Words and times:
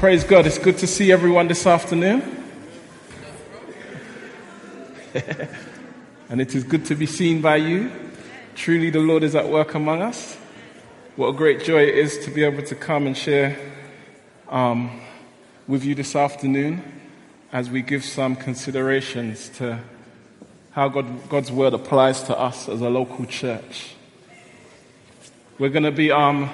Praise 0.00 0.24
God. 0.24 0.46
It's 0.46 0.56
good 0.56 0.78
to 0.78 0.86
see 0.86 1.12
everyone 1.12 1.46
this 1.46 1.66
afternoon. 1.66 2.22
and 6.30 6.40
it 6.40 6.54
is 6.54 6.64
good 6.64 6.86
to 6.86 6.94
be 6.94 7.04
seen 7.04 7.42
by 7.42 7.56
you. 7.56 7.92
Truly, 8.54 8.88
the 8.88 9.00
Lord 9.00 9.22
is 9.24 9.34
at 9.34 9.50
work 9.50 9.74
among 9.74 10.00
us. 10.00 10.36
What 11.16 11.28
a 11.28 11.32
great 11.34 11.62
joy 11.62 11.82
it 11.82 11.98
is 11.98 12.16
to 12.20 12.30
be 12.30 12.44
able 12.44 12.62
to 12.62 12.74
come 12.74 13.06
and 13.06 13.14
share 13.14 13.58
um, 14.48 15.02
with 15.68 15.84
you 15.84 15.94
this 15.94 16.16
afternoon 16.16 16.82
as 17.52 17.68
we 17.68 17.82
give 17.82 18.02
some 18.02 18.36
considerations 18.36 19.50
to 19.56 19.80
how 20.70 20.88
God, 20.88 21.28
God's 21.28 21.52
word 21.52 21.74
applies 21.74 22.22
to 22.22 22.38
us 22.38 22.70
as 22.70 22.80
a 22.80 22.88
local 22.88 23.26
church. 23.26 23.96
We're 25.58 25.68
going 25.68 25.82
to 25.82 25.92
be 25.92 26.10
um, 26.10 26.48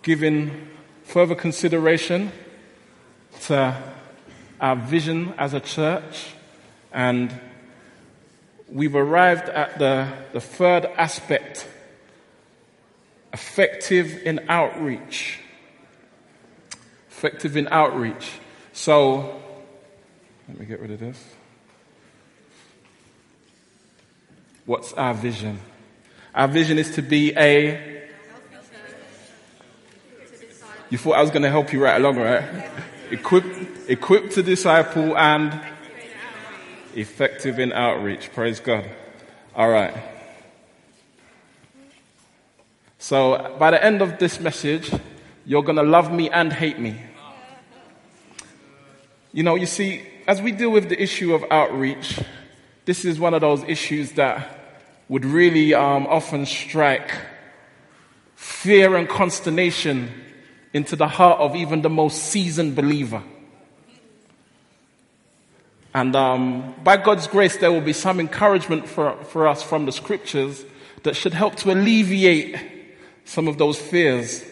giving 0.00 0.69
further 1.10 1.34
consideration 1.34 2.30
to 3.40 3.76
our 4.60 4.76
vision 4.76 5.34
as 5.38 5.54
a 5.54 5.58
church, 5.58 6.34
and 6.92 7.32
we've 8.68 8.94
arrived 8.94 9.48
at 9.48 9.76
the, 9.80 10.08
the 10.32 10.40
third 10.40 10.84
aspect 10.84 11.66
effective 13.32 14.22
in 14.24 14.38
outreach. 14.48 15.40
Effective 17.10 17.56
in 17.56 17.66
outreach. 17.72 18.30
So, 18.72 19.42
let 20.48 20.60
me 20.60 20.64
get 20.64 20.78
rid 20.78 20.92
of 20.92 21.00
this. 21.00 21.20
What's 24.64 24.92
our 24.92 25.14
vision? 25.14 25.58
Our 26.36 26.46
vision 26.46 26.78
is 26.78 26.94
to 26.94 27.02
be 27.02 27.36
a 27.36 27.99
you 30.90 30.98
thought 30.98 31.12
I 31.12 31.22
was 31.22 31.30
going 31.30 31.42
to 31.42 31.50
help 31.50 31.72
you 31.72 31.82
right 31.82 32.00
along, 32.00 32.18
right? 32.18 32.68
Equipped, 33.12 33.88
equipped 33.88 34.32
to 34.32 34.42
disciple 34.42 35.16
and 35.16 35.58
effective 36.94 37.60
in 37.60 37.72
outreach. 37.72 38.32
Praise 38.32 38.58
God. 38.58 38.84
All 39.54 39.70
right. 39.70 39.94
So 42.98 43.56
by 43.58 43.70
the 43.70 43.82
end 43.82 44.02
of 44.02 44.18
this 44.18 44.40
message, 44.40 44.92
you're 45.46 45.62
going 45.62 45.76
to 45.76 45.84
love 45.84 46.12
me 46.12 46.28
and 46.28 46.52
hate 46.52 46.78
me. 46.78 47.00
You 49.32 49.44
know, 49.44 49.54
you 49.54 49.66
see, 49.66 50.02
as 50.26 50.42
we 50.42 50.50
deal 50.50 50.70
with 50.70 50.88
the 50.88 51.00
issue 51.00 51.34
of 51.34 51.44
outreach, 51.52 52.18
this 52.84 53.04
is 53.04 53.20
one 53.20 53.32
of 53.32 53.42
those 53.42 53.62
issues 53.64 54.12
that 54.12 54.58
would 55.08 55.24
really 55.24 55.72
um, 55.72 56.08
often 56.08 56.46
strike 56.46 57.12
fear 58.34 58.96
and 58.96 59.08
consternation 59.08 60.10
into 60.72 60.96
the 60.96 61.08
heart 61.08 61.40
of 61.40 61.56
even 61.56 61.82
the 61.82 61.90
most 61.90 62.18
seasoned 62.24 62.76
believer. 62.76 63.22
And 65.92 66.14
um, 66.14 66.74
by 66.84 66.96
God's 66.96 67.26
grace, 67.26 67.56
there 67.56 67.72
will 67.72 67.80
be 67.80 67.92
some 67.92 68.20
encouragement 68.20 68.88
for, 68.88 69.16
for 69.24 69.48
us 69.48 69.62
from 69.62 69.86
the 69.86 69.92
scriptures 69.92 70.64
that 71.02 71.16
should 71.16 71.34
help 71.34 71.56
to 71.56 71.72
alleviate 71.72 72.56
some 73.24 73.48
of 73.48 73.58
those 73.58 73.78
fears 73.78 74.44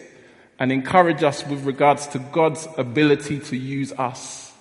and 0.57 0.71
encourage 0.71 1.23
us 1.23 1.45
with 1.45 1.65
regards 1.65 2.07
to 2.07 2.19
God's 2.19 2.67
ability 2.77 3.39
to 3.39 3.55
use 3.55 3.93
us 3.93 4.51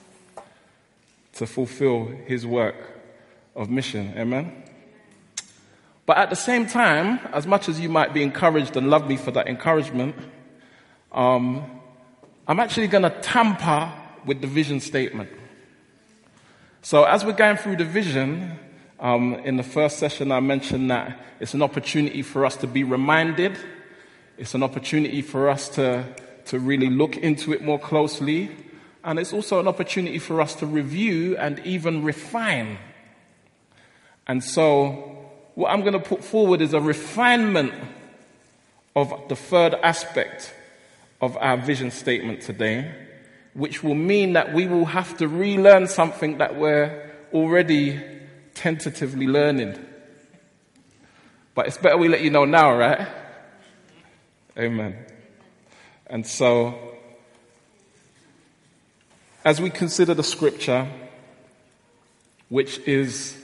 to 1.32 1.46
fulfill 1.46 2.06
his 2.26 2.46
work 2.46 2.76
of 3.56 3.68
mission. 3.70 4.12
Amen. 4.16 4.62
But 6.06 6.18
at 6.18 6.30
the 6.30 6.36
same 6.36 6.66
time, 6.66 7.18
as 7.32 7.46
much 7.46 7.68
as 7.68 7.80
you 7.80 7.88
might 7.88 8.14
be 8.14 8.22
encouraged 8.22 8.76
and 8.76 8.88
love 8.88 9.08
me 9.08 9.16
for 9.16 9.30
that 9.32 9.48
encouragement, 9.48 10.14
um, 11.12 11.64
I'm 12.46 12.60
actually 12.60 12.88
going 12.88 13.04
to 13.04 13.10
tamper 13.20 13.92
with 14.24 14.40
the 14.40 14.46
vision 14.46 14.80
statement. 14.80 15.30
So 16.82 17.04
as 17.04 17.24
we're 17.24 17.32
going 17.32 17.56
through 17.56 17.76
the 17.76 17.84
vision, 17.84 18.58
um, 19.00 19.34
in 19.34 19.56
the 19.56 19.62
first 19.62 19.98
session 19.98 20.32
I 20.32 20.40
mentioned 20.40 20.90
that 20.90 21.18
it's 21.40 21.54
an 21.54 21.62
opportunity 21.62 22.22
for 22.22 22.44
us 22.44 22.56
to 22.56 22.66
be 22.66 22.84
reminded. 22.84 23.56
It's 24.36 24.54
an 24.54 24.62
opportunity 24.62 25.22
for 25.22 25.48
us 25.48 25.68
to, 25.70 26.04
to 26.46 26.58
really 26.58 26.90
look 26.90 27.16
into 27.16 27.52
it 27.52 27.62
more 27.62 27.78
closely. 27.78 28.50
And 29.04 29.18
it's 29.18 29.32
also 29.32 29.60
an 29.60 29.68
opportunity 29.68 30.18
for 30.18 30.40
us 30.40 30.54
to 30.56 30.66
review 30.66 31.36
and 31.36 31.60
even 31.60 32.04
refine. 32.04 32.78
And 34.26 34.42
so 34.44 35.30
what 35.54 35.70
I'm 35.70 35.80
going 35.80 35.94
to 35.94 36.00
put 36.00 36.22
forward 36.22 36.60
is 36.60 36.74
a 36.74 36.80
refinement 36.80 37.72
of 38.94 39.12
the 39.28 39.36
third 39.36 39.74
aspect 39.74 40.54
of 41.20 41.36
our 41.38 41.56
vision 41.56 41.90
statement 41.90 42.42
today, 42.42 42.94
which 43.54 43.82
will 43.82 43.94
mean 43.94 44.34
that 44.34 44.52
we 44.52 44.66
will 44.66 44.84
have 44.84 45.16
to 45.18 45.26
relearn 45.26 45.86
something 45.88 46.38
that 46.38 46.56
we're 46.56 47.10
already 47.32 48.00
tentatively 48.54 49.26
learning. 49.26 49.78
But 51.54 51.66
it's 51.66 51.78
better 51.78 51.96
we 51.96 52.08
let 52.08 52.22
you 52.22 52.30
know 52.30 52.44
now, 52.44 52.76
right? 52.76 53.08
Amen. 54.56 54.96
And 56.06 56.26
so, 56.26 56.96
as 59.44 59.60
we 59.60 59.70
consider 59.70 60.14
the 60.14 60.22
scripture, 60.22 60.88
which 62.48 62.78
is 62.80 63.36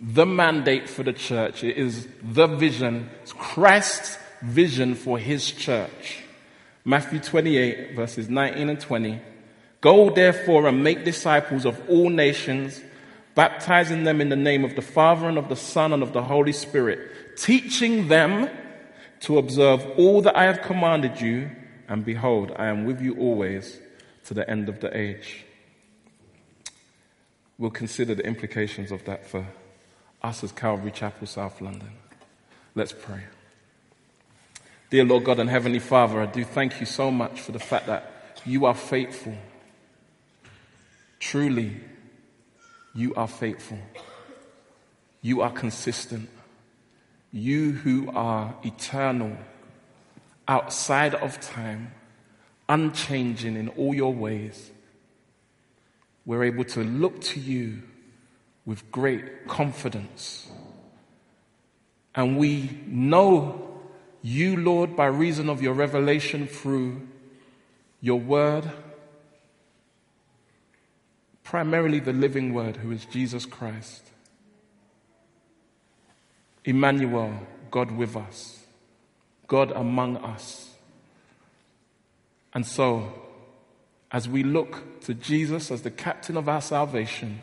the 0.00 0.26
mandate 0.26 0.88
for 0.88 1.02
the 1.02 1.12
church, 1.12 1.64
it 1.64 1.76
is 1.76 2.06
the 2.22 2.46
vision, 2.46 3.10
it's 3.22 3.32
Christ's 3.32 4.18
vision 4.42 4.94
for 4.94 5.18
his 5.18 5.50
church. 5.50 6.22
Matthew 6.88 7.18
28 7.18 7.96
verses 7.96 8.28
19 8.28 8.70
and 8.70 8.78
20. 8.78 9.20
Go 9.80 10.08
therefore 10.08 10.68
and 10.68 10.84
make 10.84 11.04
disciples 11.04 11.66
of 11.66 11.82
all 11.90 12.08
nations, 12.08 12.80
baptizing 13.34 14.04
them 14.04 14.20
in 14.20 14.28
the 14.28 14.36
name 14.36 14.64
of 14.64 14.76
the 14.76 14.82
Father 14.82 15.28
and 15.28 15.36
of 15.36 15.48
the 15.48 15.56
Son 15.56 15.92
and 15.92 16.00
of 16.00 16.12
the 16.12 16.22
Holy 16.22 16.52
Spirit, 16.52 17.36
teaching 17.36 18.06
them 18.06 18.48
to 19.18 19.36
observe 19.36 19.84
all 19.98 20.22
that 20.22 20.36
I 20.36 20.44
have 20.44 20.62
commanded 20.62 21.20
you, 21.20 21.50
and 21.88 22.04
behold, 22.04 22.52
I 22.56 22.66
am 22.66 22.84
with 22.84 23.00
you 23.00 23.16
always 23.16 23.80
to 24.26 24.34
the 24.34 24.48
end 24.48 24.68
of 24.68 24.78
the 24.78 24.96
age. 24.96 25.44
We'll 27.58 27.72
consider 27.72 28.14
the 28.14 28.24
implications 28.24 28.92
of 28.92 29.04
that 29.06 29.26
for 29.26 29.44
us 30.22 30.44
as 30.44 30.52
Calvary 30.52 30.92
Chapel, 30.92 31.26
South 31.26 31.60
London. 31.60 31.90
Let's 32.76 32.92
pray. 32.92 33.22
Dear 34.88 35.04
Lord 35.04 35.24
God 35.24 35.40
and 35.40 35.50
Heavenly 35.50 35.80
Father, 35.80 36.20
I 36.20 36.26
do 36.26 36.44
thank 36.44 36.78
you 36.78 36.86
so 36.86 37.10
much 37.10 37.40
for 37.40 37.50
the 37.50 37.58
fact 37.58 37.86
that 37.86 38.08
you 38.44 38.66
are 38.66 38.74
faithful. 38.74 39.34
Truly, 41.18 41.80
you 42.94 43.12
are 43.16 43.26
faithful. 43.26 43.78
You 45.22 45.40
are 45.40 45.50
consistent. 45.50 46.28
You 47.32 47.72
who 47.72 48.12
are 48.12 48.54
eternal, 48.62 49.36
outside 50.46 51.16
of 51.16 51.40
time, 51.40 51.92
unchanging 52.68 53.56
in 53.56 53.70
all 53.70 53.92
your 53.92 54.14
ways, 54.14 54.70
we're 56.24 56.44
able 56.44 56.64
to 56.64 56.84
look 56.84 57.20
to 57.22 57.40
you 57.40 57.82
with 58.64 58.88
great 58.92 59.48
confidence. 59.48 60.48
And 62.14 62.38
we 62.38 62.78
know 62.86 63.65
you, 64.26 64.56
Lord, 64.56 64.96
by 64.96 65.06
reason 65.06 65.48
of 65.48 65.62
your 65.62 65.72
revelation 65.72 66.48
through 66.48 67.00
your 68.00 68.18
word, 68.18 68.68
primarily 71.44 72.00
the 72.00 72.12
living 72.12 72.52
word, 72.52 72.78
who 72.78 72.90
is 72.90 73.04
Jesus 73.04 73.46
Christ. 73.46 74.02
Emmanuel, 76.64 77.38
God 77.70 77.92
with 77.92 78.16
us, 78.16 78.64
God 79.46 79.70
among 79.70 80.16
us. 80.16 80.74
And 82.52 82.66
so, 82.66 83.12
as 84.10 84.28
we 84.28 84.42
look 84.42 85.02
to 85.02 85.14
Jesus 85.14 85.70
as 85.70 85.82
the 85.82 85.90
captain 85.92 86.36
of 86.36 86.48
our 86.48 86.60
salvation, 86.60 87.42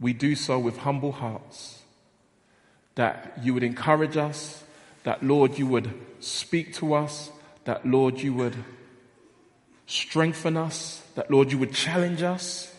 we 0.00 0.12
do 0.12 0.34
so 0.34 0.58
with 0.58 0.78
humble 0.78 1.12
hearts 1.12 1.81
that 2.94 3.38
you 3.42 3.54
would 3.54 3.62
encourage 3.62 4.16
us, 4.16 4.62
that 5.04 5.22
Lord, 5.22 5.58
you 5.58 5.66
would 5.66 5.92
speak 6.20 6.74
to 6.74 6.94
us, 6.94 7.30
that 7.64 7.86
Lord, 7.86 8.20
you 8.20 8.32
would 8.34 8.56
strengthen 9.86 10.56
us, 10.56 11.02
that 11.14 11.30
Lord, 11.30 11.52
you 11.52 11.58
would 11.58 11.72
challenge 11.72 12.22
us, 12.22 12.74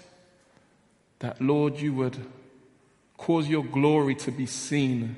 that 1.19 1.42
Lord, 1.42 1.80
you 1.80 1.94
would 1.94 2.18
cause 3.18 3.48
your 3.48 3.63
glory 3.63 4.15
to 4.15 4.31
be 4.31 4.45
seen 4.45 5.15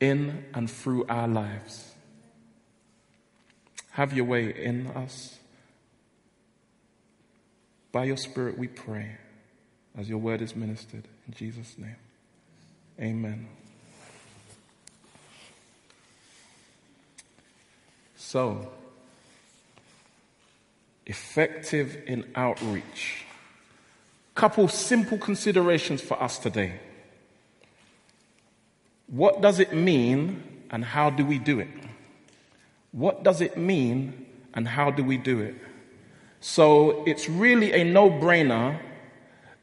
in 0.00 0.44
and 0.54 0.70
through 0.70 1.06
our 1.08 1.26
lives. 1.26 1.94
Have 3.92 4.12
your 4.12 4.26
way 4.26 4.54
in 4.54 4.86
us. 4.88 5.38
By 7.90 8.04
your 8.04 8.16
Spirit 8.16 8.58
we 8.58 8.68
pray 8.68 9.16
as 9.96 10.08
your 10.08 10.18
word 10.18 10.42
is 10.42 10.54
ministered. 10.54 11.08
In 11.26 11.34
Jesus' 11.34 11.76
name, 11.78 11.96
amen. 13.00 13.48
So, 18.28 18.68
Effective 21.06 22.02
in 22.06 22.30
outreach. 22.34 23.24
Couple 24.34 24.68
simple 24.68 25.16
considerations 25.16 26.02
for 26.02 26.22
us 26.22 26.38
today. 26.38 26.78
What 29.06 29.40
does 29.40 29.58
it 29.58 29.72
mean 29.72 30.42
and 30.70 30.84
how 30.84 31.08
do 31.08 31.24
we 31.24 31.38
do 31.38 31.58
it? 31.58 31.70
What 32.92 33.22
does 33.22 33.40
it 33.40 33.56
mean 33.56 34.26
and 34.52 34.68
how 34.68 34.90
do 34.90 35.02
we 35.02 35.16
do 35.16 35.40
it? 35.40 35.54
So 36.40 37.04
it's 37.06 37.30
really 37.30 37.72
a 37.72 37.82
no 37.82 38.10
brainer 38.10 38.78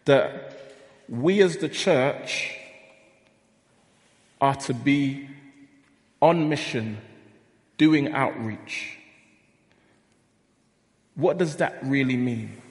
that 0.06 0.74
we 1.08 1.44
as 1.44 1.58
the 1.58 1.70
church 1.70 2.58
are 4.42 4.56
to 4.56 4.74
be 4.74 5.30
on 6.20 6.50
mission 6.50 6.98
doing 7.78 8.14
outreach. 8.14 8.98
What 11.16 11.38
does 11.38 11.58
that 11.58 11.80
really 11.84 12.18
mean? 12.18 12.62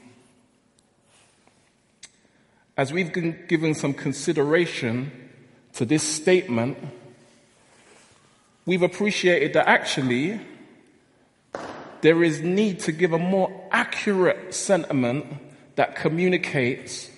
As 2.76 2.92
we've 2.92 3.12
been 3.12 3.44
given 3.48 3.74
some 3.74 3.94
consideration 3.94 5.12
to 5.74 5.84
this 5.84 6.02
statement, 6.02 6.76
we've 8.66 8.82
appreciated 8.82 9.52
that 9.54 9.68
actually 9.68 10.40
there 12.00 12.22
is 12.22 12.40
need 12.42 12.80
to 12.80 12.92
give 12.92 13.12
a 13.12 13.18
more 13.18 13.68
accurate 13.70 14.54
sentiment 14.54 15.26
that 15.76 15.96
communicates 15.96 17.10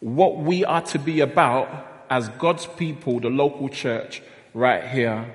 what 0.00 0.36
we 0.36 0.64
are 0.64 0.82
to 0.82 0.98
be 0.98 1.20
about 1.20 1.68
as 2.10 2.28
God's 2.30 2.66
people, 2.66 3.20
the 3.20 3.30
local 3.30 3.68
church, 3.68 4.22
right 4.52 4.86
here 4.86 5.34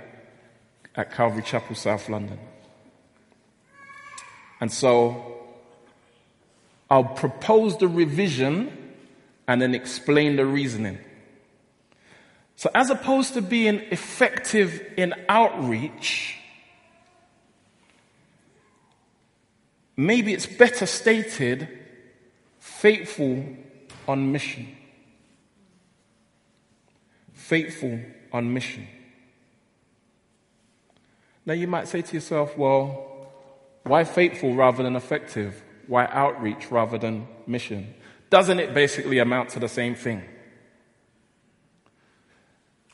at 1.00 1.14
Calvary 1.14 1.42
Chapel, 1.42 1.78
South 1.78 2.10
London. 2.10 2.38
And 4.60 4.70
so 4.70 5.38
I'll 6.90 7.06
propose 7.06 7.78
the 7.78 7.88
revision 7.88 8.94
and 9.48 9.62
then 9.62 9.74
explain 9.74 10.36
the 10.36 10.46
reasoning. 10.46 10.98
So 12.58 12.70
as 12.76 12.90
opposed 12.90 13.34
to 13.36 13.42
being 13.42 13.80
effective 13.92 14.86
in 14.98 15.14
outreach, 15.30 16.36
maybe 19.96 20.34
it's 20.34 20.48
better 20.48 20.86
stated 20.86 21.70
faithful 22.60 23.46
on 24.06 24.34
mission. 24.34 24.68
Faithful 27.32 28.02
on 28.34 28.54
mission. 28.54 28.86
Now 31.50 31.56
you 31.56 31.66
might 31.66 31.88
say 31.88 32.04
to 32.04 32.14
yourself, 32.14 32.56
well, 32.56 33.32
why 33.82 34.04
faithful 34.04 34.54
rather 34.54 34.84
than 34.84 34.96
effective? 34.96 35.64
Why 35.88 36.06
outreach 36.06 36.70
rather 36.70 37.00
than 37.00 37.28
mission? 37.48 37.96
Doesn't 38.30 38.60
it 38.60 38.76
basically 38.76 39.18
amount 39.18 39.50
to 39.50 39.60
the 39.60 39.68
same 39.68 39.96
thing? 39.96 40.22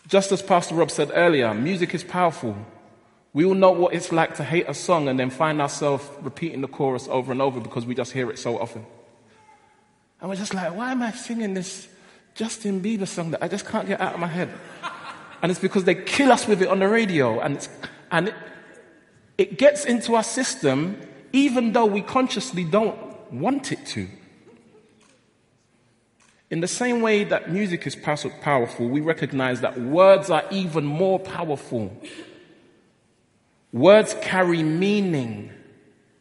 Just 0.07 0.31
as 0.31 0.41
Pastor 0.41 0.75
Rob 0.75 0.89
said 0.89 1.11
earlier, 1.13 1.53
music 1.53 1.93
is 1.93 2.01
powerful. 2.01 2.55
We 3.33 3.43
all 3.43 3.55
know 3.55 3.73
what 3.73 3.93
it's 3.93 4.13
like 4.13 4.35
to 4.35 4.43
hate 4.45 4.69
a 4.69 4.73
song 4.73 5.09
and 5.09 5.19
then 5.19 5.31
find 5.31 5.61
ourselves 5.61 6.09
repeating 6.21 6.61
the 6.61 6.69
chorus 6.69 7.09
over 7.09 7.33
and 7.33 7.41
over 7.41 7.59
because 7.59 7.85
we 7.85 7.93
just 7.93 8.13
hear 8.13 8.31
it 8.31 8.39
so 8.39 8.57
often. 8.57 8.85
And 10.21 10.29
we're 10.29 10.37
just 10.37 10.53
like, 10.53 10.73
why 10.73 10.93
am 10.93 11.01
I 11.01 11.11
singing 11.11 11.55
this 11.55 11.89
Justin 12.35 12.81
Bieber 12.81 13.05
song 13.05 13.31
that 13.31 13.43
I 13.43 13.49
just 13.49 13.65
can't 13.65 13.85
get 13.85 13.99
out 13.99 14.13
of 14.13 14.21
my 14.21 14.27
head? 14.27 14.49
And 15.41 15.51
it's 15.51 15.59
because 15.59 15.83
they 15.83 15.95
kill 15.95 16.31
us 16.31 16.47
with 16.47 16.61
it 16.61 16.69
on 16.69 16.79
the 16.79 16.87
radio. 16.87 17.41
And, 17.41 17.67
and 18.15 18.29
it, 18.29 18.35
it 19.37 19.57
gets 19.57 19.83
into 19.83 20.15
our 20.15 20.23
system 20.23 20.97
even 21.33 21.73
though 21.73 21.85
we 21.85 22.01
consciously 22.01 22.63
don't 22.63 22.97
want 23.29 23.73
it 23.73 23.85
to. 23.87 24.07
In 26.49 26.61
the 26.61 26.67
same 26.67 27.01
way 27.01 27.25
that 27.25 27.51
music 27.51 27.85
is 27.85 27.93
powerful, 27.93 28.87
we 28.87 29.01
recognize 29.01 29.59
that 29.59 29.77
words 29.77 30.29
are 30.29 30.45
even 30.49 30.85
more 30.85 31.19
powerful. 31.19 31.91
Words 33.73 34.15
carry 34.21 34.63
meaning. 34.63 35.51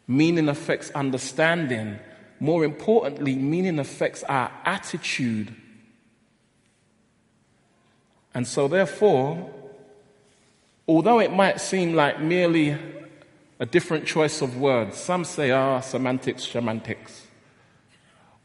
Meaning 0.09 0.49
affects 0.49 0.91
understanding. 0.91 2.01
More 2.41 2.65
importantly, 2.65 3.37
meaning 3.37 3.79
affects 3.79 4.25
our 4.25 4.51
attitude. 4.65 5.55
And 8.35 8.49
so, 8.49 8.67
therefore, 8.67 9.54
although 10.87 11.21
it 11.21 11.33
might 11.33 11.61
seem 11.61 11.95
like 11.95 12.21
merely 12.21 12.77
a 13.59 13.67
different 13.67 14.07
choice 14.07 14.43
of 14.43 14.57
words, 14.57 14.97
some 14.97 15.25
say, 15.25 15.51
ah, 15.51 15.81
semantics, 15.81 16.45
semantics. 16.45 17.27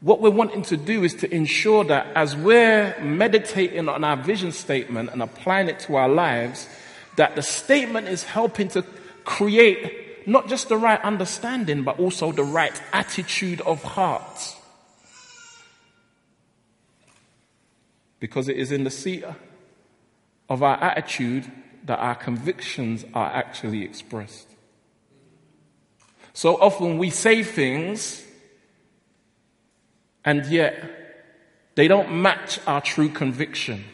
What 0.00 0.20
we're 0.20 0.30
wanting 0.30 0.62
to 0.62 0.76
do 0.76 1.04
is 1.04 1.14
to 1.16 1.34
ensure 1.34 1.84
that 1.84 2.06
as 2.14 2.34
we're 2.34 2.98
meditating 3.00 3.88
on 3.88 4.02
our 4.02 4.16
vision 4.16 4.50
statement 4.52 5.10
and 5.12 5.22
applying 5.22 5.68
it 5.68 5.78
to 5.80 5.96
our 5.96 6.08
lives, 6.08 6.68
that 7.16 7.36
the 7.36 7.42
statement 7.42 8.08
is 8.08 8.24
helping 8.24 8.68
to 8.68 8.82
create 9.24 10.26
not 10.26 10.48
just 10.48 10.68
the 10.68 10.76
right 10.76 11.00
understanding, 11.02 11.82
but 11.82 11.98
also 11.98 12.32
the 12.32 12.42
right 12.42 12.80
attitude 12.92 13.60
of 13.62 13.82
heart. 13.82 14.56
Because 18.20 18.48
it 18.48 18.56
is 18.56 18.72
in 18.72 18.84
the 18.84 18.90
seat 18.90 19.24
of 20.48 20.62
our 20.62 20.76
attitude 20.82 21.50
that 21.90 21.98
our 21.98 22.14
convictions 22.14 23.04
are 23.14 23.26
actually 23.26 23.82
expressed. 23.82 24.46
So 26.32 26.54
often 26.54 26.98
we 26.98 27.10
say 27.10 27.42
things 27.42 28.24
and 30.24 30.46
yet 30.46 30.72
they 31.74 31.88
don't 31.88 32.22
match 32.22 32.60
our 32.64 32.80
true 32.80 33.08
conviction. 33.08 33.84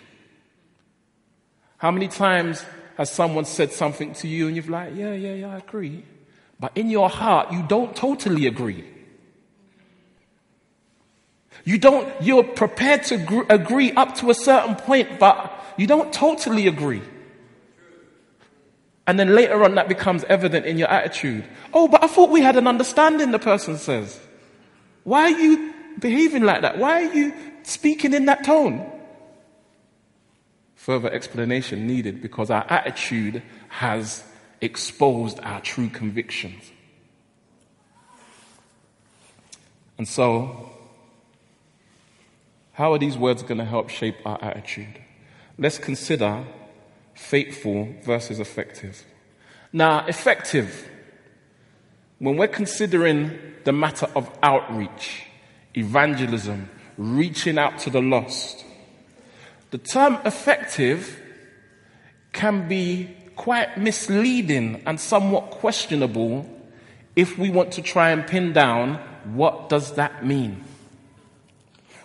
How 1.78 1.90
many 1.90 2.08
times 2.08 2.66
has 2.98 3.10
someone 3.10 3.46
said 3.46 3.72
something 3.72 4.12
to 4.16 4.28
you 4.28 4.46
and 4.46 4.54
you've 4.54 4.68
like, 4.68 4.94
yeah, 4.94 5.14
yeah, 5.14 5.32
yeah, 5.32 5.54
I 5.54 5.56
agree. 5.56 6.04
But 6.60 6.76
in 6.76 6.90
your 6.90 7.08
heart, 7.08 7.50
you 7.50 7.64
don't 7.66 7.96
totally 7.96 8.46
agree. 8.46 8.84
You 11.64 11.78
don't, 11.78 12.12
you're 12.20 12.44
prepared 12.44 13.04
to 13.04 13.46
agree 13.48 13.92
up 13.92 14.16
to 14.16 14.28
a 14.28 14.34
certain 14.34 14.74
point, 14.74 15.18
but 15.18 15.64
you 15.78 15.86
don't 15.86 16.12
totally 16.12 16.66
agree. 16.66 17.00
And 19.06 19.18
then 19.20 19.34
later 19.34 19.62
on, 19.62 19.76
that 19.76 19.88
becomes 19.88 20.24
evident 20.24 20.66
in 20.66 20.78
your 20.78 20.88
attitude. 20.88 21.44
Oh, 21.72 21.86
but 21.86 22.02
I 22.02 22.08
thought 22.08 22.30
we 22.30 22.40
had 22.40 22.56
an 22.56 22.66
understanding, 22.66 23.30
the 23.30 23.38
person 23.38 23.78
says. 23.78 24.18
Why 25.04 25.32
are 25.32 25.38
you 25.38 25.72
behaving 26.00 26.42
like 26.42 26.62
that? 26.62 26.78
Why 26.78 27.04
are 27.04 27.14
you 27.14 27.32
speaking 27.62 28.12
in 28.12 28.24
that 28.26 28.44
tone? 28.44 28.90
Further 30.74 31.10
explanation 31.10 31.86
needed 31.86 32.20
because 32.20 32.50
our 32.50 32.66
attitude 32.68 33.42
has 33.68 34.24
exposed 34.60 35.38
our 35.40 35.60
true 35.60 35.88
convictions. 35.88 36.72
And 39.98 40.06
so, 40.06 40.70
how 42.72 42.92
are 42.92 42.98
these 42.98 43.16
words 43.16 43.42
going 43.42 43.58
to 43.58 43.64
help 43.64 43.88
shape 43.88 44.16
our 44.26 44.42
attitude? 44.42 44.98
Let's 45.58 45.78
consider 45.78 46.44
faithful 47.16 47.88
versus 48.04 48.38
effective. 48.38 49.04
Now, 49.72 50.06
effective, 50.06 50.88
when 52.18 52.36
we're 52.36 52.46
considering 52.46 53.38
the 53.64 53.72
matter 53.72 54.06
of 54.14 54.30
outreach, 54.42 55.24
evangelism, 55.74 56.70
reaching 56.96 57.58
out 57.58 57.78
to 57.80 57.90
the 57.90 58.00
lost, 58.00 58.64
the 59.70 59.78
term 59.78 60.18
effective 60.24 61.20
can 62.32 62.68
be 62.68 63.10
quite 63.34 63.76
misleading 63.76 64.82
and 64.86 65.00
somewhat 65.00 65.50
questionable 65.50 66.48
if 67.16 67.38
we 67.38 67.50
want 67.50 67.72
to 67.72 67.82
try 67.82 68.10
and 68.10 68.26
pin 68.26 68.52
down 68.52 68.96
what 69.24 69.68
does 69.68 69.94
that 69.94 70.24
mean? 70.24 70.62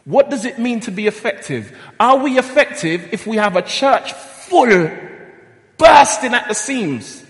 What 0.06 0.30
does 0.30 0.46
it 0.46 0.58
mean 0.58 0.80
to 0.82 0.92
be 0.92 1.06
effective? 1.06 1.78
Are 2.00 2.18
we 2.18 2.40
effective 2.40 3.14
if 3.14 3.28
we 3.28 3.38
have 3.38 3.56
a 3.56 3.62
church 3.62 4.14
full, 4.52 4.92
bursting 5.78 6.34
at 6.34 6.48
the 6.50 6.54
seams? 6.54 7.24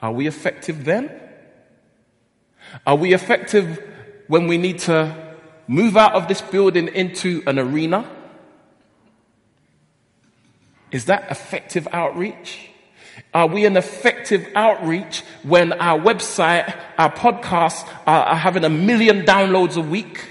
Are 0.00 0.12
we 0.12 0.26
effective 0.26 0.84
then? 0.84 1.10
Are 2.86 2.96
we 2.96 3.12
effective 3.12 3.82
when 4.28 4.46
we 4.46 4.56
need 4.56 4.78
to 4.80 5.36
move 5.68 5.96
out 5.96 6.14
of 6.14 6.26
this 6.26 6.40
building 6.40 6.88
into 6.88 7.42
an 7.46 7.58
arena? 7.58 8.10
Is 10.90 11.04
that 11.04 11.30
effective 11.30 11.86
outreach? 11.92 12.70
Are 13.34 13.46
we 13.46 13.66
an 13.66 13.76
effective 13.76 14.46
outreach 14.54 15.22
when 15.42 15.72
our 15.74 15.98
website, 15.98 16.74
our 16.96 17.12
podcasts 17.12 17.86
are, 18.06 18.24
are 18.24 18.36
having 18.36 18.64
a 18.64 18.70
million 18.70 19.22
downloads 19.22 19.76
a 19.76 19.80
week? 19.80 20.24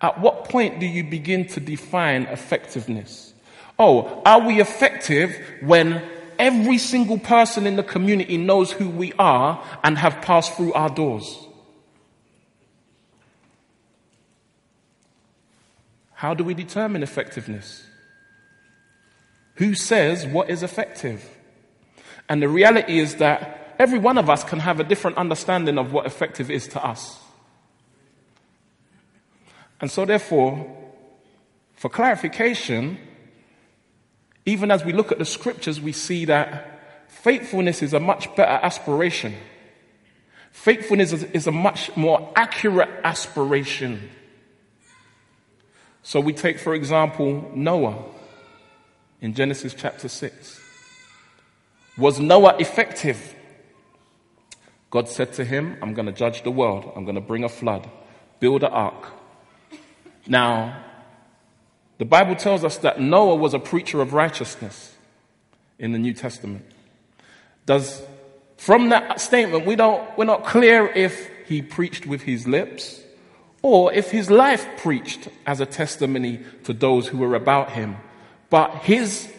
At 0.00 0.20
what 0.20 0.48
point 0.48 0.78
do 0.78 0.86
you 0.86 1.04
begin 1.04 1.46
to 1.48 1.60
define 1.60 2.22
effectiveness? 2.22 3.27
Oh, 3.78 4.22
are 4.24 4.40
we 4.40 4.60
effective 4.60 5.38
when 5.60 6.02
every 6.38 6.78
single 6.78 7.18
person 7.18 7.66
in 7.66 7.76
the 7.76 7.82
community 7.82 8.36
knows 8.36 8.70
who 8.70 8.88
we 8.88 9.12
are 9.18 9.62
and 9.82 9.98
have 9.98 10.22
passed 10.22 10.54
through 10.54 10.72
our 10.72 10.88
doors. 10.88 11.46
How 16.14 16.34
do 16.34 16.44
we 16.44 16.54
determine 16.54 17.02
effectiveness? 17.02 17.86
Who 19.54 19.74
says 19.74 20.26
what 20.26 20.50
is 20.50 20.62
effective? 20.62 21.28
And 22.28 22.42
the 22.42 22.48
reality 22.48 22.98
is 22.98 23.16
that 23.16 23.74
every 23.78 23.98
one 23.98 24.18
of 24.18 24.30
us 24.30 24.44
can 24.44 24.60
have 24.60 24.80
a 24.80 24.84
different 24.84 25.16
understanding 25.16 25.78
of 25.78 25.92
what 25.92 26.06
effective 26.06 26.50
is 26.50 26.68
to 26.68 26.84
us. 26.84 27.18
And 29.80 29.90
so 29.90 30.04
therefore, 30.04 30.76
for 31.76 31.88
clarification, 31.88 32.98
even 34.48 34.70
as 34.70 34.84
we 34.84 34.92
look 34.92 35.12
at 35.12 35.18
the 35.18 35.24
scriptures, 35.24 35.78
we 35.80 35.92
see 35.92 36.24
that 36.24 36.80
faithfulness 37.08 37.82
is 37.82 37.92
a 37.92 38.00
much 38.00 38.34
better 38.34 38.64
aspiration. 38.64 39.34
Faithfulness 40.52 41.12
is 41.12 41.46
a 41.46 41.52
much 41.52 41.94
more 41.96 42.32
accurate 42.34 42.88
aspiration. 43.04 44.08
So 46.02 46.20
we 46.20 46.32
take, 46.32 46.58
for 46.58 46.74
example, 46.74 47.52
Noah 47.54 48.02
in 49.20 49.34
Genesis 49.34 49.74
chapter 49.74 50.08
6. 50.08 50.60
Was 51.98 52.18
Noah 52.18 52.56
effective? 52.58 53.34
God 54.88 55.10
said 55.10 55.34
to 55.34 55.44
him, 55.44 55.76
I'm 55.82 55.92
going 55.92 56.06
to 56.06 56.12
judge 56.12 56.42
the 56.42 56.50
world. 56.50 56.90
I'm 56.96 57.04
going 57.04 57.16
to 57.16 57.20
bring 57.20 57.44
a 57.44 57.50
flood. 57.50 57.90
Build 58.40 58.62
an 58.62 58.72
ark. 58.72 59.12
Now, 60.26 60.84
the 61.98 62.04
Bible 62.04 62.36
tells 62.36 62.64
us 62.64 62.78
that 62.78 63.00
Noah 63.00 63.36
was 63.36 63.54
a 63.54 63.58
preacher 63.58 64.00
of 64.00 64.12
righteousness 64.12 64.96
in 65.78 65.92
the 65.92 65.98
New 65.98 66.14
Testament. 66.14 66.64
Does, 67.66 68.02
from 68.56 68.88
that 68.88 69.20
statement, 69.20 69.66
we 69.66 69.76
don't, 69.76 70.16
we're 70.16 70.24
not 70.24 70.44
clear 70.44 70.86
if 70.86 71.28
he 71.46 71.60
preached 71.60 72.06
with 72.06 72.22
his 72.22 72.46
lips 72.46 73.02
or 73.62 73.92
if 73.92 74.10
his 74.10 74.30
life 74.30 74.66
preached 74.78 75.28
as 75.46 75.60
a 75.60 75.66
testimony 75.66 76.40
to 76.64 76.72
those 76.72 77.08
who 77.08 77.18
were 77.18 77.34
about 77.34 77.72
him. 77.72 77.96
But 78.50 78.76
his 78.84 79.30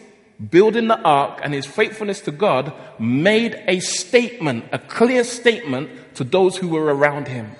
building 0.50 0.88
the 0.88 1.00
ark 1.00 1.40
and 1.42 1.52
his 1.52 1.66
faithfulness 1.66 2.20
to 2.22 2.30
God 2.30 2.72
made 2.98 3.62
a 3.66 3.80
statement, 3.80 4.66
a 4.72 4.78
clear 4.78 5.24
statement 5.24 6.14
to 6.16 6.24
those 6.24 6.56
who 6.56 6.68
were 6.68 6.94
around 6.94 7.28
him. 7.28 7.52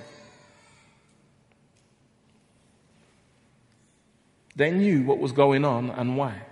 They 4.56 4.70
knew 4.70 5.02
what 5.04 5.18
was 5.18 5.32
going 5.32 5.64
on 5.64 5.90
and 5.90 6.16
why. 6.16 6.42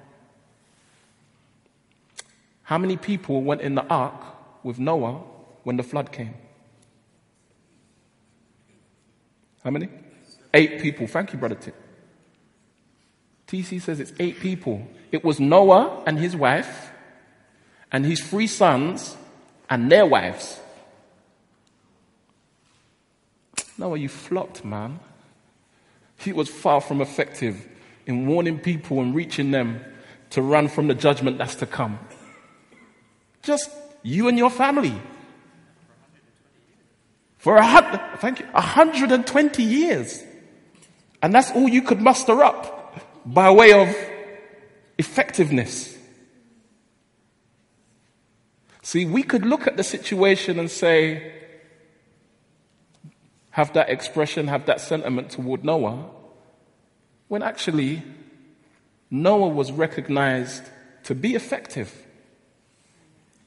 How 2.62 2.78
many 2.78 2.96
people 2.96 3.42
went 3.42 3.60
in 3.60 3.74
the 3.74 3.86
ark 3.86 4.22
with 4.62 4.78
Noah 4.78 5.22
when 5.64 5.76
the 5.76 5.82
flood 5.82 6.12
came? 6.12 6.34
How 9.64 9.70
many? 9.70 9.88
Eight 10.54 10.80
people. 10.80 11.06
Thank 11.06 11.32
you, 11.32 11.38
Brother 11.38 11.56
Tim. 11.56 11.74
TC 13.46 13.80
says 13.80 14.00
it's 14.00 14.12
eight 14.18 14.38
people. 14.40 14.86
It 15.10 15.24
was 15.24 15.40
Noah 15.40 16.02
and 16.06 16.18
his 16.18 16.36
wife, 16.36 16.90
and 17.90 18.04
his 18.04 18.20
three 18.20 18.46
sons 18.46 19.16
and 19.70 19.90
their 19.90 20.04
wives. 20.04 20.60
Noah, 23.78 23.96
you 23.96 24.08
flopped, 24.08 24.64
man. 24.64 25.00
He 26.18 26.32
was 26.32 26.48
far 26.48 26.80
from 26.80 27.00
effective 27.00 27.66
in 28.08 28.26
warning 28.26 28.58
people 28.58 29.00
and 29.00 29.14
reaching 29.14 29.50
them 29.50 29.84
to 30.30 30.42
run 30.42 30.66
from 30.66 30.88
the 30.88 30.94
judgment 30.94 31.38
that's 31.38 31.54
to 31.56 31.66
come. 31.66 31.98
Just 33.42 33.70
you 34.02 34.28
and 34.28 34.38
your 34.38 34.50
family. 34.50 34.94
For 37.36 37.56
a 37.56 37.64
hundred, 37.64 38.00
thank 38.18 38.40
you, 38.40 38.46
120 38.46 39.62
years. 39.62 40.24
And 41.22 41.34
that's 41.34 41.50
all 41.52 41.68
you 41.68 41.82
could 41.82 42.00
muster 42.00 42.42
up 42.42 42.96
by 43.26 43.50
way 43.50 43.72
of 43.72 43.94
effectiveness. 44.96 45.96
See, 48.82 49.04
we 49.04 49.22
could 49.22 49.44
look 49.44 49.66
at 49.66 49.76
the 49.76 49.84
situation 49.84 50.58
and 50.58 50.70
say, 50.70 51.34
have 53.50 53.74
that 53.74 53.90
expression, 53.90 54.48
have 54.48 54.64
that 54.66 54.80
sentiment 54.80 55.30
toward 55.30 55.62
Noah, 55.62 56.10
when 57.28 57.42
actually 57.42 58.02
Noah 59.10 59.48
was 59.48 59.70
recognized 59.72 60.64
to 61.04 61.14
be 61.14 61.34
effective. 61.34 62.06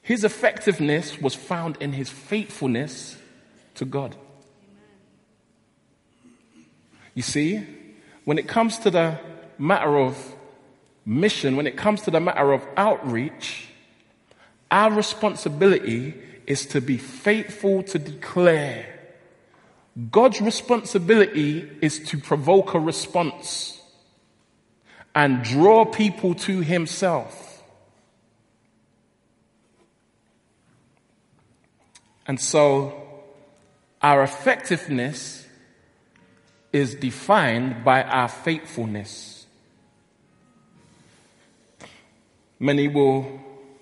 His 0.02 0.24
effectiveness 0.24 1.20
was 1.20 1.36
found 1.36 1.78
in 1.80 1.94
his 1.94 2.10
faithfulness 2.10 3.18
to 3.76 3.86
God. 3.86 4.16
You 7.14 7.22
see, 7.22 7.66
when 8.26 8.38
it 8.38 8.48
comes 8.48 8.78
to 8.80 8.90
the 8.90 9.20
matter 9.58 9.98
of 9.98 10.36
mission, 11.06 11.56
when 11.56 11.68
it 11.68 11.78
comes 11.78 12.02
to 12.04 12.12
the 12.12 12.20
matter 12.20 12.52
of 12.54 12.66
outreach, 12.78 13.68
our 14.70 14.92
responsibility 14.92 16.14
is 16.48 16.66
to 16.68 16.82
be 16.82 16.98
faithful 16.98 17.84
to 17.84 18.00
declare. 18.00 19.01
God's 20.10 20.40
responsibility 20.40 21.70
is 21.82 22.00
to 22.06 22.18
provoke 22.18 22.74
a 22.74 22.80
response 22.80 23.82
and 25.14 25.44
draw 25.44 25.84
people 25.84 26.34
to 26.36 26.62
Himself. 26.62 27.64
And 32.26 32.40
so, 32.40 33.02
our 34.02 34.24
effectiveness 34.24 35.46
is 36.72 36.96
defined 36.96 37.84
by 37.84 38.04
our 38.04 38.30
faithfulness. 38.30 39.46
Many 42.60 42.88
will 42.88 43.42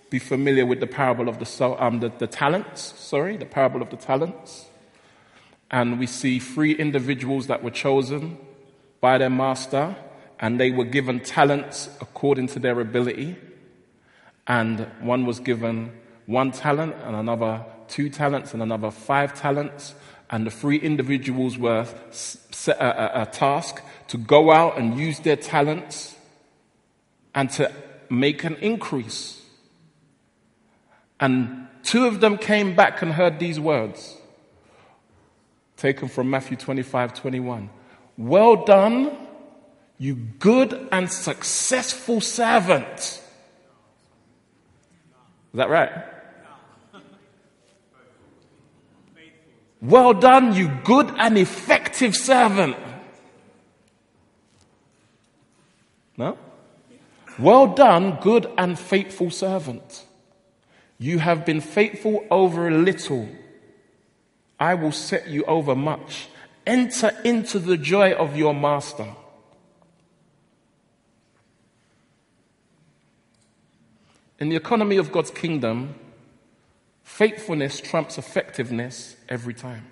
be 0.10 0.18
familiar 0.18 0.66
with 0.66 0.80
the 0.80 0.88
parable 0.88 1.30
of 1.30 1.38
the, 1.38 1.84
um, 1.84 2.00
the, 2.00 2.10
the 2.18 2.26
talents, 2.26 2.82
sorry, 2.98 3.38
the 3.38 3.46
parable 3.46 3.84
of 3.84 3.92
the 3.92 3.98
talents. 3.98 4.69
And 5.72 6.00
we 6.00 6.08
see 6.08 6.40
three 6.40 6.74
individuals 6.74 7.48
that 7.48 7.64
were 7.64 7.72
chosen 7.72 8.38
by 9.02 9.18
their 9.18 9.30
master, 9.30 9.96
and 10.40 10.60
they 10.60 10.72
were 10.72 10.86
given 10.86 11.20
talents 11.20 11.90
according 12.02 12.48
to 12.48 12.60
their 12.60 12.80
ability. 12.80 13.36
And 14.48 14.88
one 15.02 15.26
was 15.26 15.40
given 15.40 15.92
one 16.26 16.52
talent, 16.52 16.96
and 17.04 17.16
another 17.16 17.66
two 17.88 18.10
talents, 18.10 18.54
and 18.54 18.64
another 18.64 18.92
five 18.92 19.40
talents. 19.40 19.94
And 20.32 20.46
the 20.46 20.52
three 20.52 20.78
individuals 20.78 21.58
were 21.58 21.88
set 22.12 22.78
a, 22.78 23.20
a, 23.20 23.24
a 23.24 23.26
task 23.26 23.82
to 24.10 24.18
go 24.18 24.52
out 24.52 24.78
and 24.78 25.00
use 25.00 25.20
their 25.20 25.36
talents 25.36 26.16
and 27.34 27.50
to 27.52 27.72
make 28.10 28.44
an 28.44 28.56
increase. 28.56 29.42
And 31.20 31.68
two 31.84 32.06
of 32.06 32.22
them 32.22 32.38
came 32.38 32.76
back 32.76 33.02
and 33.02 33.14
heard 33.14 33.40
these 33.40 33.60
words, 33.60 34.18
taken 35.80 36.08
from 36.08 36.30
Matthew 36.30 36.58
25 36.58 37.14
21. 37.14 37.70
Well 38.18 38.66
done, 38.66 39.16
you 39.98 40.16
good 40.16 40.90
and 40.92 41.12
successful 41.12 42.22
servant. 42.22 42.98
Is 42.98 43.22
that 45.54 45.70
right? 45.70 45.92
Well 49.82 50.14
done, 50.14 50.54
you 50.54 50.68
good 50.84 51.10
and 51.18 51.38
effective 51.38 52.16
servant. 52.16 52.76
No? 56.18 56.38
Well 57.40 57.68
done, 57.68 58.20
good 58.22 58.52
and 58.58 58.78
faithful 58.78 59.32
servant. 59.32 60.06
You 60.98 61.20
have 61.20 61.46
been 61.46 61.62
faithful 61.62 62.26
over 62.30 62.68
a 62.68 62.72
little. 62.72 63.30
I 64.60 64.76
will 64.76 64.92
set 64.92 65.28
you 65.28 65.44
over 65.46 65.76
much. 65.76 66.28
Enter 66.68 67.12
into 67.24 67.60
the 67.60 67.78
joy 67.78 68.14
of 68.14 68.36
your 68.36 68.54
master. 68.54 69.08
In 74.40 74.50
the 74.50 74.56
economy 74.56 74.98
of 74.98 75.12
God's 75.12 75.32
kingdom, 75.32 75.96
faithfulness 77.04 77.80
trumps 77.82 78.18
effectiveness 78.18 79.16
every 79.28 79.54
time. 79.54 79.86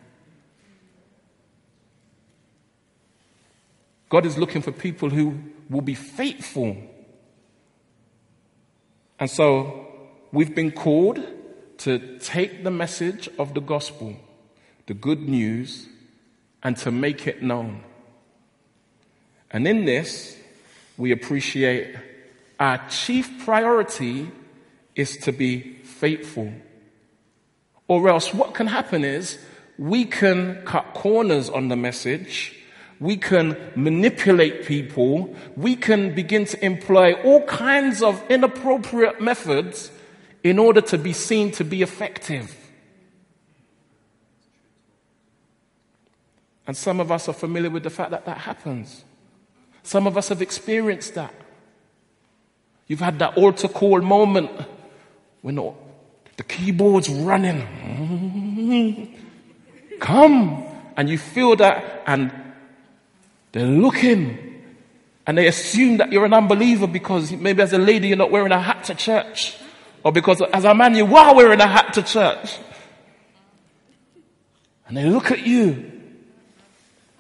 God 4.10 4.26
is 4.26 4.38
looking 4.38 4.62
for 4.62 4.72
people 4.72 5.10
who 5.10 5.38
will 5.70 5.82
be 5.82 5.96
faithful 5.96 6.78
and 9.20 9.30
so 9.30 9.88
we've 10.32 10.54
been 10.54 10.72
called 10.72 11.26
to 11.80 12.20
take 12.20 12.64
the 12.64 12.72
message 12.72 13.30
of 13.40 13.54
the 13.54 13.62
gospel, 13.62 14.16
the 14.88 14.94
good 14.94 15.30
news, 15.30 15.88
and 16.64 16.76
to 16.78 16.92
make 16.92 17.28
it 17.28 17.44
known. 17.44 17.84
And 19.52 19.68
in 19.68 19.86
this, 19.86 20.38
we 20.98 21.12
appreciate 21.12 21.96
our 22.60 22.82
chief 22.90 23.46
priority 23.46 24.32
is 24.96 25.18
to 25.18 25.32
be 25.32 25.76
faithful. 25.84 26.52
Or 27.88 28.10
else 28.10 28.34
what 28.34 28.54
can 28.54 28.68
happen 28.68 29.06
is 29.06 29.38
we 29.78 30.06
can 30.06 30.64
cut 30.66 30.94
corners 30.94 31.50
on 31.50 31.68
the 31.68 31.76
message. 31.76 32.56
We 33.00 33.16
can 33.16 33.56
manipulate 33.76 34.66
people. 34.66 35.36
We 35.56 35.76
can 35.76 36.16
begin 36.16 36.46
to 36.46 36.66
employ 36.66 37.14
all 37.22 37.46
kinds 37.46 38.02
of 38.02 38.22
inappropriate 38.30 39.22
methods 39.22 39.92
in 40.44 40.58
order 40.58 40.82
to 40.82 40.98
be 40.98 41.14
seen 41.14 41.52
to 41.52 41.64
be 41.64 41.84
effective. 41.84 42.57
And 46.68 46.76
some 46.76 47.00
of 47.00 47.12
us 47.12 47.30
are 47.30 47.34
familiar 47.34 47.70
with 47.70 47.84
the 47.84 47.90
fact 47.90 48.12
that 48.12 48.26
that 48.26 48.40
happens. 48.40 49.06
Some 49.84 50.06
of 50.06 50.18
us 50.18 50.28
have 50.28 50.42
experienced 50.42 51.16
that. 51.16 51.34
You've 52.88 53.00
had 53.00 53.20
that 53.20 53.38
altar 53.38 53.70
call 53.70 54.02
moment 54.02 54.52
when 55.42 55.56
the 55.56 56.44
keyboard's 56.44 57.08
running. 57.10 57.64
Come. 60.00 60.66
And 60.98 61.10
you 61.10 61.18
feel 61.18 61.56
that, 61.56 62.04
and 62.06 62.34
they're 63.54 63.66
looking. 63.66 64.62
And 65.26 65.38
they 65.38 65.48
assume 65.48 65.98
that 65.98 66.12
you're 66.12 66.26
an 66.26 66.34
unbeliever 66.34 66.88
because 66.88 67.32
maybe 67.32 67.62
as 67.62 67.72
a 67.72 67.78
lady 67.78 68.10
you're 68.10 68.18
not 68.18 68.32
wearing 68.32 68.52
a 68.52 68.60
hat 68.60 68.84
to 68.86 68.96
church. 68.96 69.56
Or 70.04 70.12
because 70.12 70.42
as 70.42 70.66
a 70.66 70.74
man 70.74 70.96
you 70.96 71.16
are 71.16 71.36
wearing 71.36 71.62
a 71.62 71.68
hat 71.68 71.94
to 71.94 72.04
church. 72.04 72.58
And 74.88 74.98
they 74.98 75.06
look 75.06 75.32
at 75.32 75.46
you 75.46 75.97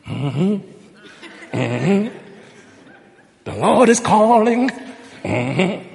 Mm-hmm. 0.07 1.57
Mm-hmm. 1.57 2.17
The 3.43 3.53
Lord 3.55 3.89
is 3.89 3.99
calling. 3.99 4.69
Mm-hmm. 5.23 5.87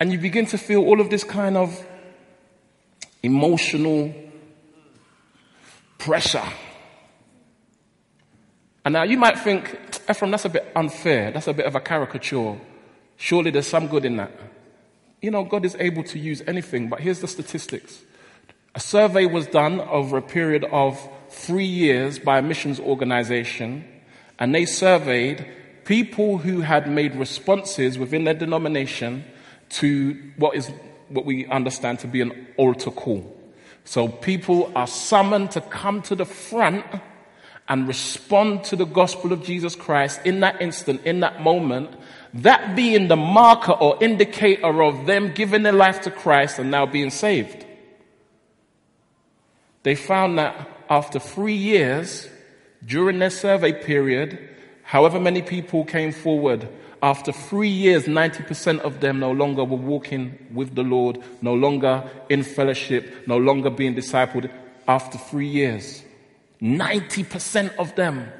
And 0.00 0.12
you 0.12 0.18
begin 0.18 0.46
to 0.46 0.58
feel 0.58 0.82
all 0.82 1.00
of 1.00 1.10
this 1.10 1.24
kind 1.24 1.56
of 1.56 1.86
emotional 3.22 4.12
pressure. 5.98 6.42
And 8.84 8.94
now 8.94 9.04
you 9.04 9.16
might 9.16 9.38
think, 9.38 9.70
Efrem, 10.08 10.32
that's 10.32 10.44
a 10.44 10.48
bit 10.48 10.72
unfair. 10.74 11.30
That's 11.30 11.46
a 11.46 11.52
bit 11.52 11.66
of 11.66 11.76
a 11.76 11.80
caricature. 11.80 12.58
Surely 13.16 13.52
there's 13.52 13.68
some 13.68 13.86
good 13.86 14.04
in 14.04 14.16
that. 14.16 14.32
You 15.20 15.30
know, 15.30 15.44
God 15.44 15.64
is 15.64 15.76
able 15.78 16.02
to 16.04 16.18
use 16.18 16.42
anything, 16.48 16.88
but 16.88 16.98
here's 16.98 17.20
the 17.20 17.28
statistics. 17.28 18.02
A 18.74 18.80
survey 18.80 19.26
was 19.26 19.46
done 19.46 19.80
over 19.80 20.16
a 20.16 20.22
period 20.22 20.64
of 20.64 20.98
three 21.28 21.66
years 21.66 22.18
by 22.18 22.38
a 22.38 22.42
missions 22.42 22.80
organization, 22.80 23.84
and 24.38 24.54
they 24.54 24.64
surveyed 24.64 25.46
people 25.84 26.38
who 26.38 26.62
had 26.62 26.88
made 26.90 27.14
responses 27.14 27.98
within 27.98 28.24
their 28.24 28.34
denomination 28.34 29.24
to 29.68 30.18
what 30.36 30.56
is 30.56 30.70
what 31.08 31.26
we 31.26 31.46
understand 31.46 31.98
to 31.98 32.06
be 32.06 32.22
an 32.22 32.46
altar 32.56 32.90
call. 32.90 33.38
So 33.84 34.08
people 34.08 34.72
are 34.74 34.86
summoned 34.86 35.50
to 35.50 35.60
come 35.60 36.00
to 36.02 36.14
the 36.14 36.24
front 36.24 36.86
and 37.68 37.86
respond 37.86 38.64
to 38.64 38.76
the 38.76 38.86
gospel 38.86 39.32
of 39.32 39.42
Jesus 39.42 39.76
Christ 39.76 40.20
in 40.24 40.40
that 40.40 40.62
instant, 40.62 41.04
in 41.04 41.20
that 41.20 41.42
moment, 41.42 41.90
that 42.34 42.74
being 42.74 43.08
the 43.08 43.16
marker 43.16 43.72
or 43.72 44.02
indicator 44.02 44.82
of 44.82 45.04
them 45.06 45.32
giving 45.34 45.62
their 45.62 45.72
life 45.72 46.00
to 46.02 46.10
Christ 46.10 46.58
and 46.58 46.70
now 46.70 46.86
being 46.86 47.10
saved. 47.10 47.66
They 49.82 49.94
found 49.94 50.38
that 50.38 50.68
after 50.88 51.18
three 51.18 51.54
years, 51.54 52.28
during 52.84 53.18
their 53.18 53.30
survey 53.30 53.72
period, 53.72 54.38
however 54.82 55.18
many 55.18 55.42
people 55.42 55.84
came 55.84 56.12
forward, 56.12 56.68
after 57.02 57.32
three 57.32 57.68
years, 57.68 58.04
90% 58.04 58.78
of 58.80 59.00
them 59.00 59.18
no 59.18 59.32
longer 59.32 59.64
were 59.64 59.76
walking 59.76 60.38
with 60.54 60.76
the 60.76 60.84
Lord, 60.84 61.18
no 61.40 61.52
longer 61.52 62.08
in 62.28 62.44
fellowship, 62.44 63.26
no 63.26 63.38
longer 63.38 63.70
being 63.70 63.96
discipled. 63.96 64.48
After 64.86 65.18
three 65.18 65.48
years, 65.48 66.04
90% 66.60 67.74
of 67.76 67.94
them. 67.96 68.30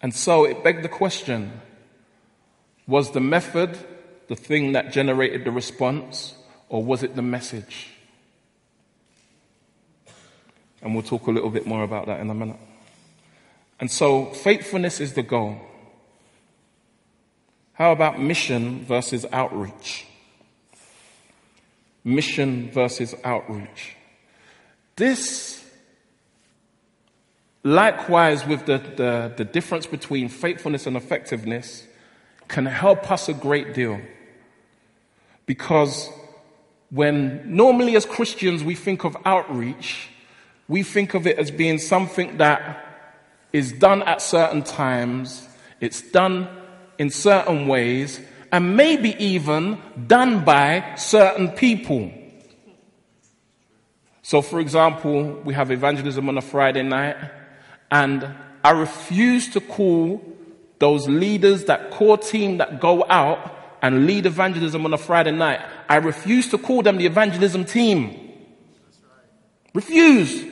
And 0.00 0.14
so 0.14 0.44
it 0.44 0.62
begged 0.62 0.84
the 0.84 0.88
question 0.88 1.60
was 2.86 3.10
the 3.12 3.20
method 3.20 3.78
the 4.28 4.36
thing 4.36 4.72
that 4.72 4.92
generated 4.92 5.44
the 5.44 5.50
response, 5.50 6.34
or 6.68 6.82
was 6.82 7.02
it 7.02 7.16
the 7.16 7.22
message? 7.22 7.88
And 10.82 10.94
we'll 10.94 11.02
talk 11.02 11.26
a 11.26 11.30
little 11.30 11.50
bit 11.50 11.66
more 11.66 11.82
about 11.82 12.06
that 12.06 12.20
in 12.20 12.28
a 12.28 12.34
minute. 12.34 12.58
And 13.80 13.90
so, 13.90 14.26
faithfulness 14.26 15.00
is 15.00 15.14
the 15.14 15.22
goal. 15.22 15.60
How 17.72 17.90
about 17.90 18.20
mission 18.20 18.84
versus 18.84 19.26
outreach? 19.32 20.06
Mission 22.04 22.70
versus 22.70 23.14
outreach. 23.24 23.96
This, 24.96 25.64
likewise, 27.64 28.46
with 28.46 28.66
the, 28.66 28.78
the, 28.78 29.34
the 29.36 29.44
difference 29.44 29.86
between 29.86 30.28
faithfulness 30.28 30.86
and 30.86 30.96
effectiveness, 30.96 31.86
can 32.46 32.66
help 32.66 33.10
us 33.10 33.28
a 33.28 33.34
great 33.34 33.74
deal. 33.74 34.00
Because 35.46 36.10
when 36.90 37.42
normally 37.44 37.96
as 37.96 38.06
Christians 38.06 38.62
we 38.62 38.74
think 38.74 39.04
of 39.04 39.16
outreach, 39.24 40.08
we 40.68 40.82
think 40.82 41.14
of 41.14 41.26
it 41.26 41.38
as 41.38 41.50
being 41.50 41.78
something 41.78 42.38
that 42.38 42.80
is 43.52 43.72
done 43.72 44.02
at 44.02 44.22
certain 44.22 44.62
times, 44.62 45.48
it's 45.80 46.02
done 46.02 46.48
in 46.98 47.10
certain 47.10 47.68
ways, 47.68 48.20
and 48.50 48.76
maybe 48.76 49.14
even 49.22 49.80
done 50.06 50.44
by 50.44 50.94
certain 50.96 51.50
people. 51.50 52.10
So, 54.22 54.40
for 54.40 54.58
example, 54.58 55.40
we 55.44 55.52
have 55.54 55.70
evangelism 55.70 56.28
on 56.28 56.38
a 56.38 56.40
Friday 56.40 56.82
night, 56.82 57.16
and 57.90 58.26
I 58.64 58.70
refuse 58.70 59.48
to 59.50 59.60
call 59.60 60.22
those 60.78 61.06
leaders, 61.06 61.64
that 61.64 61.90
core 61.90 62.16
team 62.16 62.58
that 62.58 62.80
go 62.80 63.04
out 63.08 63.53
and 63.84 64.06
lead 64.06 64.24
evangelism 64.24 64.86
on 64.86 64.94
a 64.94 64.96
Friday 64.96 65.30
night, 65.30 65.60
I 65.90 65.96
refuse 65.96 66.48
to 66.48 66.56
call 66.56 66.80
them 66.80 66.96
the 66.96 67.04
evangelism 67.04 67.66
team. 67.66 68.32
Refuse. 69.74 70.42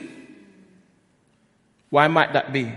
Why 1.89 2.07
might 2.09 2.33
that 2.33 2.53
be? 2.53 2.71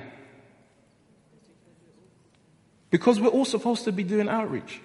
Because 2.89 3.21
we're 3.21 3.29
all 3.29 3.45
supposed 3.45 3.85
to 3.85 3.93
be 3.93 4.03
doing 4.03 4.31
outreach. 4.31 4.81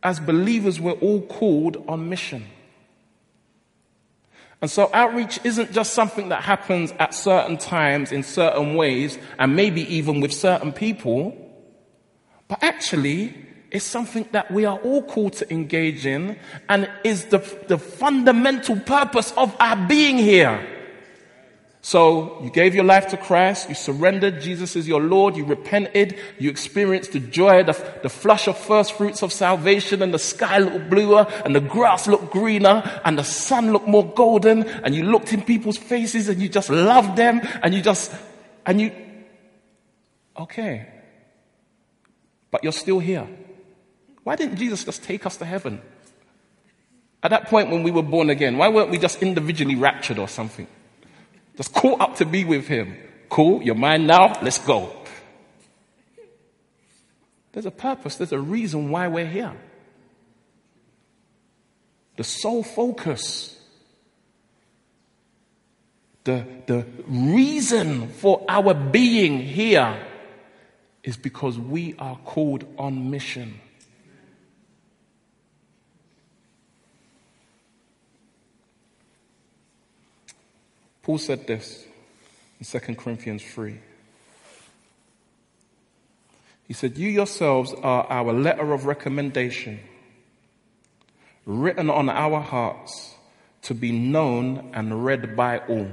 As 0.00 0.20
believers, 0.20 0.80
we're 0.80 0.92
all 0.92 1.22
called 1.22 1.84
on 1.88 2.08
mission. 2.08 2.46
And 4.62 4.70
so 4.70 4.90
outreach 4.94 5.40
isn't 5.42 5.72
just 5.72 5.92
something 5.92 6.28
that 6.28 6.44
happens 6.44 6.92
at 7.00 7.14
certain 7.14 7.58
times 7.58 8.12
in 8.12 8.22
certain 8.22 8.76
ways 8.76 9.18
and 9.40 9.56
maybe 9.56 9.92
even 9.92 10.20
with 10.20 10.32
certain 10.32 10.72
people, 10.72 11.36
but 12.46 12.62
actually 12.62 13.49
is 13.70 13.82
something 13.82 14.28
that 14.32 14.50
we 14.50 14.64
are 14.64 14.78
all 14.78 15.02
called 15.02 15.34
to 15.34 15.52
engage 15.52 16.06
in 16.06 16.38
and 16.68 16.90
is 17.04 17.26
the, 17.26 17.38
the 17.68 17.78
fundamental 17.78 18.78
purpose 18.80 19.32
of 19.36 19.54
our 19.60 19.76
being 19.86 20.18
here. 20.18 20.66
So 21.82 22.42
you 22.42 22.50
gave 22.50 22.74
your 22.74 22.84
life 22.84 23.08
to 23.08 23.16
Christ, 23.16 23.70
you 23.70 23.74
surrendered, 23.74 24.42
Jesus 24.42 24.76
is 24.76 24.86
your 24.86 25.00
Lord, 25.00 25.34
you 25.34 25.46
repented, 25.46 26.18
you 26.38 26.50
experienced 26.50 27.12
the 27.12 27.20
joy, 27.20 27.62
the, 27.62 27.72
the 28.02 28.10
flush 28.10 28.48
of 28.48 28.58
first 28.58 28.92
fruits 28.92 29.22
of 29.22 29.32
salvation, 29.32 30.02
and 30.02 30.12
the 30.12 30.18
sky 30.18 30.58
looked 30.58 30.90
bluer, 30.90 31.26
and 31.42 31.56
the 31.56 31.60
grass 31.60 32.06
looked 32.06 32.30
greener, 32.30 33.00
and 33.02 33.18
the 33.18 33.24
sun 33.24 33.72
looked 33.72 33.88
more 33.88 34.04
golden, 34.12 34.64
and 34.64 34.94
you 34.94 35.04
looked 35.04 35.32
in 35.32 35.40
people's 35.40 35.78
faces 35.78 36.28
and 36.28 36.42
you 36.42 36.50
just 36.50 36.68
loved 36.68 37.16
them, 37.16 37.40
and 37.62 37.72
you 37.72 37.80
just, 37.80 38.12
and 38.66 38.78
you, 38.78 38.92
okay. 40.38 40.86
But 42.50 42.62
you're 42.62 42.74
still 42.74 42.98
here. 42.98 43.26
Why 44.24 44.36
didn't 44.36 44.56
Jesus 44.56 44.84
just 44.84 45.02
take 45.02 45.26
us 45.26 45.36
to 45.38 45.44
heaven? 45.44 45.80
At 47.22 47.30
that 47.30 47.46
point 47.46 47.70
when 47.70 47.82
we 47.82 47.90
were 47.90 48.02
born 48.02 48.30
again, 48.30 48.56
why 48.56 48.68
weren't 48.68 48.90
we 48.90 48.98
just 48.98 49.22
individually 49.22 49.76
raptured 49.76 50.18
or 50.18 50.28
something? 50.28 50.66
Just 51.56 51.74
caught 51.74 52.00
up 52.00 52.16
to 52.16 52.24
be 52.24 52.44
with 52.44 52.66
him. 52.66 52.96
Cool, 53.28 53.62
you're 53.62 53.74
mine 53.74 54.06
now, 54.06 54.38
let's 54.42 54.58
go. 54.58 54.96
There's 57.52 57.66
a 57.66 57.70
purpose, 57.70 58.16
there's 58.16 58.32
a 58.32 58.38
reason 58.38 58.90
why 58.90 59.08
we're 59.08 59.26
here. 59.26 59.54
The 62.16 62.24
sole 62.24 62.62
focus, 62.62 63.58
the, 66.24 66.46
the 66.66 66.86
reason 67.06 68.08
for 68.08 68.44
our 68.48 68.74
being 68.74 69.40
here 69.40 70.06
is 71.02 71.16
because 71.16 71.58
we 71.58 71.94
are 71.98 72.16
called 72.16 72.64
on 72.78 73.10
mission. 73.10 73.58
Paul 81.02 81.18
said 81.18 81.46
this 81.46 81.84
in 82.58 82.66
2 82.66 82.94
Corinthians 82.94 83.42
3. 83.42 83.78
He 86.68 86.74
said, 86.74 86.96
You 86.96 87.08
yourselves 87.08 87.74
are 87.82 88.06
our 88.06 88.32
letter 88.32 88.72
of 88.72 88.86
recommendation, 88.86 89.80
written 91.44 91.90
on 91.90 92.08
our 92.08 92.40
hearts 92.40 93.14
to 93.62 93.74
be 93.74 93.90
known 93.90 94.70
and 94.72 95.04
read 95.04 95.34
by 95.34 95.58
all. 95.58 95.90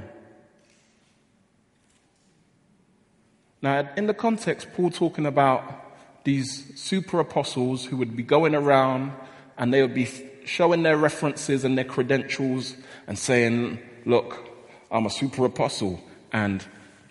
Now, 3.60 3.90
in 3.96 4.06
the 4.06 4.14
context, 4.14 4.68
Paul 4.74 4.90
talking 4.90 5.26
about 5.26 5.84
these 6.24 6.78
super 6.80 7.18
apostles 7.18 7.84
who 7.84 7.96
would 7.96 8.16
be 8.16 8.22
going 8.22 8.54
around 8.54 9.12
and 9.56 9.74
they 9.74 9.82
would 9.82 9.94
be 9.94 10.08
showing 10.44 10.82
their 10.84 10.96
references 10.96 11.64
and 11.64 11.76
their 11.76 11.84
credentials 11.84 12.76
and 13.06 13.18
saying, 13.18 13.80
Look, 14.04 14.47
I'm 14.90 15.06
a 15.06 15.10
super 15.10 15.44
apostle. 15.44 16.00
And 16.32 16.64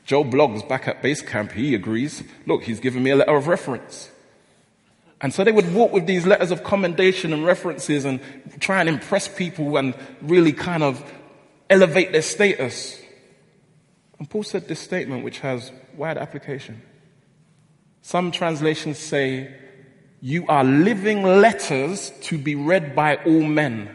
Joe 0.05 0.23
Bloggs 0.23 0.67
back 0.67 0.87
at 0.87 1.01
base 1.01 1.21
camp, 1.21 1.51
he 1.51 1.75
agrees. 1.75 2.23
Look, 2.45 2.63
he's 2.63 2.79
given 2.79 3.03
me 3.03 3.11
a 3.11 3.15
letter 3.15 3.35
of 3.35 3.47
reference. 3.47 4.09
And 5.19 5.33
so 5.33 5.43
they 5.43 5.51
would 5.51 5.73
walk 5.73 5.91
with 5.91 6.05
these 6.05 6.25
letters 6.25 6.51
of 6.51 6.63
commendation 6.63 7.33
and 7.33 7.45
references 7.45 8.05
and 8.05 8.19
try 8.59 8.79
and 8.79 8.87
impress 8.87 9.27
people 9.27 9.77
and 9.77 9.95
really 10.21 10.53
kind 10.53 10.83
of 10.83 11.03
elevate 11.69 12.11
their 12.11 12.21
status. 12.21 13.01
And 14.19 14.29
Paul 14.29 14.43
said 14.43 14.67
this 14.67 14.79
statement, 14.79 15.23
which 15.23 15.39
has 15.39 15.71
wide 15.95 16.17
application. 16.17 16.81
Some 18.01 18.31
translations 18.31 18.97
say, 18.97 19.53
You 20.21 20.45
are 20.47 20.63
living 20.63 21.23
letters 21.23 22.11
to 22.21 22.37
be 22.37 22.55
read 22.55 22.95
by 22.95 23.15
all 23.17 23.43
men. 23.43 23.89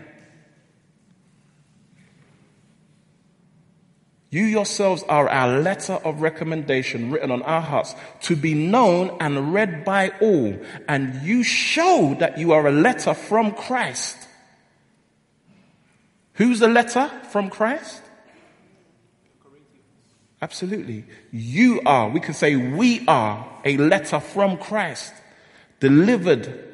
You 4.33 4.45
yourselves 4.45 5.03
are 5.11 5.29
our 5.29 5.61
letter 5.61 5.93
of 5.93 6.23
recommendation 6.23 7.11
written 7.11 7.31
on 7.31 7.43
our 7.43 7.61
hearts 7.61 7.95
to 8.23 8.35
be 8.35 8.55
known 8.55 9.15
and 9.21 9.53
read 9.53 9.85
by 9.85 10.09
all. 10.23 10.57
And 10.89 11.23
you 11.23 11.45
show 11.45 12.17
that 12.19 12.39
you 12.39 12.53
are 12.53 12.67
a 12.67 12.73
letter 12.73 13.13
from 13.13 13.53
Christ. 13.53 14.17
Who's 16.33 16.63
a 16.63 16.67
letter 16.67 17.11
from 17.29 17.51
Christ? 17.51 18.01
Absolutely. 20.41 21.05
You 21.31 21.83
are, 21.85 22.09
we 22.09 22.21
can 22.21 22.33
say 22.33 22.57
we 22.57 23.07
are 23.07 23.47
a 23.67 23.77
letter 23.77 24.19
from 24.19 24.57
Christ 24.57 25.13
delivered 25.79 26.71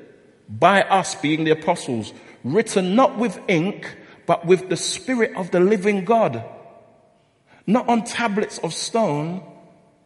by 0.49 0.83
us 0.83 1.17
being 1.17 1.43
the 1.43 1.51
apostles, 1.51 2.13
written 2.45 2.95
not 2.95 3.19
with 3.19 3.41
ink, 3.49 3.97
but 4.27 4.47
with 4.47 4.69
the 4.69 4.77
spirit 4.77 5.35
of 5.35 5.51
the 5.51 5.59
living 5.59 6.05
God 6.05 6.45
not 7.69 7.87
on 7.87 8.03
tablets 8.03 8.57
of 8.61 8.73
stone, 8.73 9.43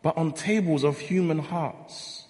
but 0.03 0.16
on 0.16 0.33
tables 0.33 0.83
of 0.83 0.98
human 0.98 1.38
hearts. 1.38 2.27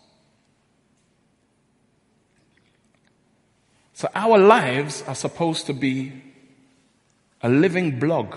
So 3.95 4.11
our 4.15 4.37
lives 4.37 5.03
are 5.07 5.15
supposed 5.15 5.65
to 5.67 5.73
be 5.73 6.13
a 7.41 7.49
living 7.49 7.99
blog 7.99 8.37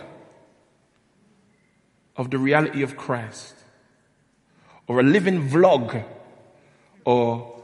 of 2.16 2.32
the 2.32 2.38
reality 2.38 2.82
of 2.82 2.96
Christ, 2.96 3.56
or 4.88 5.02
a 5.02 5.04
living 5.04 5.50
vlog, 5.50 6.02
or 7.04 7.62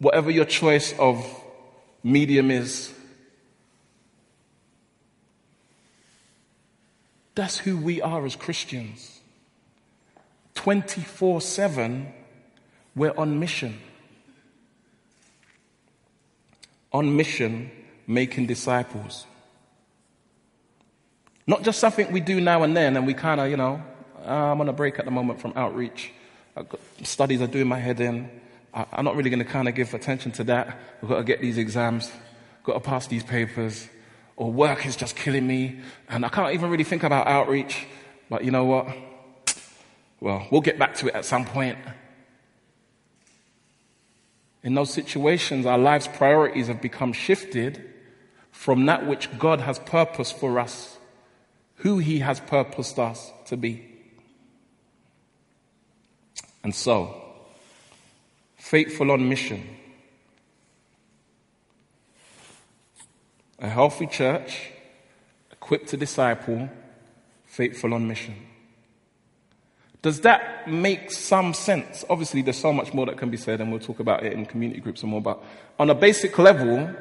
whatever 0.00 0.32
your 0.32 0.46
choice 0.46 0.98
of 0.98 1.24
medium 2.02 2.50
is. 2.50 2.92
That's 7.38 7.56
who 7.56 7.76
we 7.76 8.02
are 8.02 8.26
as 8.26 8.34
Christians. 8.34 9.20
24 10.56 11.40
7, 11.40 12.12
we're 12.96 13.16
on 13.16 13.38
mission. 13.38 13.78
On 16.92 17.16
mission, 17.16 17.70
making 18.08 18.46
disciples. 18.46 19.24
Not 21.46 21.62
just 21.62 21.78
something 21.78 22.10
we 22.10 22.18
do 22.18 22.40
now 22.40 22.64
and 22.64 22.76
then 22.76 22.96
and 22.96 23.06
we 23.06 23.14
kind 23.14 23.40
of, 23.40 23.48
you 23.48 23.56
know, 23.56 23.84
uh, 24.26 24.50
I'm 24.50 24.60
on 24.60 24.68
a 24.68 24.72
break 24.72 24.98
at 24.98 25.04
the 25.04 25.12
moment 25.12 25.40
from 25.40 25.52
outreach. 25.54 26.10
studies 27.04 27.40
are 27.40 27.46
doing 27.46 27.68
my 27.68 27.78
head 27.78 28.00
in. 28.00 28.28
I'm 28.74 29.04
not 29.04 29.14
really 29.14 29.30
going 29.30 29.44
to 29.44 29.48
kind 29.48 29.68
of 29.68 29.76
give 29.76 29.94
attention 29.94 30.32
to 30.32 30.44
that. 30.44 30.76
We've 31.00 31.08
got 31.08 31.18
to 31.18 31.22
get 31.24 31.40
these 31.40 31.56
exams, 31.56 32.10
got 32.64 32.74
to 32.74 32.80
pass 32.80 33.06
these 33.06 33.22
papers, 33.22 33.88
or 34.38 34.52
work 34.52 34.86
is 34.86 34.94
just 34.94 35.16
killing 35.16 35.44
me, 35.44 35.80
and 36.08 36.24
I 36.24 36.28
can't 36.28 36.54
even 36.54 36.70
really 36.70 36.84
think 36.84 37.02
about 37.02 37.26
outreach. 37.26 37.86
But 38.30 38.44
you 38.44 38.52
know 38.52 38.64
what? 38.64 38.86
Well, 40.20 40.46
we'll 40.52 40.60
get 40.60 40.78
back 40.78 40.94
to 40.96 41.08
it 41.08 41.14
at 41.14 41.24
some 41.24 41.44
point. 41.44 41.76
In 44.62 44.74
those 44.74 44.92
situations, 44.92 45.66
our 45.66 45.76
life's 45.76 46.06
priorities 46.06 46.68
have 46.68 46.80
become 46.80 47.12
shifted 47.12 47.84
from 48.52 48.86
that 48.86 49.08
which 49.08 49.28
God 49.40 49.60
has 49.60 49.80
purposed 49.80 50.36
for 50.38 50.60
us, 50.60 50.98
who 51.76 51.98
He 51.98 52.20
has 52.20 52.38
purposed 52.38 52.96
us 53.00 53.32
to 53.46 53.56
be. 53.56 53.84
And 56.62 56.72
so, 56.72 57.12
faithful 58.56 59.10
on 59.10 59.28
mission 59.28 59.77
A 63.60 63.68
healthy 63.68 64.06
church, 64.06 64.70
equipped 65.50 65.88
to 65.88 65.96
disciple, 65.96 66.68
faithful 67.46 67.92
on 67.92 68.06
mission. 68.06 68.36
Does 70.00 70.20
that 70.20 70.70
make 70.70 71.10
some 71.10 71.52
sense? 71.54 72.04
Obviously, 72.08 72.42
there's 72.42 72.56
so 72.58 72.72
much 72.72 72.94
more 72.94 73.06
that 73.06 73.18
can 73.18 73.30
be 73.30 73.36
said, 73.36 73.60
and 73.60 73.70
we'll 73.72 73.80
talk 73.80 73.98
about 73.98 74.24
it 74.24 74.32
in 74.32 74.46
community 74.46 74.80
groups 74.80 75.02
and 75.02 75.10
more, 75.10 75.20
but 75.20 75.42
on 75.78 75.90
a 75.90 75.94
basic 75.94 76.38
level, 76.38 76.94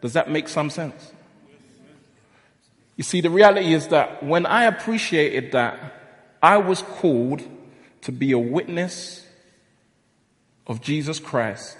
does 0.00 0.12
that 0.12 0.30
make 0.30 0.48
some 0.48 0.70
sense? 0.70 1.12
You 2.96 3.04
see, 3.04 3.20
the 3.20 3.30
reality 3.30 3.74
is 3.74 3.88
that 3.88 4.22
when 4.22 4.46
I 4.46 4.64
appreciated 4.64 5.52
that 5.52 5.78
I 6.42 6.58
was 6.58 6.82
called 6.82 7.42
to 8.02 8.12
be 8.12 8.32
a 8.32 8.38
witness 8.38 9.26
of 10.66 10.80
Jesus 10.80 11.18
Christ, 11.18 11.76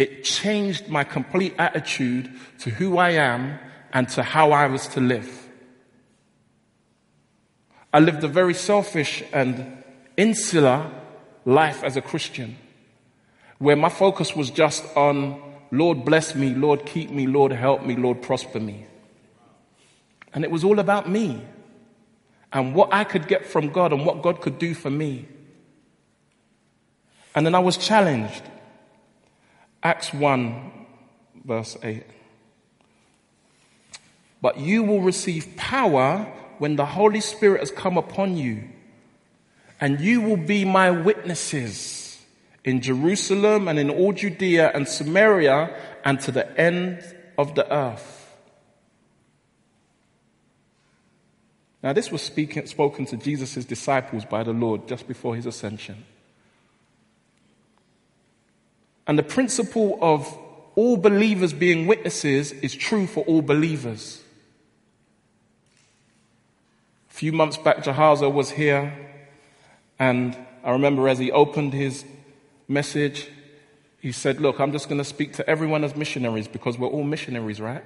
it 0.00 0.24
changed 0.24 0.88
my 0.88 1.04
complete 1.04 1.54
attitude 1.58 2.32
to 2.58 2.70
who 2.70 2.96
I 2.96 3.10
am 3.10 3.58
and 3.92 4.08
to 4.10 4.22
how 4.22 4.50
I 4.50 4.66
was 4.66 4.88
to 4.88 5.00
live. 5.00 5.46
I 7.92 8.00
lived 8.00 8.24
a 8.24 8.28
very 8.28 8.54
selfish 8.54 9.22
and 9.30 9.84
insular 10.16 10.90
life 11.44 11.84
as 11.84 11.98
a 11.98 12.00
Christian, 12.00 12.56
where 13.58 13.76
my 13.76 13.90
focus 13.90 14.34
was 14.34 14.50
just 14.50 14.86
on 14.96 15.38
Lord 15.70 16.06
bless 16.06 16.34
me, 16.34 16.54
Lord 16.54 16.86
keep 16.86 17.10
me, 17.10 17.26
Lord 17.26 17.52
help 17.52 17.84
me, 17.84 17.94
Lord 17.94 18.22
prosper 18.22 18.58
me. 18.58 18.86
And 20.32 20.44
it 20.44 20.50
was 20.50 20.64
all 20.64 20.78
about 20.78 21.10
me 21.10 21.42
and 22.54 22.74
what 22.74 22.88
I 22.90 23.04
could 23.04 23.28
get 23.28 23.44
from 23.44 23.68
God 23.68 23.92
and 23.92 24.06
what 24.06 24.22
God 24.22 24.40
could 24.40 24.58
do 24.58 24.72
for 24.72 24.88
me. 24.88 25.28
And 27.34 27.44
then 27.44 27.54
I 27.54 27.58
was 27.58 27.76
challenged 27.76 28.42
Acts 29.82 30.12
1, 30.12 30.72
verse 31.44 31.76
8. 31.82 32.04
But 34.42 34.58
you 34.58 34.82
will 34.82 35.00
receive 35.00 35.56
power 35.56 36.30
when 36.58 36.76
the 36.76 36.86
Holy 36.86 37.20
Spirit 37.20 37.60
has 37.60 37.70
come 37.70 37.96
upon 37.96 38.36
you, 38.36 38.64
and 39.80 40.00
you 40.00 40.20
will 40.20 40.36
be 40.36 40.64
my 40.64 40.90
witnesses 40.90 42.22
in 42.64 42.80
Jerusalem 42.82 43.68
and 43.68 43.78
in 43.78 43.88
all 43.90 44.12
Judea 44.12 44.70
and 44.74 44.86
Samaria 44.86 45.74
and 46.04 46.20
to 46.20 46.32
the 46.32 46.60
end 46.60 47.02
of 47.38 47.54
the 47.54 47.72
earth. 47.72 48.18
Now, 51.82 51.94
this 51.94 52.12
was 52.12 52.20
speaking, 52.20 52.66
spoken 52.66 53.06
to 53.06 53.16
Jesus' 53.16 53.64
disciples 53.64 54.26
by 54.26 54.42
the 54.42 54.52
Lord 54.52 54.86
just 54.86 55.08
before 55.08 55.34
his 55.34 55.46
ascension. 55.46 56.04
And 59.10 59.18
the 59.18 59.24
principle 59.24 59.98
of 60.00 60.38
all 60.76 60.96
believers 60.96 61.52
being 61.52 61.88
witnesses 61.88 62.52
is 62.52 62.76
true 62.76 63.08
for 63.08 63.24
all 63.24 63.42
believers. 63.42 64.22
A 67.10 67.12
few 67.12 67.32
months 67.32 67.56
back, 67.56 67.78
Jahaza 67.78 68.32
was 68.32 68.52
here, 68.52 68.96
and 69.98 70.38
I 70.62 70.70
remember 70.70 71.08
as 71.08 71.18
he 71.18 71.32
opened 71.32 71.72
his 71.72 72.04
message, 72.68 73.26
he 73.98 74.12
said, 74.12 74.40
Look, 74.40 74.60
I'm 74.60 74.70
just 74.70 74.88
going 74.88 74.98
to 74.98 75.04
speak 75.04 75.32
to 75.32 75.50
everyone 75.50 75.82
as 75.82 75.96
missionaries 75.96 76.46
because 76.46 76.78
we're 76.78 76.86
all 76.86 77.02
missionaries, 77.02 77.60
right? 77.60 77.82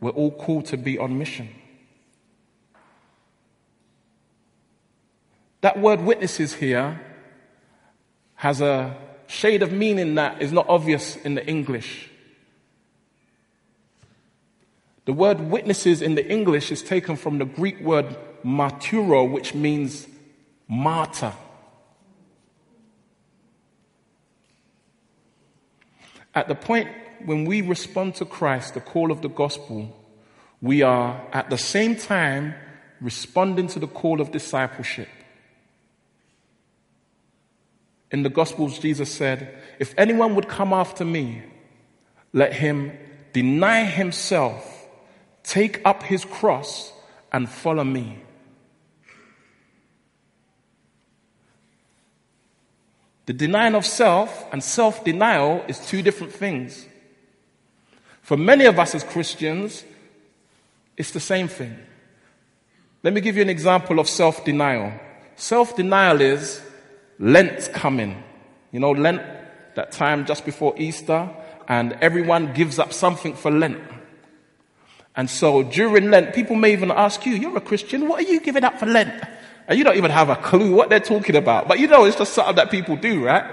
We're 0.00 0.10
all 0.10 0.32
called 0.32 0.66
to 0.66 0.76
be 0.76 0.98
on 0.98 1.16
mission. 1.16 1.50
That 5.60 5.78
word 5.78 6.00
witnesses 6.00 6.54
here 6.54 7.00
has 8.34 8.60
a 8.60 8.96
shade 9.28 9.62
of 9.62 9.70
meaning 9.70 10.16
that 10.16 10.42
is 10.42 10.52
not 10.52 10.68
obvious 10.68 11.16
in 11.16 11.36
the 11.36 11.46
English. 11.46 12.08
The 15.04 15.12
word 15.12 15.40
witnesses 15.40 16.02
in 16.02 16.16
the 16.16 16.28
English 16.28 16.72
is 16.72 16.82
taken 16.82 17.16
from 17.16 17.38
the 17.38 17.44
Greek 17.44 17.80
word 17.80 18.16
marturo, 18.42 19.24
which 19.24 19.54
means 19.54 20.06
martyr. 20.66 21.32
At 26.34 26.48
the 26.48 26.54
point 26.54 26.88
when 27.24 27.44
we 27.44 27.62
respond 27.62 28.16
to 28.16 28.24
Christ, 28.24 28.74
the 28.74 28.80
call 28.80 29.10
of 29.10 29.22
the 29.22 29.28
gospel, 29.28 29.94
we 30.60 30.82
are 30.82 31.20
at 31.32 31.50
the 31.50 31.58
same 31.58 31.96
time 31.96 32.54
responding 33.00 33.66
to 33.68 33.78
the 33.78 33.86
call 33.86 34.20
of 34.20 34.30
discipleship. 34.30 35.08
In 38.10 38.22
the 38.22 38.30
Gospels, 38.30 38.78
Jesus 38.78 39.12
said, 39.12 39.58
If 39.78 39.94
anyone 39.98 40.34
would 40.34 40.48
come 40.48 40.72
after 40.72 41.04
me, 41.04 41.42
let 42.32 42.52
him 42.52 42.92
deny 43.32 43.84
himself, 43.84 44.88
take 45.42 45.80
up 45.84 46.02
his 46.02 46.24
cross, 46.24 46.92
and 47.32 47.48
follow 47.48 47.84
me. 47.84 48.18
The 53.26 53.34
denying 53.34 53.74
of 53.74 53.84
self 53.84 54.46
and 54.52 54.64
self 54.64 55.04
denial 55.04 55.62
is 55.68 55.78
two 55.86 56.00
different 56.00 56.32
things. 56.32 56.86
For 58.22 58.38
many 58.38 58.64
of 58.64 58.78
us 58.78 58.94
as 58.94 59.04
Christians, 59.04 59.84
it's 60.96 61.10
the 61.10 61.20
same 61.20 61.46
thing. 61.46 61.78
Let 63.02 63.12
me 63.12 63.20
give 63.20 63.36
you 63.36 63.42
an 63.42 63.50
example 63.50 63.98
of 63.98 64.08
self 64.08 64.46
denial. 64.46 64.98
Self 65.36 65.76
denial 65.76 66.22
is 66.22 66.62
Lent's 67.18 67.68
coming. 67.68 68.22
You 68.72 68.80
know, 68.80 68.90
Lent, 68.90 69.22
that 69.74 69.92
time 69.92 70.26
just 70.26 70.44
before 70.44 70.74
Easter, 70.76 71.28
and 71.66 71.92
everyone 72.00 72.52
gives 72.54 72.78
up 72.78 72.92
something 72.92 73.34
for 73.34 73.50
Lent. 73.50 73.80
And 75.16 75.28
so 75.28 75.62
during 75.62 76.10
Lent, 76.10 76.34
people 76.34 76.56
may 76.56 76.72
even 76.72 76.90
ask 76.90 77.26
you, 77.26 77.34
You're 77.34 77.56
a 77.56 77.60
Christian, 77.60 78.08
what 78.08 78.20
are 78.20 78.28
you 78.30 78.40
giving 78.40 78.64
up 78.64 78.78
for 78.78 78.86
Lent? 78.86 79.24
And 79.66 79.76
you 79.76 79.84
don't 79.84 79.96
even 79.96 80.10
have 80.10 80.30
a 80.30 80.36
clue 80.36 80.74
what 80.74 80.88
they're 80.88 81.00
talking 81.00 81.36
about. 81.36 81.68
But 81.68 81.78
you 81.78 81.88
know, 81.88 82.04
it's 82.04 82.16
just 82.16 82.32
something 82.32 82.56
that 82.56 82.70
people 82.70 82.96
do, 82.96 83.26
right? 83.26 83.44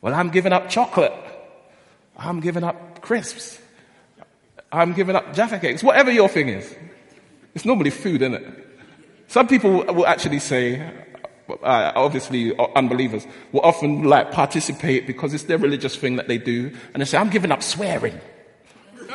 Well, 0.00 0.14
I'm 0.14 0.30
giving 0.30 0.52
up 0.52 0.68
chocolate. 0.68 1.12
I'm 2.16 2.40
giving 2.40 2.64
up 2.64 3.00
crisps. 3.00 3.60
I'm 4.72 4.92
giving 4.92 5.14
up 5.14 5.34
Jaffa 5.34 5.58
cakes. 5.58 5.82
Whatever 5.82 6.10
your 6.10 6.28
thing 6.28 6.48
is. 6.48 6.74
It's 7.54 7.64
normally 7.64 7.90
food, 7.90 8.22
isn't 8.22 8.34
it? 8.34 8.66
Some 9.28 9.46
people 9.46 9.84
will 9.84 10.06
actually 10.06 10.40
say, 10.40 10.92
uh, 11.48 11.92
obviously 11.94 12.56
unbelievers, 12.74 13.26
will 13.52 13.60
often 13.60 14.04
like 14.04 14.32
participate 14.32 15.06
because 15.06 15.32
it's 15.34 15.44
their 15.44 15.58
religious 15.58 15.96
thing 15.96 16.16
that 16.16 16.28
they 16.28 16.38
do. 16.38 16.72
And 16.92 17.00
they 17.00 17.04
say, 17.04 17.18
I'm 17.18 17.30
giving 17.30 17.52
up 17.52 17.62
swearing. 17.62 18.18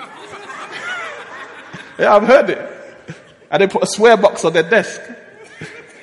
yeah, 2.00 2.16
I've 2.16 2.24
heard 2.24 2.50
it. 2.50 2.60
And 3.50 3.62
they 3.62 3.68
put 3.68 3.84
a 3.84 3.88
swear 3.88 4.16
box 4.18 4.46
on 4.46 4.54
their 4.54 4.70
desk. 4.70 5.02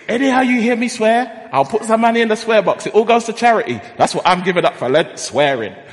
Anyhow 0.06 0.40
you 0.40 0.60
hear 0.60 0.76
me 0.76 0.88
swear, 0.88 1.48
I'll 1.52 1.64
put 1.64 1.84
some 1.84 2.00
money 2.00 2.20
in 2.20 2.28
the 2.28 2.36
swear 2.36 2.62
box. 2.62 2.86
It 2.86 2.94
all 2.94 3.04
goes 3.04 3.24
to 3.24 3.32
charity. 3.32 3.80
That's 3.96 4.14
what 4.14 4.26
I'm 4.26 4.42
giving 4.42 4.64
up 4.64 4.76
for 4.76 4.88
Lent, 4.88 5.18
swearing. 5.18 5.74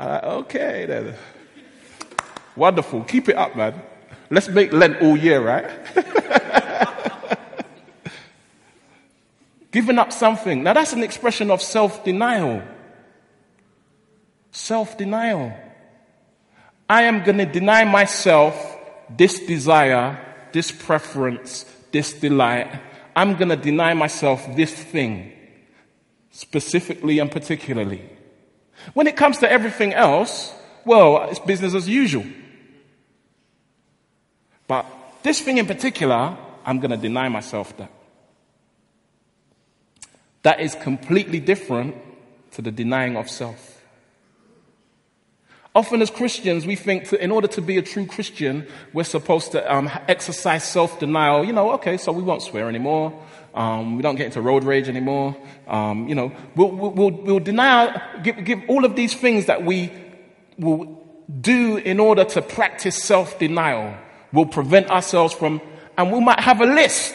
Uh, 0.00 0.40
okay 0.40 0.86
then. 0.86 1.14
Wonderful. 2.56 3.04
Keep 3.04 3.28
it 3.28 3.36
up, 3.36 3.54
man. 3.54 3.82
Let's 4.30 4.48
make 4.48 4.72
Lent 4.72 5.02
all 5.02 5.14
year, 5.14 5.42
right? 5.42 5.70
Giving 9.70 9.98
up 9.98 10.12
something. 10.12 10.62
Now 10.62 10.72
that's 10.72 10.92
an 10.92 11.02
expression 11.02 11.50
of 11.50 11.62
self-denial. 11.62 12.62
Self-denial. 14.50 15.56
I 16.88 17.04
am 17.04 17.22
going 17.22 17.38
to 17.38 17.46
deny 17.46 17.84
myself 17.84 18.54
this 19.08 19.38
desire, 19.46 20.18
this 20.52 20.72
preference, 20.72 21.64
this 21.92 22.12
delight. 22.12 22.80
I'm 23.14 23.36
going 23.36 23.50
to 23.50 23.56
deny 23.56 23.94
myself 23.94 24.44
this 24.56 24.72
thing, 24.72 25.32
specifically 26.30 27.18
and 27.20 27.30
particularly. 27.30 28.08
When 28.94 29.06
it 29.06 29.16
comes 29.16 29.38
to 29.38 29.50
everything 29.50 29.92
else, 29.92 30.52
well, 30.84 31.28
it's 31.30 31.38
business 31.38 31.74
as 31.74 31.88
usual. 31.88 32.24
But 34.66 34.86
this 35.22 35.40
thing 35.40 35.58
in 35.58 35.66
particular, 35.66 36.36
I'm 36.64 36.80
going 36.80 36.90
to 36.90 36.96
deny 36.96 37.28
myself 37.28 37.76
that. 37.76 37.90
That 40.42 40.60
is 40.60 40.74
completely 40.74 41.40
different 41.40 41.96
to 42.52 42.62
the 42.62 42.70
denying 42.70 43.16
of 43.16 43.28
self. 43.28 43.82
Often 45.72 46.02
as 46.02 46.10
Christians, 46.10 46.66
we 46.66 46.74
think 46.74 47.10
that 47.10 47.22
in 47.22 47.30
order 47.30 47.46
to 47.48 47.62
be 47.62 47.78
a 47.78 47.82
true 47.82 48.04
Christian, 48.04 48.66
we're 48.92 49.04
supposed 49.04 49.52
to 49.52 49.72
um, 49.72 49.88
exercise 50.08 50.64
self-denial. 50.64 51.44
You 51.44 51.52
know, 51.52 51.72
okay, 51.72 51.96
so 51.96 52.10
we 52.10 52.24
won't 52.24 52.42
swear 52.42 52.68
anymore. 52.68 53.16
Um, 53.54 53.96
we 53.96 54.02
don't 54.02 54.16
get 54.16 54.26
into 54.26 54.40
road 54.40 54.64
rage 54.64 54.88
anymore. 54.88 55.36
Um, 55.68 56.08
you 56.08 56.16
know, 56.16 56.32
we'll, 56.56 56.70
we'll, 56.70 57.10
we'll 57.10 57.38
deny, 57.38 58.18
give, 58.22 58.44
give 58.44 58.62
all 58.68 58.84
of 58.84 58.96
these 58.96 59.14
things 59.14 59.46
that 59.46 59.64
we 59.64 59.92
will 60.58 61.06
do 61.40 61.76
in 61.76 62.00
order 62.00 62.24
to 62.24 62.42
practice 62.42 63.00
self-denial. 63.00 63.96
We'll 64.32 64.46
prevent 64.46 64.90
ourselves 64.90 65.34
from, 65.34 65.60
and 65.96 66.10
we 66.12 66.20
might 66.20 66.40
have 66.40 66.60
a 66.60 66.66
list. 66.66 67.14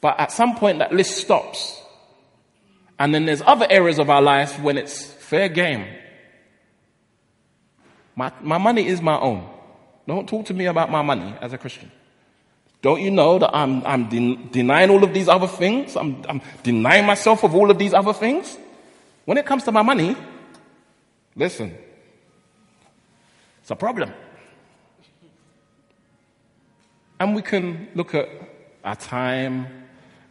But 0.00 0.18
at 0.18 0.32
some 0.32 0.56
point 0.56 0.78
that 0.78 0.92
list 0.92 1.18
stops. 1.18 1.81
And 3.02 3.12
then 3.12 3.26
there's 3.26 3.42
other 3.42 3.66
areas 3.68 3.98
of 3.98 4.08
our 4.08 4.22
life 4.22 4.60
when 4.62 4.78
it's 4.78 5.02
fair 5.02 5.48
game 5.48 5.84
my, 8.14 8.32
my 8.40 8.58
money 8.58 8.86
is 8.86 9.00
my 9.00 9.18
own. 9.18 9.48
Don't 10.06 10.28
talk 10.28 10.46
to 10.46 10.54
me 10.54 10.66
about 10.66 10.90
my 10.90 11.02
money 11.02 11.34
as 11.40 11.52
a 11.52 11.58
Christian. 11.58 11.90
Don't 12.82 13.00
you 13.00 13.10
know 13.10 13.38
that 13.38 13.54
I'm, 13.54 13.84
I'm 13.86 14.08
de- 14.08 14.36
denying 14.50 14.90
all 14.90 15.04
of 15.04 15.14
these 15.14 15.28
other 15.28 15.46
things? 15.46 15.96
I'm, 15.96 16.22
I'm 16.28 16.42
denying 16.62 17.06
myself 17.06 17.44
of 17.44 17.54
all 17.54 17.70
of 17.70 17.78
these 17.78 17.94
other 17.94 18.12
things? 18.12 18.58
When 19.24 19.38
it 19.38 19.46
comes 19.46 19.62
to 19.64 19.72
my 19.72 19.82
money, 19.82 20.16
listen, 21.36 21.76
it's 23.60 23.70
a 23.70 23.76
problem. 23.76 24.12
And 27.20 27.36
we 27.36 27.42
can 27.42 27.88
look 27.94 28.16
at 28.16 28.28
our 28.84 28.96
time, 28.96 29.81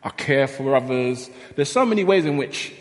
our 0.03 0.11
care 0.11 0.47
for 0.47 0.75
others. 0.75 1.29
There's 1.55 1.71
so 1.71 1.85
many 1.85 2.03
ways 2.03 2.25
in 2.25 2.37
which 2.37 2.73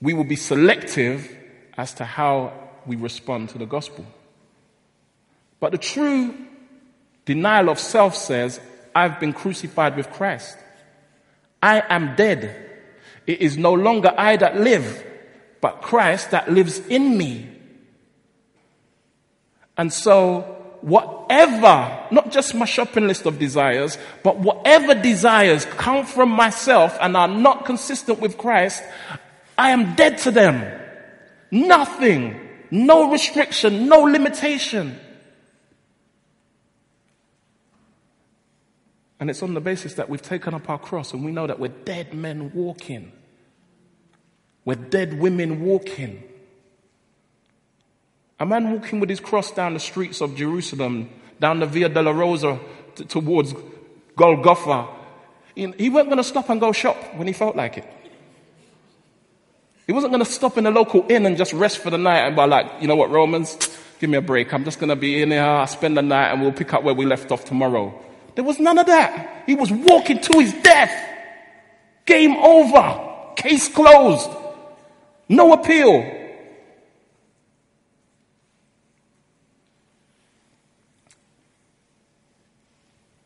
we 0.00 0.14
will 0.14 0.24
be 0.24 0.36
selective 0.36 1.36
as 1.76 1.94
to 1.94 2.04
how 2.04 2.52
we 2.86 2.96
respond 2.96 3.50
to 3.50 3.58
the 3.58 3.66
gospel. 3.66 4.06
But 5.58 5.72
the 5.72 5.78
true 5.78 6.34
denial 7.24 7.68
of 7.68 7.78
self 7.78 8.16
says, 8.16 8.60
I've 8.94 9.20
been 9.20 9.32
crucified 9.32 9.96
with 9.96 10.10
Christ. 10.10 10.56
I 11.62 11.82
am 11.88 12.16
dead. 12.16 12.70
It 13.26 13.40
is 13.40 13.56
no 13.56 13.72
longer 13.72 14.12
I 14.16 14.36
that 14.36 14.58
live, 14.58 15.04
but 15.60 15.82
Christ 15.82 16.30
that 16.30 16.50
lives 16.50 16.78
in 16.88 17.16
me. 17.16 17.48
And 19.76 19.92
so, 19.92 20.59
whatever, 20.82 22.06
not 22.10 22.30
just 22.30 22.54
my 22.54 22.64
shopping 22.64 23.06
list 23.06 23.26
of 23.26 23.38
desires, 23.38 23.98
but 24.22 24.38
whatever 24.38 24.94
desires 24.94 25.64
come 25.64 26.06
from 26.06 26.30
myself 26.30 26.96
and 27.00 27.16
are 27.16 27.28
not 27.28 27.64
consistent 27.64 28.20
with 28.20 28.38
Christ, 28.38 28.82
I 29.58 29.70
am 29.70 29.94
dead 29.94 30.18
to 30.18 30.30
them. 30.30 30.78
Nothing, 31.50 32.40
no 32.70 33.10
restriction, 33.10 33.88
no 33.88 34.00
limitation. 34.00 34.98
And 39.18 39.28
it's 39.28 39.42
on 39.42 39.52
the 39.52 39.60
basis 39.60 39.94
that 39.94 40.08
we've 40.08 40.22
taken 40.22 40.54
up 40.54 40.70
our 40.70 40.78
cross 40.78 41.12
and 41.12 41.22
we 41.24 41.30
know 41.30 41.46
that 41.46 41.58
we're 41.60 41.68
dead 41.68 42.14
men 42.14 42.52
walking. 42.54 43.12
We're 44.64 44.76
dead 44.76 45.20
women 45.20 45.62
walking. 45.62 46.29
A 48.40 48.46
man 48.46 48.72
walking 48.72 49.00
with 49.00 49.10
his 49.10 49.20
cross 49.20 49.50
down 49.50 49.74
the 49.74 49.80
streets 49.80 50.22
of 50.22 50.34
Jerusalem, 50.34 51.10
down 51.38 51.60
the 51.60 51.66
Via 51.66 51.90
Dolorosa 51.90 52.58
t- 52.96 53.04
towards 53.04 53.54
Golgotha, 54.16 54.88
he 55.54 55.90
wasn't 55.90 56.08
going 56.08 56.16
to 56.16 56.24
stop 56.24 56.48
and 56.48 56.58
go 56.58 56.72
shop 56.72 56.96
when 57.16 57.26
he 57.26 57.34
felt 57.34 57.54
like 57.54 57.76
it. 57.76 57.86
He 59.86 59.92
wasn't 59.92 60.12
going 60.12 60.24
to 60.24 60.30
stop 60.30 60.56
in 60.56 60.66
a 60.66 60.70
local 60.70 61.04
inn 61.10 61.26
and 61.26 61.36
just 61.36 61.52
rest 61.52 61.78
for 61.78 61.90
the 61.90 61.98
night 61.98 62.20
and 62.20 62.36
be 62.36 62.46
like, 62.46 62.80
you 62.80 62.88
know 62.88 62.96
what, 62.96 63.10
Romans, 63.10 63.58
give 63.98 64.08
me 64.08 64.16
a 64.16 64.22
break. 64.22 64.54
I'm 64.54 64.64
just 64.64 64.78
going 64.78 64.88
to 64.88 64.96
be 64.96 65.20
in 65.20 65.32
here, 65.32 65.66
spend 65.66 65.96
the 65.96 66.02
night, 66.02 66.30
and 66.30 66.40
we'll 66.40 66.52
pick 66.52 66.72
up 66.72 66.82
where 66.82 66.94
we 66.94 67.04
left 67.04 67.30
off 67.32 67.44
tomorrow. 67.44 67.92
There 68.36 68.44
was 68.44 68.58
none 68.58 68.78
of 68.78 68.86
that. 68.86 69.42
He 69.46 69.54
was 69.54 69.70
walking 69.70 70.20
to 70.20 70.38
his 70.38 70.54
death. 70.62 70.92
Game 72.06 72.36
over. 72.36 73.34
Case 73.36 73.68
closed. 73.68 74.30
No 75.28 75.52
appeal. 75.52 76.19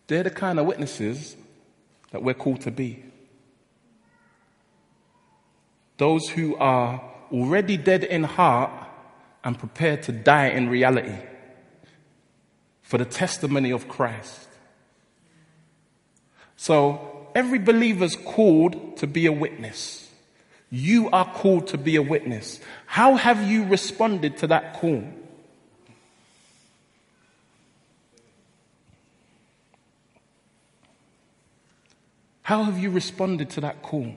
They're 0.06 0.22
the 0.22 0.30
kind 0.30 0.58
of 0.58 0.66
witnesses 0.66 1.36
that 2.10 2.22
we're 2.22 2.34
called 2.34 2.60
to 2.62 2.70
be. 2.70 3.04
Those 5.96 6.28
who 6.28 6.56
are 6.56 7.02
already 7.32 7.76
dead 7.76 8.04
in 8.04 8.24
heart 8.24 8.70
and 9.42 9.58
prepared 9.58 10.02
to 10.04 10.12
die 10.12 10.48
in 10.48 10.68
reality 10.68 11.16
for 12.82 12.98
the 12.98 13.04
testimony 13.04 13.70
of 13.70 13.88
Christ. 13.88 14.48
So 16.56 17.28
every 17.34 17.58
believer's 17.58 18.16
called 18.16 18.98
to 18.98 19.06
be 19.06 19.26
a 19.26 19.32
witness. 19.32 20.10
You 20.70 21.10
are 21.10 21.24
called 21.24 21.68
to 21.68 21.78
be 21.78 21.96
a 21.96 22.02
witness. 22.02 22.60
How 22.86 23.16
have 23.16 23.48
you 23.48 23.64
responded 23.64 24.38
to 24.38 24.46
that 24.48 24.74
call? 24.74 25.04
How 32.44 32.64
have 32.64 32.78
you 32.78 32.90
responded 32.90 33.48
to 33.50 33.62
that 33.62 33.80
call? 33.80 34.14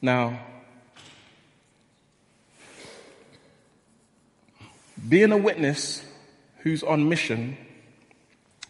Now, 0.00 0.38
being 5.08 5.32
a 5.32 5.36
witness 5.36 6.04
who's 6.58 6.84
on 6.84 7.08
mission, 7.08 7.56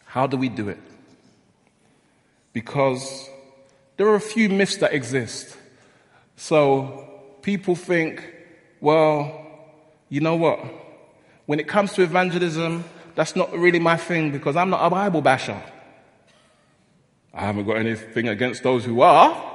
how 0.07 0.27
do 0.27 0.39
we 0.39 0.49
do 0.49 0.71
it? 0.71 0.81
Because 2.55 3.29
there 3.99 4.07
are 4.07 4.15
a 4.15 4.21
few 4.23 4.49
myths 4.49 4.79
that 4.79 4.95
exist. 4.95 5.55
So 6.37 7.11
people 7.43 7.77
think, 7.77 8.25
well, 8.81 9.39
you 10.09 10.23
know 10.23 10.37
what? 10.37 10.84
When 11.47 11.61
it 11.61 11.69
comes 11.69 11.93
to 11.95 12.03
evangelism, 12.03 12.85
that's 13.15 13.37
not 13.37 13.53
really 13.53 13.79
my 13.79 13.97
thing 13.97 14.33
because 14.33 14.57
I'm 14.57 14.71
not 14.71 14.85
a 14.85 14.91
Bible 14.91 15.21
basher. 15.21 15.61
I 17.33 17.47
haven't 17.47 17.67
got 17.67 17.77
anything 17.77 18.29
against 18.29 18.63
those 18.63 18.85
who 18.85 19.01
are, 19.01 19.53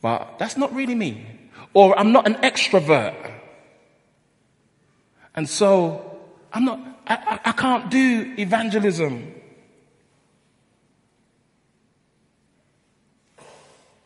but 0.00 0.38
that's 0.38 0.56
not 0.56 0.74
really 0.74 0.94
me. 0.94 1.26
Or 1.74 1.98
I'm 1.98 2.12
not 2.12 2.26
an 2.26 2.34
extrovert. 2.36 3.32
And 5.34 5.48
so 5.48 6.18
I'm 6.52 6.64
not, 6.64 6.80
I, 7.06 7.40
I, 7.44 7.52
can't 7.52 7.90
do 7.90 8.34
evangelism. 8.38 9.34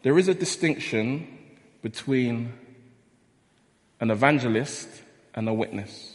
There 0.02 0.18
is 0.18 0.28
a 0.28 0.34
distinction 0.34 1.26
between 1.82 2.52
an 4.00 4.10
evangelist 4.10 4.88
and 5.34 5.48
a 5.48 5.54
witness. 5.54 6.13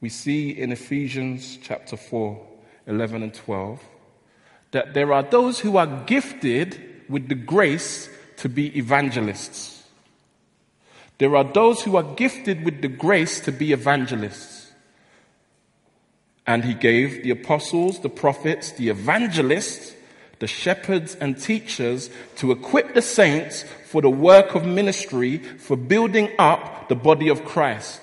We 0.00 0.08
see 0.08 0.50
in 0.50 0.72
Ephesians 0.72 1.58
chapter 1.62 1.96
4, 1.96 2.40
11 2.86 3.22
and 3.22 3.34
12, 3.34 3.82
that 4.70 4.94
there 4.94 5.12
are 5.12 5.22
those 5.22 5.60
who 5.60 5.76
are 5.76 6.04
gifted 6.04 7.04
with 7.08 7.28
the 7.28 7.34
grace 7.34 8.08
to 8.38 8.48
be 8.48 8.76
evangelists. 8.78 9.82
There 11.18 11.36
are 11.36 11.44
those 11.44 11.82
who 11.82 11.96
are 11.96 12.14
gifted 12.14 12.64
with 12.64 12.80
the 12.80 12.88
grace 12.88 13.40
to 13.40 13.52
be 13.52 13.72
evangelists. 13.72 14.72
And 16.46 16.64
he 16.64 16.72
gave 16.72 17.22
the 17.22 17.30
apostles, 17.30 18.00
the 18.00 18.08
prophets, 18.08 18.72
the 18.72 18.88
evangelists, 18.88 19.94
the 20.38 20.46
shepherds 20.46 21.14
and 21.16 21.38
teachers 21.38 22.08
to 22.36 22.50
equip 22.50 22.94
the 22.94 23.02
saints 23.02 23.64
for 23.84 24.00
the 24.00 24.08
work 24.08 24.54
of 24.54 24.64
ministry, 24.64 25.38
for 25.38 25.76
building 25.76 26.30
up 26.38 26.88
the 26.88 26.94
body 26.94 27.28
of 27.28 27.44
Christ. 27.44 28.00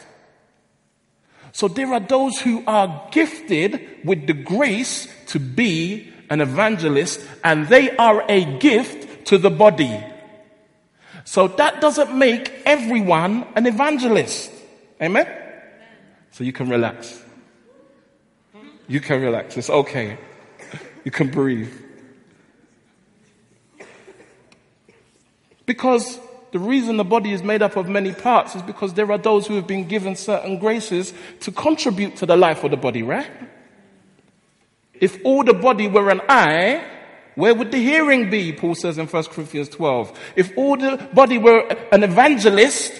So 1.57 1.67
there 1.67 1.91
are 1.91 1.99
those 1.99 2.39
who 2.39 2.63
are 2.67 3.09
gifted 3.09 4.05
with 4.05 4.27
the 4.27 4.33
grace 4.33 5.07
to 5.29 5.39
be 5.39 6.13
an 6.29 6.39
evangelist 6.39 7.25
and 7.43 7.67
they 7.67 7.97
are 7.97 8.23
a 8.29 8.45
gift 8.59 9.25
to 9.29 9.39
the 9.39 9.49
body. 9.49 9.99
So 11.25 11.47
that 11.47 11.81
doesn't 11.81 12.15
make 12.15 12.53
everyone 12.63 13.47
an 13.55 13.65
evangelist. 13.65 14.51
Amen? 15.01 15.25
So 16.29 16.43
you 16.43 16.53
can 16.53 16.69
relax. 16.69 17.23
You 18.87 18.99
can 18.99 19.23
relax. 19.23 19.57
It's 19.57 19.71
okay. 19.71 20.19
You 21.05 21.09
can 21.09 21.31
breathe. 21.31 21.73
Because 25.65 26.19
the 26.51 26.59
reason 26.59 26.97
the 26.97 27.03
body 27.03 27.33
is 27.33 27.43
made 27.43 27.61
up 27.61 27.75
of 27.75 27.89
many 27.89 28.13
parts 28.13 28.55
is 28.55 28.61
because 28.61 28.93
there 28.93 29.11
are 29.11 29.17
those 29.17 29.47
who 29.47 29.55
have 29.55 29.67
been 29.67 29.87
given 29.87 30.15
certain 30.15 30.59
graces 30.59 31.13
to 31.41 31.51
contribute 31.51 32.15
to 32.17 32.25
the 32.25 32.37
life 32.37 32.63
of 32.63 32.71
the 32.71 32.77
body, 32.77 33.03
right? 33.03 33.29
If 34.93 35.19
all 35.25 35.43
the 35.43 35.53
body 35.53 35.87
were 35.87 36.09
an 36.09 36.21
eye, 36.29 36.83
where 37.35 37.53
would 37.53 37.71
the 37.71 37.77
hearing 37.77 38.29
be? 38.29 38.53
Paul 38.53 38.75
says 38.75 38.97
in 38.97 39.07
1 39.07 39.23
Corinthians 39.25 39.69
12. 39.69 40.19
If 40.35 40.57
all 40.57 40.77
the 40.77 40.97
body 41.13 41.37
were 41.37 41.67
an 41.91 42.03
evangelist, 42.03 42.93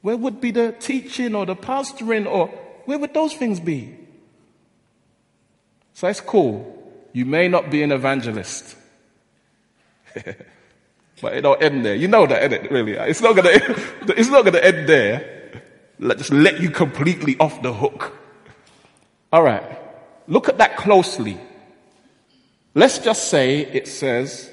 where 0.00 0.16
would 0.16 0.40
be 0.40 0.52
the 0.52 0.72
teaching 0.72 1.34
or 1.34 1.44
the 1.44 1.56
pastoring 1.56 2.26
or 2.26 2.46
where 2.86 2.98
would 2.98 3.12
those 3.12 3.34
things 3.34 3.60
be? 3.60 3.94
So 5.94 6.08
it's 6.08 6.20
cool. 6.20 6.76
You 7.12 7.26
may 7.26 7.48
not 7.48 7.70
be 7.70 7.82
an 7.82 7.92
evangelist. 7.92 8.76
but 11.20 11.34
it 11.34 11.42
don't 11.42 11.62
end 11.62 11.84
there. 11.84 11.94
You 11.94 12.08
know 12.08 12.26
that, 12.26 12.52
it, 12.52 12.70
really. 12.70 12.92
It's 12.92 13.20
not 13.20 13.36
gonna, 13.36 13.50
it's 13.52 14.28
not 14.28 14.44
gonna 14.44 14.58
end 14.58 14.88
there. 14.88 15.62
Let, 15.98 16.18
just 16.18 16.32
let 16.32 16.60
you 16.60 16.70
completely 16.70 17.36
off 17.38 17.62
the 17.62 17.72
hook. 17.72 18.16
Alright. 19.32 19.62
Look 20.26 20.48
at 20.48 20.58
that 20.58 20.76
closely. 20.76 21.38
Let's 22.74 22.98
just 22.98 23.28
say 23.28 23.60
it 23.60 23.88
says, 23.88 24.50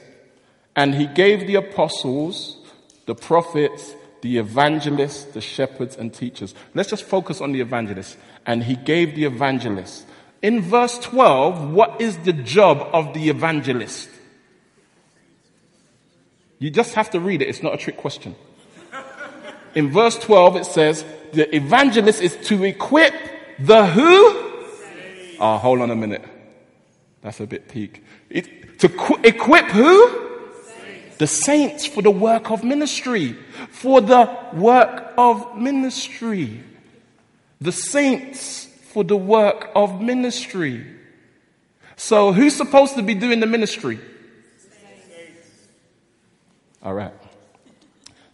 and 0.75 0.93
he 0.93 1.07
gave 1.07 1.47
the 1.47 1.55
apostles, 1.55 2.57
the 3.05 3.15
prophets, 3.15 3.93
the 4.21 4.37
evangelists, 4.37 5.25
the 5.25 5.41
shepherds 5.41 5.95
and 5.95 6.13
teachers. 6.13 6.53
Let's 6.73 6.89
just 6.89 7.03
focus 7.03 7.41
on 7.41 7.51
the 7.51 7.61
evangelists. 7.61 8.17
And 8.45 8.63
he 8.63 8.75
gave 8.75 9.15
the 9.15 9.25
evangelists. 9.25 10.05
In 10.41 10.61
verse 10.61 10.97
12, 10.99 11.71
what 11.71 12.01
is 12.01 12.17
the 12.19 12.33
job 12.33 12.89
of 12.93 13.13
the 13.13 13.29
evangelist? 13.29 14.09
You 16.59 16.69
just 16.69 16.95
have 16.95 17.11
to 17.11 17.19
read 17.19 17.41
it. 17.41 17.49
It's 17.49 17.61
not 17.61 17.73
a 17.73 17.77
trick 17.77 17.97
question. 17.97 18.35
In 19.75 19.91
verse 19.91 20.17
12, 20.17 20.55
it 20.55 20.65
says, 20.65 21.05
the 21.33 21.53
evangelist 21.55 22.21
is 22.21 22.35
to 22.47 22.63
equip 22.63 23.13
the 23.59 23.85
who? 23.85 24.47
Oh, 25.39 25.57
hold 25.57 25.81
on 25.81 25.91
a 25.91 25.95
minute. 25.95 26.25
That's 27.21 27.39
a 27.39 27.47
bit 27.47 27.67
peak. 27.67 28.03
It, 28.29 28.79
to 28.79 28.89
qu- 28.89 29.19
equip 29.23 29.65
who? 29.65 30.25
The 31.17 31.27
saints 31.27 31.85
for 31.85 32.01
the 32.01 32.11
work 32.11 32.51
of 32.51 32.63
ministry. 32.63 33.33
For 33.69 34.01
the 34.01 34.35
work 34.53 35.13
of 35.17 35.57
ministry. 35.57 36.63
The 37.59 37.71
saints 37.71 38.65
for 38.65 39.03
the 39.03 39.17
work 39.17 39.69
of 39.75 40.01
ministry. 40.01 40.85
So 41.95 42.31
who's 42.31 42.55
supposed 42.55 42.95
to 42.95 43.01
be 43.01 43.15
doing 43.15 43.39
the 43.39 43.47
ministry? 43.47 43.99
All 46.83 46.93
right. 46.93 47.13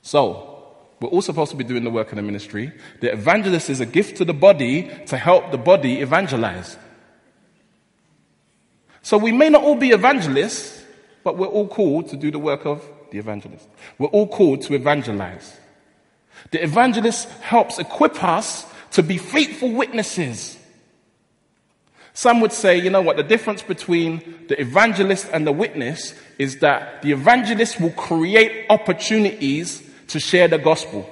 So, 0.01 0.53
we're 1.03 1.09
all 1.09 1.21
supposed 1.21 1.51
to 1.51 1.57
be 1.57 1.65
doing 1.65 1.83
the 1.83 1.89
work 1.89 2.11
of 2.11 2.15
the 2.15 2.21
ministry. 2.21 2.71
The 3.01 3.11
evangelist 3.11 3.69
is 3.69 3.81
a 3.81 3.85
gift 3.85 4.17
to 4.17 4.25
the 4.25 4.33
body 4.33 4.89
to 5.07 5.17
help 5.17 5.51
the 5.51 5.57
body 5.57 5.99
evangelize. 5.99 6.77
So 9.01 9.17
we 9.17 9.33
may 9.33 9.49
not 9.49 9.63
all 9.63 9.75
be 9.75 9.89
evangelists, 9.89 10.81
but 11.25 11.37
we're 11.37 11.47
all 11.47 11.67
called 11.67 12.07
to 12.09 12.15
do 12.15 12.31
the 12.31 12.39
work 12.39 12.65
of 12.65 12.87
the 13.11 13.19
evangelist. 13.19 13.67
We're 13.97 14.07
all 14.07 14.27
called 14.27 14.61
to 14.61 14.75
evangelize. 14.75 15.57
The 16.51 16.63
evangelist 16.63 17.27
helps 17.41 17.79
equip 17.79 18.23
us 18.23 18.65
to 18.91 19.03
be 19.03 19.17
faithful 19.17 19.73
witnesses. 19.73 20.57
Some 22.13 22.41
would 22.41 22.53
say, 22.53 22.77
you 22.77 22.89
know 22.89 23.01
what, 23.01 23.17
the 23.17 23.23
difference 23.23 23.63
between 23.63 24.45
the 24.47 24.59
evangelist 24.59 25.27
and 25.33 25.47
the 25.47 25.51
witness 25.51 26.13
is 26.37 26.59
that 26.59 27.01
the 27.01 27.11
evangelist 27.11 27.81
will 27.81 27.91
create 27.91 28.67
opportunities 28.69 29.81
to 30.09 30.19
share 30.19 30.47
the 30.47 30.59
gospel. 30.59 31.09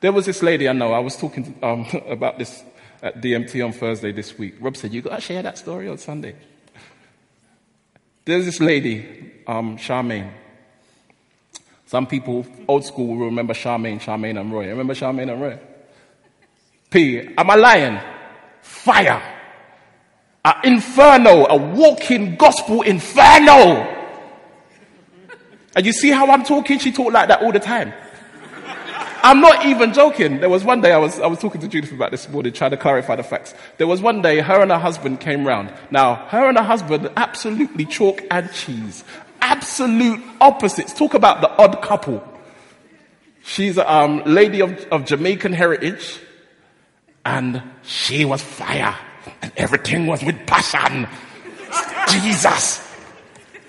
There 0.00 0.12
was 0.12 0.26
this 0.26 0.42
lady 0.42 0.68
I 0.68 0.72
know, 0.72 0.92
I 0.92 0.98
was 0.98 1.16
talking 1.16 1.58
um, 1.62 1.86
about 2.06 2.38
this 2.38 2.62
at 3.02 3.22
DMT 3.22 3.64
on 3.64 3.72
Thursday 3.72 4.12
this 4.12 4.38
week. 4.38 4.56
Rob 4.60 4.76
said, 4.76 4.92
You 4.92 5.00
got 5.00 5.16
to 5.16 5.20
share 5.20 5.42
that 5.42 5.56
story 5.56 5.88
on 5.88 5.96
Sunday. 5.96 6.36
There's 8.26 8.44
this 8.44 8.60
lady, 8.60 9.32
um, 9.46 9.78
Charmaine. 9.78 10.30
Some 11.86 12.06
people, 12.06 12.44
old 12.66 12.84
school, 12.84 13.16
will 13.16 13.26
remember 13.26 13.54
Charmaine, 13.54 14.00
Charmaine 14.00 14.38
and 14.40 14.52
Roy. 14.52 14.66
Remember 14.68 14.94
Charmaine 14.94 15.32
and 15.32 15.40
Roy? 15.40 15.58
P. 16.90 17.34
I'm 17.38 17.48
a 17.48 17.56
lion. 17.56 18.00
Fire. 18.60 19.35
An 20.46 20.54
inferno, 20.62 21.44
a 21.46 21.56
walking 21.56 22.36
gospel 22.36 22.82
inferno. 22.82 23.94
And 25.74 25.84
you 25.84 25.92
see 25.92 26.10
how 26.10 26.30
I'm 26.30 26.44
talking? 26.44 26.78
She 26.78 26.92
talked 26.92 27.12
like 27.12 27.26
that 27.28 27.42
all 27.42 27.50
the 27.50 27.58
time. 27.58 27.92
I'm 29.24 29.40
not 29.40 29.66
even 29.66 29.92
joking. 29.92 30.38
There 30.38 30.48
was 30.48 30.62
one 30.62 30.80
day 30.80 30.92
I 30.92 30.98
was, 30.98 31.18
I 31.18 31.26
was 31.26 31.40
talking 31.40 31.60
to 31.60 31.66
Judith 31.66 31.90
about 31.90 32.12
this 32.12 32.28
morning, 32.28 32.52
trying 32.52 32.70
to 32.70 32.76
clarify 32.76 33.16
the 33.16 33.24
facts. 33.24 33.54
There 33.76 33.88
was 33.88 34.00
one 34.00 34.22
day 34.22 34.38
her 34.38 34.62
and 34.62 34.70
her 34.70 34.78
husband 34.78 35.18
came 35.18 35.44
round. 35.44 35.72
Now, 35.90 36.14
her 36.28 36.48
and 36.48 36.56
her 36.56 36.62
husband, 36.62 37.10
absolutely 37.16 37.86
chalk 37.86 38.22
and 38.30 38.52
cheese. 38.52 39.02
Absolute 39.40 40.22
opposites. 40.40 40.94
Talk 40.94 41.14
about 41.14 41.40
the 41.40 41.50
odd 41.60 41.82
couple. 41.82 42.22
She's 43.42 43.78
a 43.78 43.92
um, 43.92 44.22
lady 44.24 44.60
of, 44.60 44.78
of 44.92 45.04
Jamaican 45.06 45.54
heritage, 45.54 46.20
and 47.24 47.64
she 47.82 48.24
was 48.24 48.42
fire, 48.42 48.96
and 49.42 49.52
everything 49.56 50.06
was 50.06 50.22
with 50.24 50.46
passion. 50.46 51.06
Jesus. 52.08 52.86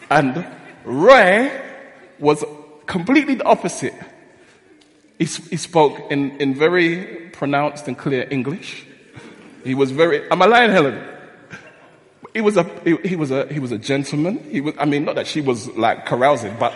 And 0.09 0.45
Roy 0.85 1.51
was 2.19 2.43
completely 2.85 3.35
the 3.35 3.43
opposite. 3.43 3.93
He, 5.19 5.25
he 5.25 5.57
spoke 5.57 6.11
in, 6.11 6.37
in 6.39 6.55
very 6.55 7.29
pronounced 7.33 7.87
and 7.87 7.97
clear 7.97 8.27
English. 8.29 8.85
He 9.63 9.75
was 9.75 9.91
very, 9.91 10.29
am 10.31 10.41
I 10.41 10.45
lying, 10.45 10.71
Helen? 10.71 11.03
He 12.33 12.41
was 12.41 12.55
a, 12.55 12.63
he, 12.83 12.95
he, 13.03 13.15
was 13.15 13.31
a, 13.31 13.51
he 13.51 13.59
was 13.59 13.71
a 13.71 13.77
gentleman. 13.77 14.37
He 14.49 14.61
was, 14.61 14.75
I 14.77 14.85
mean, 14.85 15.05
not 15.05 15.15
that 15.15 15.27
she 15.27 15.41
was 15.41 15.67
like 15.69 16.05
carousing, 16.05 16.55
but 16.59 16.73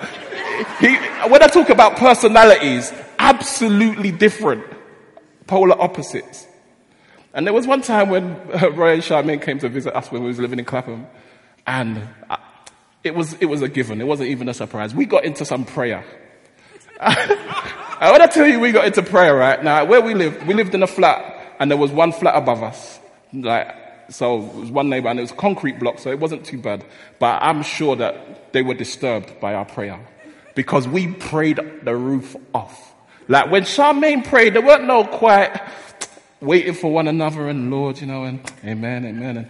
he, 0.79 0.95
when 1.29 1.41
I 1.43 1.47
talk 1.47 1.69
about 1.69 1.97
personalities, 1.97 2.91
absolutely 3.19 4.11
different, 4.11 4.65
polar 5.47 5.79
opposites. 5.79 6.47
And 7.33 7.47
there 7.47 7.53
was 7.53 7.65
one 7.65 7.81
time 7.81 8.09
when 8.09 8.35
uh, 8.53 8.71
Roy 8.71 8.93
and 8.93 9.03
Charmaine 9.03 9.41
came 9.41 9.57
to 9.59 9.69
visit 9.69 9.95
us 9.95 10.11
when 10.11 10.21
we 10.21 10.27
was 10.27 10.39
living 10.39 10.59
in 10.59 10.65
Clapham, 10.65 11.07
and 11.65 12.07
uh, 12.29 12.37
it 13.03 13.15
was, 13.15 13.33
it 13.33 13.45
was 13.45 13.61
a 13.61 13.69
given. 13.69 14.01
It 14.01 14.07
wasn't 14.07 14.29
even 14.29 14.49
a 14.49 14.53
surprise. 14.53 14.93
We 14.93 15.05
got 15.05 15.23
into 15.23 15.45
some 15.45 15.63
prayer. 15.63 16.03
I 16.99 18.09
want 18.11 18.21
to 18.23 18.27
tell 18.27 18.45
you, 18.45 18.59
we 18.59 18.71
got 18.71 18.85
into 18.85 19.01
prayer, 19.01 19.35
right? 19.35 19.63
Now, 19.63 19.85
where 19.85 20.01
we 20.01 20.13
lived, 20.13 20.45
we 20.45 20.53
lived 20.53 20.75
in 20.75 20.83
a 20.83 20.87
flat, 20.87 21.55
and 21.59 21.71
there 21.71 21.77
was 21.77 21.91
one 21.91 22.11
flat 22.11 22.35
above 22.35 22.63
us. 22.63 22.99
Like, 23.31 23.75
so 24.09 24.41
it 24.41 24.55
was 24.55 24.71
one 24.71 24.89
neighbor, 24.89 25.07
and 25.07 25.17
it 25.17 25.21
was 25.21 25.31
concrete 25.31 25.79
block, 25.79 25.99
so 25.99 26.11
it 26.11 26.19
wasn't 26.19 26.45
too 26.45 26.57
bad. 26.57 26.83
But 27.17 27.41
I'm 27.41 27.63
sure 27.63 27.95
that 27.95 28.51
they 28.51 28.61
were 28.61 28.73
disturbed 28.73 29.39
by 29.39 29.53
our 29.53 29.65
prayer. 29.65 30.05
Because 30.53 30.85
we 30.85 31.07
prayed 31.13 31.61
the 31.83 31.95
roof 31.95 32.35
off. 32.53 32.93
Like, 33.29 33.49
when 33.49 33.63
Charmaine 33.63 34.25
prayed, 34.25 34.53
there 34.53 34.61
weren't 34.61 34.85
no 34.85 35.05
quiet 35.05 35.61
waiting 36.41 36.73
for 36.73 36.91
one 36.91 37.07
another 37.07 37.47
and 37.47 37.71
Lord, 37.71 38.01
you 38.01 38.07
know, 38.07 38.23
and 38.25 38.39
amen, 38.65 39.05
amen, 39.05 39.37
and 39.37 39.47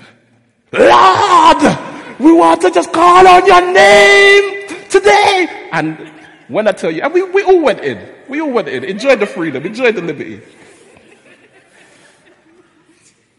Lord, 0.73 2.19
we 2.19 2.31
want 2.31 2.61
to 2.61 2.71
just 2.71 2.93
call 2.93 3.27
on 3.27 3.45
your 3.45 3.73
name 3.73 4.67
today. 4.89 5.67
And 5.71 5.97
when 6.47 6.67
I 6.67 6.71
tell 6.71 6.91
you, 6.91 7.01
and 7.01 7.13
we, 7.13 7.23
we 7.23 7.43
all 7.43 7.61
went 7.61 7.81
in. 7.81 8.07
We 8.29 8.41
all 8.41 8.51
went 8.51 8.67
in. 8.67 8.83
Enjoy 8.83 9.15
the 9.15 9.25
freedom. 9.25 9.65
Enjoy 9.65 9.91
the 9.91 10.01
liberty. 10.01 10.41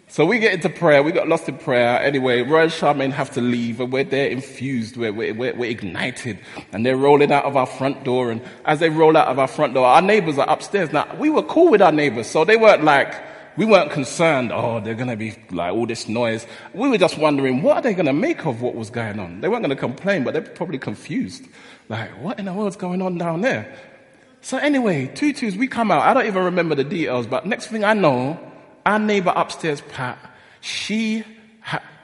So 0.08 0.26
we 0.26 0.38
get 0.38 0.52
into 0.52 0.68
prayer. 0.68 1.02
We 1.02 1.10
got 1.12 1.26
lost 1.26 1.48
in 1.48 1.56
prayer. 1.56 1.98
Anyway, 2.00 2.42
Roy 2.42 2.64
and 2.64 2.70
Charmaine 2.70 3.12
have 3.12 3.30
to 3.30 3.40
leave 3.40 3.80
and 3.80 3.90
we're 3.90 4.04
there 4.04 4.28
infused. 4.28 4.98
We're, 4.98 5.10
we're, 5.10 5.32
we're, 5.32 5.70
ignited 5.70 6.38
and 6.70 6.84
they're 6.84 6.98
rolling 6.98 7.32
out 7.32 7.46
of 7.46 7.56
our 7.56 7.64
front 7.64 8.04
door. 8.04 8.30
And 8.30 8.42
as 8.66 8.78
they 8.80 8.90
roll 8.90 9.16
out 9.16 9.28
of 9.28 9.38
our 9.38 9.48
front 9.48 9.72
door, 9.72 9.86
our 9.86 10.02
neighbors 10.02 10.36
are 10.36 10.48
upstairs. 10.50 10.92
Now, 10.92 11.16
we 11.18 11.30
were 11.30 11.42
cool 11.42 11.70
with 11.70 11.80
our 11.80 11.92
neighbors. 11.92 12.26
So 12.26 12.44
they 12.44 12.58
weren't 12.58 12.84
like, 12.84 13.31
we 13.56 13.64
weren't 13.64 13.90
concerned, 13.90 14.50
oh, 14.52 14.80
they're 14.80 14.94
going 14.94 15.08
to 15.08 15.16
be 15.16 15.36
like 15.50 15.72
all 15.72 15.86
this 15.86 16.08
noise. 16.08 16.46
We 16.72 16.88
were 16.88 16.98
just 16.98 17.18
wondering, 17.18 17.62
what 17.62 17.76
are 17.76 17.82
they 17.82 17.94
going 17.94 18.06
to 18.06 18.12
make 18.12 18.46
of 18.46 18.62
what 18.62 18.74
was 18.74 18.90
going 18.90 19.18
on? 19.18 19.40
They 19.40 19.48
weren't 19.48 19.62
going 19.62 19.76
to 19.76 19.80
complain, 19.80 20.24
but 20.24 20.32
they're 20.32 20.42
probably 20.42 20.78
confused. 20.78 21.46
Like, 21.88 22.10
what 22.22 22.38
in 22.38 22.46
the 22.46 22.52
world's 22.52 22.76
going 22.76 23.02
on 23.02 23.18
down 23.18 23.42
there? 23.42 23.74
So 24.40 24.56
anyway, 24.56 25.06
tutus, 25.06 25.54
we 25.54 25.68
come 25.68 25.90
out. 25.90 26.02
I 26.02 26.14
don't 26.14 26.26
even 26.26 26.44
remember 26.44 26.74
the 26.74 26.84
details, 26.84 27.26
but 27.26 27.46
next 27.46 27.66
thing 27.66 27.84
I 27.84 27.92
know, 27.92 28.40
our 28.86 28.98
neighbor 28.98 29.32
upstairs, 29.36 29.82
Pat, 29.82 30.18
she, 30.60 31.22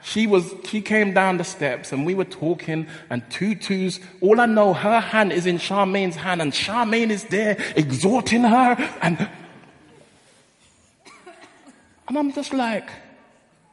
she 0.03 0.27
was, 0.27 0.53
she 0.65 0.81
came 0.81 1.13
down 1.13 1.37
the 1.37 1.43
steps 1.43 1.91
and 1.91 2.05
we 2.05 2.13
were 2.13 2.25
talking 2.25 2.87
and 3.09 3.29
tutus, 3.29 3.99
all 4.21 4.39
I 4.39 4.45
know, 4.45 4.73
her 4.73 4.99
hand 4.99 5.33
is 5.33 5.45
in 5.45 5.57
Charmaine's 5.57 6.15
hand 6.15 6.41
and 6.41 6.53
Charmaine 6.53 7.09
is 7.09 7.25
there 7.25 7.57
exhorting 7.75 8.43
her 8.43 8.75
and, 9.01 9.29
and 12.09 12.17
I'm 12.17 12.33
just 12.33 12.53
like, 12.53 12.89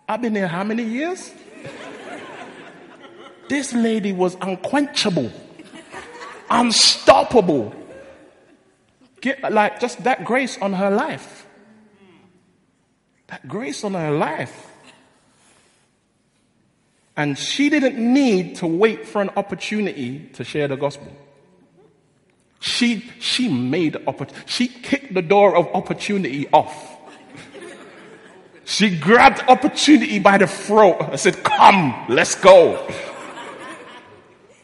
I've 0.09 0.22
been 0.22 0.37
here 0.37 0.47
how 0.47 0.62
many 0.62 0.84
years? 0.84 1.32
this 3.49 3.72
lady 3.72 4.12
was 4.12 4.37
unquenchable 4.41 5.32
unstoppable. 6.51 7.74
Get, 9.20 9.53
like 9.53 9.80
just 9.80 10.05
that 10.05 10.24
grace 10.24 10.59
on 10.59 10.72
her 10.72 10.91
life. 10.91 11.47
That 13.28 13.47
grace 13.49 13.82
on 13.84 13.95
her 13.95 14.11
life. 14.11 14.72
And 17.16 17.39
she 17.39 17.70
didn't 17.70 17.97
need 17.99 18.57
to 18.57 18.66
wait 18.66 19.07
for 19.07 19.22
an 19.22 19.30
opportunity 19.37 20.28
to 20.34 20.45
share 20.45 20.68
the 20.68 20.76
gospel. 20.76 21.11
She, 22.61 23.11
she 23.20 23.49
made, 23.49 23.97
opportunity. 24.07 24.47
she 24.47 24.68
kicked 24.68 25.14
the 25.14 25.22
door 25.22 25.57
of 25.57 25.66
opportunity 25.74 26.47
off. 26.53 26.95
She 28.76 28.94
grabbed 28.94 29.40
opportunity 29.48 30.18
by 30.18 30.36
the 30.36 30.46
throat 30.46 30.98
and 31.00 31.18
said, 31.18 31.42
come, 31.42 31.94
let's 32.10 32.34
go. 32.34 32.86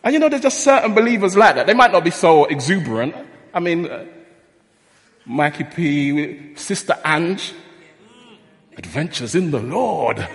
And 0.04 0.12
you 0.12 0.20
know, 0.20 0.28
there's 0.28 0.42
just 0.42 0.62
certain 0.62 0.92
believers 0.92 1.34
like 1.34 1.54
that. 1.54 1.66
They 1.66 1.72
might 1.72 1.92
not 1.92 2.04
be 2.04 2.10
so 2.10 2.44
exuberant. 2.44 3.14
I 3.54 3.60
mean, 3.60 3.86
uh, 3.86 4.04
Mikey 5.24 5.64
P, 5.64 6.54
Sister 6.56 6.94
Ange, 7.02 7.54
adventures 8.76 9.34
in 9.34 9.50
the 9.50 9.60
Lord. 9.60 10.28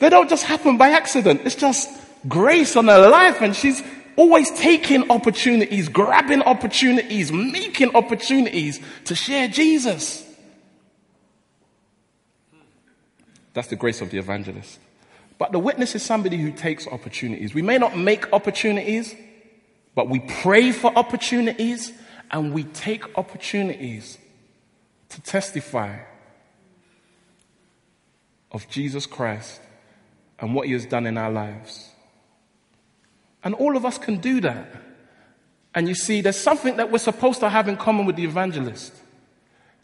They 0.00 0.10
don't 0.10 0.28
just 0.28 0.44
happen 0.44 0.76
by 0.76 0.90
accident. 0.90 1.40
It's 1.46 1.54
just 1.54 1.88
grace 2.28 2.76
on 2.76 2.88
her 2.88 3.08
life 3.08 3.40
and 3.40 3.56
she's 3.56 3.82
always 4.16 4.50
taking 4.50 5.10
opportunities, 5.10 5.88
grabbing 5.88 6.42
opportunities, 6.42 7.32
making 7.32 7.96
opportunities 7.96 8.78
to 9.06 9.14
share 9.14 9.48
Jesus. 9.48 10.27
That's 13.58 13.66
the 13.66 13.74
grace 13.74 14.00
of 14.00 14.10
the 14.10 14.18
evangelist. 14.18 14.78
But 15.36 15.50
the 15.50 15.58
witness 15.58 15.96
is 15.96 16.04
somebody 16.04 16.36
who 16.36 16.52
takes 16.52 16.86
opportunities. 16.86 17.54
We 17.54 17.62
may 17.62 17.76
not 17.76 17.98
make 17.98 18.32
opportunities, 18.32 19.16
but 19.96 20.08
we 20.08 20.20
pray 20.20 20.70
for 20.70 20.96
opportunities 20.96 21.92
and 22.30 22.54
we 22.54 22.62
take 22.62 23.18
opportunities 23.18 24.16
to 25.08 25.20
testify 25.22 25.98
of 28.52 28.68
Jesus 28.68 29.06
Christ 29.06 29.60
and 30.38 30.54
what 30.54 30.68
he 30.68 30.72
has 30.74 30.86
done 30.86 31.04
in 31.04 31.18
our 31.18 31.32
lives. 31.32 31.90
And 33.42 33.56
all 33.56 33.76
of 33.76 33.84
us 33.84 33.98
can 33.98 34.18
do 34.18 34.40
that. 34.42 34.70
And 35.74 35.88
you 35.88 35.96
see, 35.96 36.20
there's 36.20 36.36
something 36.38 36.76
that 36.76 36.92
we're 36.92 36.98
supposed 36.98 37.40
to 37.40 37.48
have 37.48 37.66
in 37.66 37.76
common 37.76 38.06
with 38.06 38.14
the 38.14 38.24
evangelist. 38.24 38.92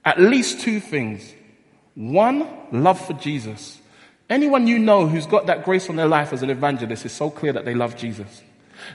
At 0.05 0.21
least 0.21 0.61
two 0.61 0.79
things. 0.79 1.35
One, 1.95 2.49
love 2.73 3.05
for 3.05 3.13
Jesus. 3.15 3.81
Anyone 4.29 4.67
you 4.67 4.79
know 4.79 5.07
who's 5.07 5.27
got 5.27 5.47
that 5.47 5.65
grace 5.65 5.89
on 5.89 5.97
their 5.97 6.09
life 6.09 6.33
as 6.33 6.43
an 6.43 6.51
evangelist 6.51 7.05
is 7.05 7.13
so 7.13 7.31
clear 7.31 7.53
that 7.53 7.65
they 7.65 7.75
love 7.75 7.97
Jesus. 7.97 8.43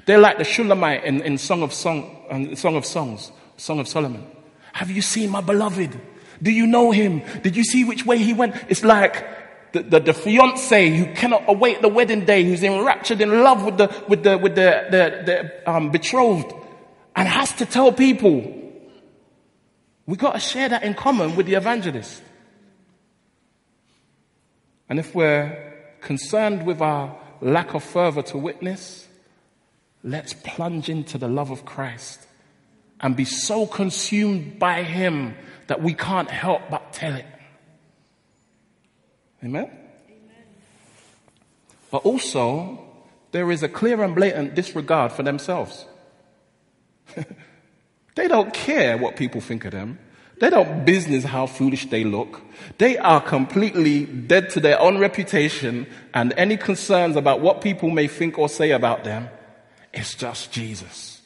They're 0.06 0.20
like 0.20 0.38
the 0.38 0.44
Shulamite 0.44 1.04
in, 1.04 1.22
in 1.22 1.38
Song 1.38 1.64
of 1.64 1.74
Song, 1.74 2.56
Song 2.56 2.76
of 2.76 2.86
Songs, 2.86 3.32
Song 3.58 3.80
of 3.80 3.88
Solomon. 3.88 4.26
Have 4.74 4.92
you 4.92 5.02
seen 5.02 5.30
my 5.30 5.42
beloved? 5.42 6.00
Do 6.42 6.52
you 6.52 6.68
know 6.68 6.92
him? 6.92 7.22
Did 7.42 7.56
you 7.56 7.64
see 7.64 7.84
which 7.84 8.06
way 8.06 8.18
he 8.18 8.34
went? 8.34 8.56
It's 8.70 8.84
like 8.84 9.26
the, 9.74 9.84
the, 9.84 10.00
the 10.00 10.14
fiance 10.14 10.90
who 10.90 11.14
cannot 11.14 11.44
await 11.48 11.82
the 11.82 11.90
wedding 11.90 12.26
day, 12.26 12.44
who's 12.44 12.64
enraptured 12.64 13.22
in 13.22 13.44
love 13.44 13.64
with 13.64 13.78
the, 13.78 14.04
with 14.08 14.24
the, 14.24 14.38
with 14.38 14.56
the, 14.56 14.88
the, 14.90 15.24
the 15.26 15.72
um, 15.72 15.92
betrothed 15.92 16.54
and 17.16 17.28
has 17.28 17.54
to 17.54 17.66
tell 17.66 17.92
people. 17.92 18.56
We 20.06 20.18
got 20.18 20.34
to 20.34 20.40
share 20.40 20.70
that 20.70 20.84
in 20.84 20.96
common 20.96 21.36
with 21.36 21.46
the 21.46 21.54
evangelist. 21.54 22.24
And 24.90 25.00
if 25.00 25.14
we're 25.14 25.74
concerned 26.02 26.66
with 26.66 26.82
our 26.82 27.16
lack 27.42 27.74
of 27.76 27.84
fervor 27.84 28.24
to 28.24 28.38
witness, 28.38 29.08
let's 30.04 30.34
plunge 30.34 30.90
into 30.90 31.18
the 31.18 31.28
love 31.28 31.52
of 31.52 31.64
Christ 31.64 32.26
and 33.00 33.16
be 33.16 33.26
so 33.26 33.66
consumed 33.66 34.60
by 34.60 34.84
Him 34.84 35.36
that 35.68 35.82
we 35.82 35.94
can't 35.94 36.30
help 36.30 36.64
but 36.70 36.92
tell 36.92 37.16
it. 37.16 37.26
Amen? 39.44 39.66
Amen? 39.66 40.44
But 41.92 42.00
also, 42.00 42.84
there 43.32 43.52
is 43.52 43.64
a 43.64 43.70
clear 43.70 44.04
and 44.04 44.16
blatant 44.16 44.56
disregard 44.56 45.12
for 45.12 45.24
themselves. 45.24 45.86
they 48.16 48.28
don't 48.28 48.54
care 48.54 48.98
what 48.98 49.16
people 49.16 49.40
think 49.40 49.66
of 49.66 49.72
them. 49.72 50.00
They 50.40 50.50
don't 50.50 50.86
business 50.86 51.26
how 51.26 51.48
foolish 51.48 51.90
they 51.90 52.04
look. 52.04 52.42
They 52.78 52.98
are 52.98 53.20
completely 53.20 54.06
dead 54.06 54.50
to 54.52 54.62
their 54.62 54.80
own 54.80 54.98
reputation 54.98 55.86
and 56.14 56.34
any 56.38 56.56
concerns 56.56 57.18
about 57.18 57.42
what 57.42 57.62
people 57.62 57.90
may 57.90 58.08
think 58.08 58.40
or 58.40 58.48
say 58.48 58.72
about 58.72 59.04
them. 59.04 59.30
It's 59.94 60.16
just 60.16 60.52
Jesus. 60.52 61.22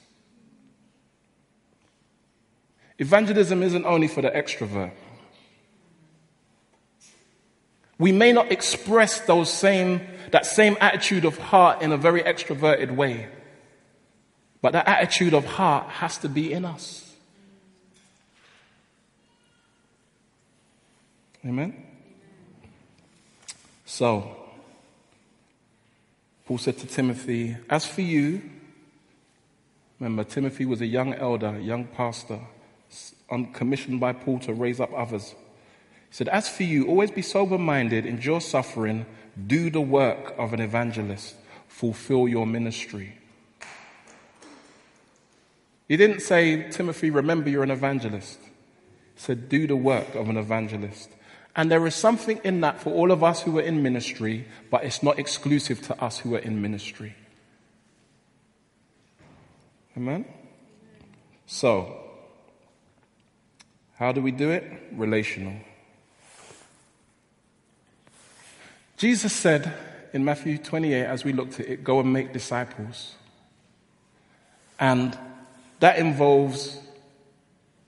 Evangelism 2.97 3.61
isn't 3.61 3.85
only 3.85 4.07
for 4.07 4.21
the 4.21 4.29
extrovert. 4.29 4.91
We 7.99 8.11
may 8.11 8.31
not 8.31 8.51
express 8.51 9.19
those 9.21 9.51
same, 9.51 10.01
that 10.31 10.45
same 10.45 10.75
attitude 10.81 11.25
of 11.25 11.37
heart 11.37 11.81
in 11.81 11.91
a 11.91 11.97
very 11.97 12.21
extroverted 12.21 12.95
way, 12.95 13.27
but 14.61 14.73
that 14.73 14.87
attitude 14.87 15.33
of 15.33 15.45
heart 15.45 15.87
has 15.89 16.17
to 16.19 16.29
be 16.29 16.51
in 16.51 16.65
us. 16.65 17.12
Amen? 21.45 21.75
So, 23.85 24.35
Paul 26.45 26.57
said 26.57 26.77
to 26.79 26.87
Timothy, 26.87 27.57
As 27.69 27.85
for 27.85 28.01
you, 28.01 28.41
remember, 29.99 30.23
Timothy 30.23 30.65
was 30.65 30.81
a 30.81 30.85
young 30.85 31.13
elder, 31.13 31.59
young 31.59 31.85
pastor, 31.85 32.39
commissioned 33.53 33.99
by 33.99 34.13
Paul 34.13 34.39
to 34.39 34.53
raise 34.53 34.79
up 34.79 34.91
others. 34.93 35.35
He 36.09 36.15
said, 36.15 36.29
As 36.29 36.47
for 36.47 36.63
you, 36.63 36.87
always 36.87 37.11
be 37.11 37.21
sober 37.21 37.57
minded, 37.57 38.05
endure 38.05 38.41
suffering, 38.41 39.05
do 39.47 39.69
the 39.69 39.81
work 39.81 40.33
of 40.37 40.53
an 40.53 40.61
evangelist, 40.61 41.35
fulfill 41.67 42.27
your 42.27 42.45
ministry. 42.45 43.17
He 45.87 45.97
didn't 45.97 46.21
say, 46.21 46.69
Timothy, 46.69 47.09
remember 47.09 47.49
you're 47.49 47.63
an 47.63 47.71
evangelist. 47.71 48.39
He 48.41 49.19
said, 49.19 49.49
do 49.49 49.67
the 49.67 49.75
work 49.75 50.15
of 50.15 50.29
an 50.29 50.37
evangelist. 50.37 51.09
And 51.55 51.69
there 51.69 51.85
is 51.85 51.93
something 51.93 52.39
in 52.43 52.61
that 52.61 52.81
for 52.81 52.91
all 52.91 53.11
of 53.11 53.23
us 53.23 53.41
who 53.41 53.59
are 53.59 53.61
in 53.61 53.83
ministry, 53.83 54.47
but 54.71 54.83
it's 54.83 55.03
not 55.03 55.19
exclusive 55.19 55.81
to 55.83 56.03
us 56.03 56.17
who 56.17 56.35
are 56.35 56.39
in 56.39 56.61
ministry. 56.61 57.15
Amen? 59.95 60.25
So, 61.45 61.99
how 63.95 64.11
do 64.11 64.21
we 64.21 64.31
do 64.31 64.49
it? 64.49 64.63
Relational. 64.93 65.53
Jesus 68.97 69.33
said 69.33 69.71
in 70.13 70.25
Matthew 70.25 70.57
28, 70.57 71.05
as 71.05 71.23
we 71.23 71.33
looked 71.33 71.59
at 71.59 71.67
it, 71.67 71.83
go 71.83 71.99
and 71.99 72.11
make 72.11 72.33
disciples. 72.33 73.13
And 74.79 75.17
that 75.79 75.99
involves 75.99 76.79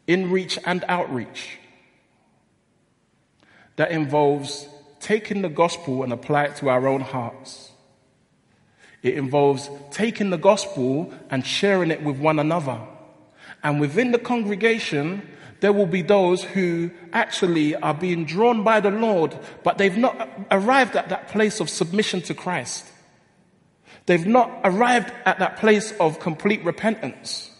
in 0.05 0.29
reach 0.29 0.59
and 0.65 0.83
outreach. 0.87 1.57
That 3.75 3.91
involves 3.91 4.67
taking 4.99 5.41
the 5.41 5.49
gospel 5.49 6.03
and 6.03 6.13
apply 6.13 6.45
it 6.45 6.55
to 6.57 6.69
our 6.69 6.87
own 6.87 7.01
hearts. 7.01 7.71
It 9.03 9.17
involves 9.17 9.69
taking 9.91 10.31
the 10.31 10.37
gospel 10.37 11.13
and 11.29 11.45
sharing 11.45 11.91
it 11.91 12.01
with 12.01 12.17
one 12.17 12.39
another. 12.39 12.79
And 13.63 13.79
within 13.79 14.11
the 14.11 14.19
congregation, 14.19 15.21
there 15.59 15.73
will 15.73 15.85
be 15.85 16.01
those 16.01 16.43
who 16.43 16.91
actually 17.13 17.75
are 17.75 17.93
being 17.93 18.25
drawn 18.25 18.63
by 18.63 18.79
the 18.79 18.91
Lord, 18.91 19.37
but 19.63 19.77
they've 19.77 19.97
not 19.97 20.29
arrived 20.51 20.95
at 20.95 21.09
that 21.09 21.27
place 21.27 21.59
of 21.59 21.69
submission 21.69 22.21
to 22.23 22.33
Christ. 22.33 22.85
They've 24.05 24.25
not 24.25 24.61
arrived 24.63 25.11
at 25.25 25.39
that 25.39 25.57
place 25.57 25.91
of 25.99 26.19
complete 26.19 26.63
repentance. 26.63 27.51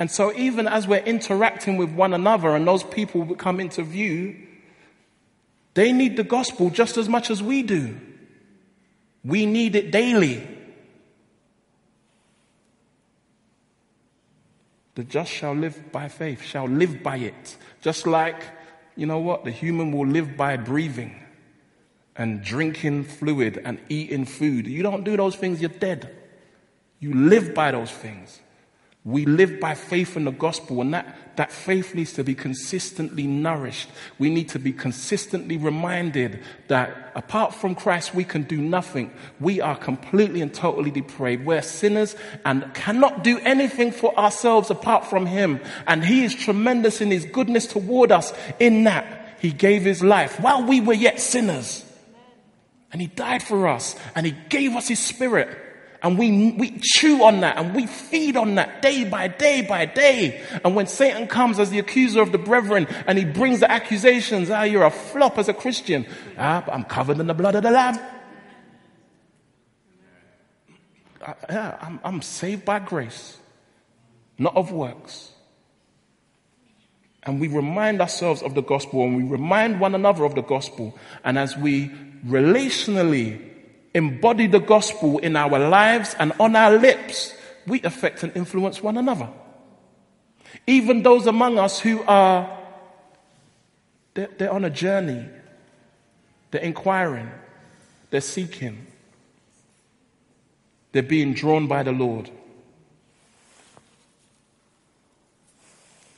And 0.00 0.10
so, 0.10 0.32
even 0.34 0.66
as 0.66 0.88
we're 0.88 1.04
interacting 1.04 1.76
with 1.76 1.90
one 1.90 2.14
another 2.14 2.56
and 2.56 2.66
those 2.66 2.82
people 2.82 3.34
come 3.34 3.60
into 3.60 3.82
view, 3.82 4.34
they 5.74 5.92
need 5.92 6.16
the 6.16 6.24
gospel 6.24 6.70
just 6.70 6.96
as 6.96 7.06
much 7.06 7.30
as 7.30 7.42
we 7.42 7.62
do. 7.62 8.00
We 9.22 9.44
need 9.44 9.76
it 9.76 9.90
daily. 9.90 10.48
The 14.94 15.04
just 15.04 15.30
shall 15.30 15.52
live 15.52 15.92
by 15.92 16.08
faith, 16.08 16.42
shall 16.42 16.64
live 16.64 17.02
by 17.02 17.18
it. 17.18 17.58
Just 17.82 18.06
like, 18.06 18.42
you 18.96 19.04
know 19.04 19.18
what? 19.18 19.44
The 19.44 19.50
human 19.50 19.92
will 19.92 20.06
live 20.06 20.34
by 20.34 20.56
breathing 20.56 21.14
and 22.16 22.42
drinking 22.42 23.04
fluid 23.04 23.60
and 23.66 23.78
eating 23.90 24.24
food. 24.24 24.66
You 24.66 24.82
don't 24.82 25.04
do 25.04 25.18
those 25.18 25.36
things, 25.36 25.60
you're 25.60 25.68
dead. 25.68 26.16
You 27.00 27.12
live 27.12 27.54
by 27.54 27.70
those 27.70 27.90
things. 27.90 28.40
We 29.02 29.24
live 29.24 29.60
by 29.60 29.76
faith 29.76 30.14
in 30.18 30.26
the 30.26 30.30
gospel, 30.30 30.82
and 30.82 30.92
that, 30.92 31.36
that 31.36 31.50
faith 31.50 31.94
needs 31.94 32.12
to 32.14 32.24
be 32.24 32.34
consistently 32.34 33.26
nourished. 33.26 33.88
We 34.18 34.28
need 34.28 34.50
to 34.50 34.58
be 34.58 34.74
consistently 34.74 35.56
reminded 35.56 36.42
that 36.68 37.10
apart 37.14 37.54
from 37.54 37.74
Christ, 37.74 38.14
we 38.14 38.24
can 38.24 38.42
do 38.42 38.58
nothing. 38.58 39.10
We 39.40 39.62
are 39.62 39.74
completely 39.74 40.42
and 40.42 40.52
totally 40.52 40.90
depraved. 40.90 41.46
We're 41.46 41.62
sinners 41.62 42.14
and 42.44 42.74
cannot 42.74 43.24
do 43.24 43.38
anything 43.38 43.90
for 43.90 44.14
ourselves 44.18 44.68
apart 44.68 45.06
from 45.06 45.24
Him. 45.24 45.60
And 45.86 46.04
He 46.04 46.24
is 46.24 46.34
tremendous 46.34 47.00
in 47.00 47.10
His 47.10 47.24
goodness 47.24 47.66
toward 47.66 48.12
us 48.12 48.34
in 48.58 48.84
that 48.84 49.38
He 49.40 49.50
gave 49.50 49.80
His 49.82 50.02
life 50.02 50.38
while 50.40 50.62
we 50.64 50.82
were 50.82 50.92
yet 50.92 51.20
sinners. 51.20 51.86
And 52.92 53.00
He 53.00 53.06
died 53.06 53.42
for 53.42 53.66
us, 53.66 53.96
and 54.14 54.26
He 54.26 54.36
gave 54.50 54.76
us 54.76 54.88
His 54.88 54.98
Spirit 54.98 55.69
and 56.02 56.18
we, 56.18 56.52
we 56.52 56.78
chew 56.80 57.22
on 57.24 57.40
that 57.40 57.58
and 57.58 57.74
we 57.74 57.86
feed 57.86 58.36
on 58.36 58.54
that 58.54 58.80
day 58.80 59.04
by 59.04 59.28
day 59.28 59.62
by 59.62 59.84
day. 59.84 60.42
And 60.64 60.74
when 60.74 60.86
Satan 60.86 61.26
comes 61.26 61.58
as 61.58 61.70
the 61.70 61.78
accuser 61.78 62.22
of 62.22 62.32
the 62.32 62.38
brethren 62.38 62.86
and 63.06 63.18
he 63.18 63.24
brings 63.24 63.60
the 63.60 63.70
accusations, 63.70 64.50
ah, 64.50 64.62
you're 64.62 64.84
a 64.84 64.90
flop 64.90 65.36
as 65.36 65.48
a 65.48 65.54
Christian. 65.54 66.06
Ah, 66.38 66.62
but 66.64 66.74
I'm 66.74 66.84
covered 66.84 67.18
in 67.20 67.26
the 67.26 67.34
blood 67.34 67.54
of 67.54 67.62
the 67.62 67.70
Lamb. 67.70 67.98
Ah, 71.20 71.36
yeah, 71.50 71.78
I'm, 71.82 72.00
I'm 72.02 72.22
saved 72.22 72.64
by 72.64 72.78
grace, 72.78 73.36
not 74.38 74.56
of 74.56 74.72
works. 74.72 75.32
And 77.24 77.38
we 77.38 77.48
remind 77.48 78.00
ourselves 78.00 78.42
of 78.42 78.54
the 78.54 78.62
gospel 78.62 79.04
and 79.04 79.16
we 79.16 79.24
remind 79.24 79.78
one 79.78 79.94
another 79.94 80.24
of 80.24 80.34
the 80.34 80.42
gospel. 80.42 80.98
And 81.22 81.38
as 81.38 81.58
we 81.58 81.90
relationally 82.26 83.49
embody 83.94 84.46
the 84.46 84.60
gospel 84.60 85.18
in 85.18 85.36
our 85.36 85.58
lives 85.58 86.14
and 86.18 86.32
on 86.38 86.54
our 86.56 86.76
lips, 86.78 87.34
we 87.66 87.82
affect 87.82 88.22
and 88.22 88.34
influence 88.36 88.82
one 88.82 88.96
another. 88.96 89.28
Even 90.66 91.02
those 91.02 91.26
among 91.26 91.58
us 91.58 91.80
who 91.80 92.02
are, 92.02 92.58
they're, 94.14 94.30
they're 94.38 94.52
on 94.52 94.64
a 94.64 94.70
journey, 94.70 95.26
they're 96.50 96.62
inquiring, 96.62 97.30
they're 98.10 98.20
seeking, 98.20 98.86
they're 100.92 101.02
being 101.02 101.34
drawn 101.34 101.66
by 101.66 101.82
the 101.82 101.92
Lord. 101.92 102.30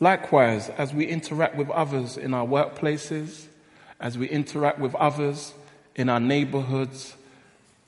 Likewise, 0.00 0.68
as 0.70 0.92
we 0.92 1.06
interact 1.06 1.54
with 1.54 1.70
others 1.70 2.16
in 2.16 2.34
our 2.34 2.46
workplaces, 2.46 3.46
as 4.00 4.18
we 4.18 4.28
interact 4.28 4.80
with 4.80 4.94
others 4.96 5.54
in 5.94 6.08
our 6.08 6.18
neighborhoods, 6.18 7.14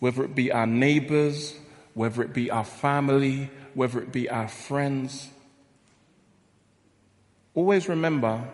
whether 0.05 0.22
it 0.22 0.34
be 0.34 0.52
our 0.52 0.66
neighbors, 0.66 1.57
whether 1.94 2.22
it 2.22 2.34
be 2.34 2.50
our 2.50 2.62
family, 2.62 3.48
whether 3.72 3.98
it 4.02 4.12
be 4.12 4.28
our 4.28 4.46
friends. 4.46 5.30
Always 7.55 7.88
remember 7.88 8.46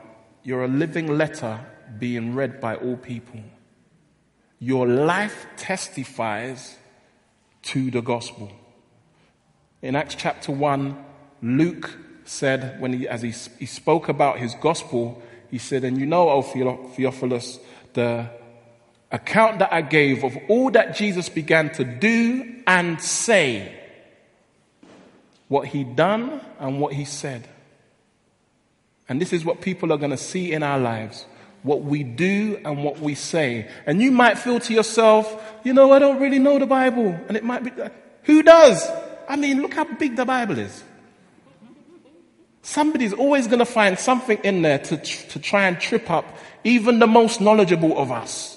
you're 0.45 0.63
a 0.63 0.69
living 0.69 1.09
letter 1.19 1.59
being 1.99 2.37
read 2.37 2.61
by 2.61 2.77
all 2.77 2.97
people. 2.97 3.41
Your 4.61 4.87
life 4.87 5.45
testifies 5.57 6.79
to 7.63 7.91
the 7.91 8.01
gospel. 8.01 8.53
In 9.83 9.97
Acts 9.97 10.15
chapter 10.15 10.53
1, 10.53 11.05
Luke 11.43 11.99
said, 12.25 12.81
when 12.81 12.93
he, 12.93 13.09
as 13.09 13.23
he, 13.23 13.35
he 13.59 13.67
spoke 13.67 14.09
about 14.09 14.39
his 14.39 14.55
gospel, 14.61 15.21
he 15.51 15.59
said, 15.59 15.83
And 15.83 15.99
you 15.99 16.07
know, 16.07 16.31
O 16.31 16.43
Theophilus, 16.43 17.59
the 17.95 18.39
account 19.13 19.59
that 19.59 19.73
I 19.73 19.83
gave 19.83 20.25
of 20.25 20.37
all 20.49 20.71
that 20.71 20.95
Jesus 20.97 21.29
began 21.29 21.71
to 21.75 21.85
do 21.85 22.63
and 22.67 23.01
say, 23.01 23.77
what 25.51 25.67
he 25.67 25.83
done 25.83 26.41
and 26.61 26.81
what 26.81 26.93
he 26.93 27.05
said. 27.05 27.47
And 29.09 29.21
this 29.21 29.33
is 29.33 29.45
what 29.45 29.61
people 29.61 29.93
are 29.93 29.99
going 29.99 30.13
to 30.13 30.17
see 30.17 30.53
in 30.53 30.63
our 30.63 30.79
lives. 30.79 31.27
What 31.65 31.83
we 31.83 32.05
do 32.05 32.61
and 32.65 32.85
what 32.85 33.01
we 33.01 33.17
say. 33.17 33.69
And 33.85 34.01
you 34.01 34.13
might 34.13 34.39
feel 34.39 34.61
to 34.61 34.73
yourself, 34.73 35.29
you 35.65 35.75
know, 35.75 35.93
I 35.93 35.99
don't 35.99 36.21
really 36.21 36.39
know 36.39 36.61
the 36.61 36.67
Bible. 36.67 37.19
And 37.27 37.37
it 37.37 37.43
might 37.43 37.65
be, 37.65 37.73
who 38.23 38.45
does? 38.45 38.89
I 39.29 39.35
mean, 39.35 39.61
look 39.61 39.75
how 39.75 39.85
big 39.85 40.15
the 40.15 40.25
Bible 40.25 40.57
is. 40.61 40.85
Somebody's 42.63 43.13
always 43.13 43.49
going 43.49 43.59
to 43.59 43.67
find 43.67 43.99
something 43.99 44.39
in 44.45 44.63
there 44.63 44.79
to, 44.79 44.97
to 44.99 45.41
try 45.41 45.67
and 45.67 45.81
trip 45.81 46.09
up 46.11 46.39
even 46.63 47.01
the 47.01 47.09
most 47.09 47.41
knowledgeable 47.41 47.99
of 47.99 48.13
us. 48.13 48.57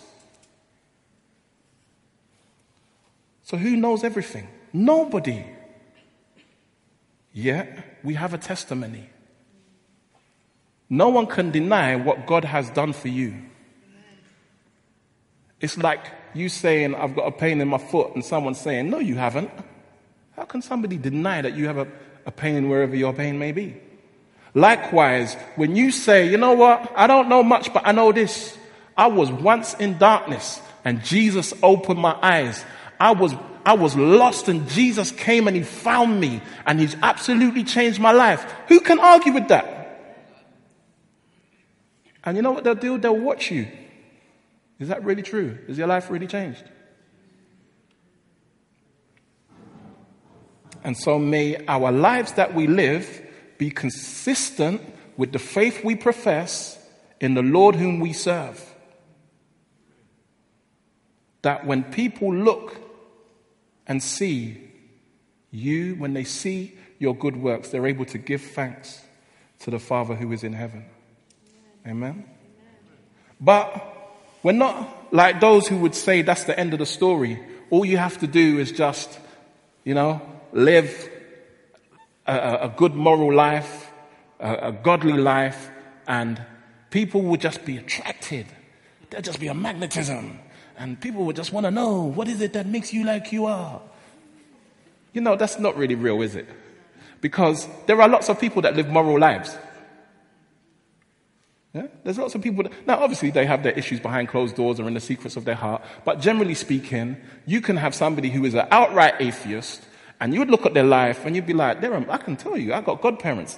So 3.54 3.60
who 3.60 3.76
knows 3.76 4.04
everything? 4.04 4.48
Nobody. 4.74 5.46
Yet 7.32 8.00
we 8.04 8.16
have 8.16 8.34
a 8.34 8.40
testimony. 8.40 9.08
No 10.90 11.10
one 11.10 11.28
can 11.28 11.52
deny 11.52 11.96
what 11.98 12.26
God 12.26 12.46
has 12.46 12.72
done 12.72 12.94
for 12.94 13.10
you. 13.10 13.36
It's 15.62 15.78
like 15.78 16.04
you 16.34 16.50
saying, 16.50 16.96
I've 16.96 17.16
got 17.16 17.28
a 17.28 17.32
pain 17.32 17.62
in 17.62 17.68
my 17.68 17.78
foot, 17.78 18.16
and 18.16 18.26
someone 18.26 18.56
saying, 18.56 18.90
No, 18.90 18.98
you 18.98 19.18
haven't. 19.18 19.52
How 20.36 20.46
can 20.46 20.64
somebody 20.64 20.98
deny 20.98 21.44
that 21.44 21.56
you 21.56 21.68
have 21.68 21.78
a, 21.78 21.88
a 22.26 22.32
pain 22.32 22.70
wherever 22.70 22.96
your 22.96 23.14
pain 23.14 23.38
may 23.38 23.52
be? 23.52 23.78
Likewise, 24.56 25.36
when 25.58 25.76
you 25.76 25.92
say, 25.92 26.28
You 26.28 26.38
know 26.38 26.54
what? 26.54 26.92
I 26.96 27.06
don't 27.06 27.30
know 27.30 27.44
much, 27.44 27.72
but 27.72 27.86
I 27.86 27.92
know 27.92 28.12
this. 28.12 28.58
I 28.98 29.06
was 29.06 29.32
once 29.32 29.76
in 29.76 30.00
darkness, 30.00 30.60
and 30.84 31.04
Jesus 31.04 31.54
opened 31.62 32.00
my 32.00 32.18
eyes. 32.20 32.66
I 33.04 33.12
was, 33.12 33.36
I 33.66 33.74
was 33.74 33.98
lost 33.98 34.48
and 34.48 34.66
Jesus 34.70 35.12
came 35.12 35.50
and 35.50 35.58
he 35.58 35.64
found 35.64 36.22
me 36.22 36.42
and 36.66 36.80
he's 36.80 36.96
absolutely 37.02 37.66
changed 37.66 38.00
my 38.00 38.14
life. 38.14 38.50
Who 38.70 38.80
can 38.80 38.98
argue 38.98 39.34
with 39.34 39.50
that? 39.50 40.00
And 42.24 42.38
you 42.38 42.44
know 42.44 42.52
what 42.52 42.64
they'll 42.64 42.76
do? 42.76 42.98
They'll 42.98 43.18
watch 43.18 43.52
you. 43.52 43.68
Is 44.80 44.88
that 44.88 45.04
really 45.04 45.22
true? 45.22 45.58
Is 45.68 45.78
your 45.78 45.88
life 45.88 46.10
really 46.10 46.28
changed? 46.28 46.64
And 50.86 50.98
so 50.98 51.20
may 51.20 51.58
our 51.68 51.92
lives 51.92 52.32
that 52.34 52.54
we 52.54 52.68
live 52.68 53.22
be 53.58 53.70
consistent 53.70 54.82
with 55.18 55.34
the 55.34 55.40
faith 55.40 55.84
we 55.84 55.96
profess 55.96 56.82
in 57.20 57.34
the 57.34 57.44
Lord 57.44 57.76
whom 57.76 58.00
we 58.00 58.14
serve. 58.14 58.64
That 61.42 61.66
when 61.66 61.84
people 61.84 62.34
look 62.34 62.83
and 63.88 64.02
see 64.02 64.58
you, 65.52 65.96
when 65.96 66.14
they 66.14 66.24
see 66.24 66.76
your 67.00 67.16
good 67.16 67.38
works, 67.38 67.70
they're 67.70 67.88
able 67.88 68.06
to 68.06 68.18
give 68.18 68.42
thanks 68.42 69.02
to 69.60 69.72
the 69.72 69.80
Father 69.80 70.16
who 70.16 70.32
is 70.32 70.44
in 70.44 70.54
heaven. 70.54 70.86
Amen. 71.88 72.26
But 73.40 73.82
we're 74.42 74.54
not 74.54 75.14
like 75.14 75.40
those 75.40 75.68
who 75.68 75.78
would 75.78 75.96
say 75.96 76.22
that's 76.22 76.46
the 76.46 76.58
end 76.58 76.74
of 76.74 76.80
the 76.80 76.86
story. 76.86 77.40
All 77.70 77.86
you 77.86 77.98
have 77.98 78.18
to 78.20 78.28
do 78.28 78.60
is 78.60 78.72
just, 78.72 79.20
you 79.84 79.94
know, 79.94 80.22
live 80.52 81.10
a, 82.26 82.60
a 82.62 82.74
good 82.76 82.96
moral 82.96 83.34
life, 83.34 83.92
a, 84.40 84.70
a 84.70 84.72
godly 84.72 85.18
life, 85.18 85.70
and 86.08 86.42
people 86.90 87.22
will 87.22 87.38
just 87.38 87.66
be 87.66 87.78
attracted. 87.78 88.46
There'll 89.10 89.24
just 89.24 89.40
be 89.40 89.48
a 89.48 89.54
magnetism. 89.54 90.40
And 90.78 91.00
people 91.00 91.26
would 91.26 91.36
just 91.36 91.54
want 91.54 91.66
to 91.66 91.72
know 91.72 92.02
what 92.02 92.28
is 92.28 92.42
it 92.42 92.54
that 92.54 92.66
makes 92.66 92.94
you 92.94 93.04
like 93.04 93.32
you 93.32 93.46
are? 93.46 93.82
You 95.14 95.22
know, 95.22 95.36
that's 95.36 95.60
not 95.60 95.78
really 95.78 95.96
real, 95.96 96.22
is 96.22 96.36
it? 96.36 96.48
Because 97.22 97.68
there 97.86 98.02
are 98.02 98.10
lots 98.10 98.30
of 98.30 98.40
people 98.40 98.62
that 98.64 98.76
live 98.76 98.90
moral 98.90 99.20
lives. 99.20 99.56
Yeah? 101.74 101.88
There's 102.04 102.18
lots 102.18 102.36
of 102.36 102.42
people. 102.42 102.64
That, 102.64 102.88
now, 102.88 103.00
obviously, 103.00 103.32
they 103.32 103.46
have 103.46 103.64
their 103.64 103.72
issues 103.74 104.00
behind 104.00 104.28
closed 104.28 104.56
doors 104.56 104.80
or 104.80 104.88
in 104.88 104.94
the 104.94 105.00
secrets 105.00 105.36
of 105.36 105.46
their 105.46 105.56
heart. 105.56 105.84
But 106.06 106.20
generally 106.20 106.54
speaking, 106.54 107.18
you 107.46 107.62
can 107.62 107.78
have 107.78 107.96
somebody 107.96 108.30
who 108.30 108.46
is 108.46 108.54
an 108.54 108.68
outright 108.72 109.16
atheist, 109.20 109.84
and 110.20 110.34
you 110.34 110.40
would 110.40 110.52
look 110.52 110.66
at 110.66 110.74
their 110.74 110.84
life 110.84 111.26
and 111.26 111.36
you'd 111.36 111.48
be 111.48 111.54
like, 111.54 111.82
"There, 111.82 111.94
I 112.10 112.18
can 112.18 112.36
tell 112.36 112.58
you, 112.58 112.74
I 112.74 112.82
got 112.82 113.02
godparents. 113.02 113.58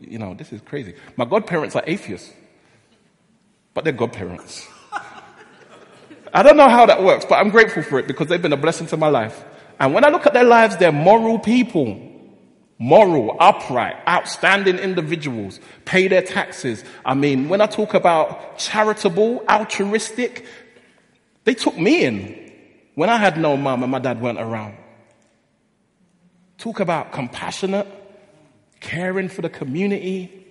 You 0.00 0.18
know, 0.18 0.34
this 0.34 0.52
is 0.52 0.60
crazy. 0.62 0.94
My 1.16 1.24
godparents 1.24 1.76
are 1.76 1.84
atheists, 1.86 2.32
but 3.74 3.84
they're 3.84 3.92
godparents. 3.92 4.66
I 6.32 6.42
don't 6.42 6.56
know 6.56 6.68
how 6.68 6.86
that 6.86 7.02
works, 7.02 7.24
but 7.24 7.36
I'm 7.36 7.50
grateful 7.50 7.82
for 7.82 7.98
it 7.98 8.06
because 8.06 8.28
they've 8.28 8.40
been 8.40 8.52
a 8.52 8.56
blessing 8.56 8.86
to 8.88 8.96
my 8.96 9.08
life. 9.08 9.44
And 9.78 9.94
when 9.94 10.04
I 10.04 10.08
look 10.08 10.26
at 10.26 10.32
their 10.32 10.44
lives, 10.44 10.76
they're 10.76 10.92
moral 10.92 11.38
people 11.38 12.10
moral, 12.80 13.36
upright, 13.38 13.94
outstanding 14.08 14.78
individuals, 14.78 15.60
pay 15.84 16.08
their 16.08 16.22
taxes. 16.22 16.82
I 17.04 17.14
mean, 17.14 17.50
when 17.50 17.60
I 17.60 17.66
talk 17.66 17.92
about 17.92 18.58
charitable, 18.58 19.44
altruistic, 19.48 20.46
they 21.44 21.54
took 21.54 21.78
me 21.78 22.04
in 22.04 22.52
when 22.94 23.10
I 23.10 23.18
had 23.18 23.36
no 23.36 23.56
mom 23.56 23.82
and 23.82 23.92
my 23.92 23.98
dad 23.98 24.20
weren't 24.20 24.40
around. 24.40 24.76
Talk 26.56 26.80
about 26.80 27.12
compassionate, 27.12 27.86
caring 28.80 29.28
for 29.28 29.42
the 29.42 29.50
community. 29.50 30.46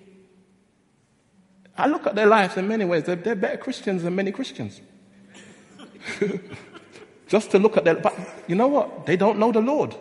I 1.76 1.88
look 1.88 2.06
at 2.06 2.14
their 2.14 2.26
lives 2.26 2.56
in 2.56 2.68
many 2.68 2.84
ways, 2.84 3.04
they're, 3.04 3.16
they're 3.16 3.34
better 3.34 3.56
Christians 3.56 4.04
than 4.04 4.14
many 4.14 4.30
Christians. 4.30 4.80
Just 7.28 7.50
to 7.52 7.58
look 7.58 7.76
at 7.76 7.84
their, 7.84 7.94
but 7.94 8.14
you 8.48 8.54
know 8.54 8.66
what? 8.66 9.06
They 9.06 9.16
don't 9.16 9.38
know 9.38 9.52
the 9.52 9.60
Lord. 9.60 9.94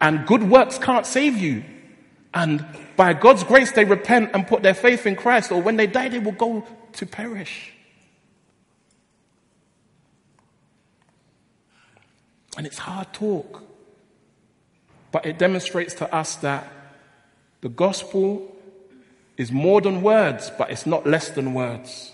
And 0.00 0.26
good 0.26 0.42
works 0.44 0.78
can't 0.78 1.06
save 1.06 1.36
you. 1.36 1.64
And 2.34 2.64
by 2.96 3.12
God's 3.14 3.44
grace, 3.44 3.72
they 3.72 3.84
repent 3.84 4.30
and 4.34 4.46
put 4.46 4.62
their 4.62 4.74
faith 4.74 5.06
in 5.06 5.16
Christ, 5.16 5.52
or 5.52 5.60
when 5.60 5.76
they 5.76 5.86
die, 5.86 6.08
they 6.08 6.18
will 6.18 6.32
go 6.32 6.66
to 6.92 7.06
perish. 7.06 7.72
And 12.56 12.66
it's 12.66 12.78
hard 12.78 13.12
talk. 13.12 13.62
But 15.10 15.26
it 15.26 15.38
demonstrates 15.38 15.94
to 15.94 16.14
us 16.14 16.36
that 16.36 16.70
the 17.60 17.68
gospel 17.68 18.56
is 19.36 19.52
more 19.52 19.80
than 19.80 20.02
words, 20.02 20.50
but 20.56 20.70
it's 20.70 20.86
not 20.86 21.06
less 21.06 21.30
than 21.30 21.54
words. 21.54 22.11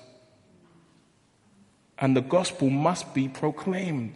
And 2.00 2.16
the 2.16 2.20
gospel 2.20 2.70
must 2.70 3.12
be 3.12 3.28
proclaimed. 3.28 4.14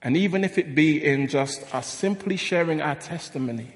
And 0.00 0.16
even 0.16 0.44
if 0.44 0.58
it 0.58 0.74
be 0.74 1.04
in 1.04 1.28
just 1.28 1.74
us 1.74 1.86
simply 1.86 2.36
sharing 2.36 2.80
our 2.80 2.94
testimony, 2.94 3.74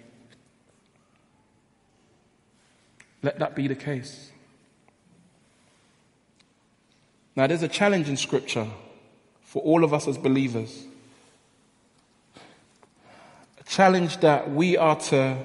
let 3.22 3.38
that 3.38 3.56
be 3.56 3.66
the 3.66 3.74
case. 3.74 4.30
Now, 7.34 7.46
there's 7.46 7.62
a 7.62 7.68
challenge 7.68 8.08
in 8.08 8.16
Scripture 8.16 8.66
for 9.42 9.62
all 9.62 9.84
of 9.84 9.94
us 9.94 10.06
as 10.06 10.18
believers. 10.18 10.84
A 13.60 13.64
challenge 13.64 14.18
that 14.18 14.50
we 14.50 14.76
are 14.76 14.96
to 14.96 15.38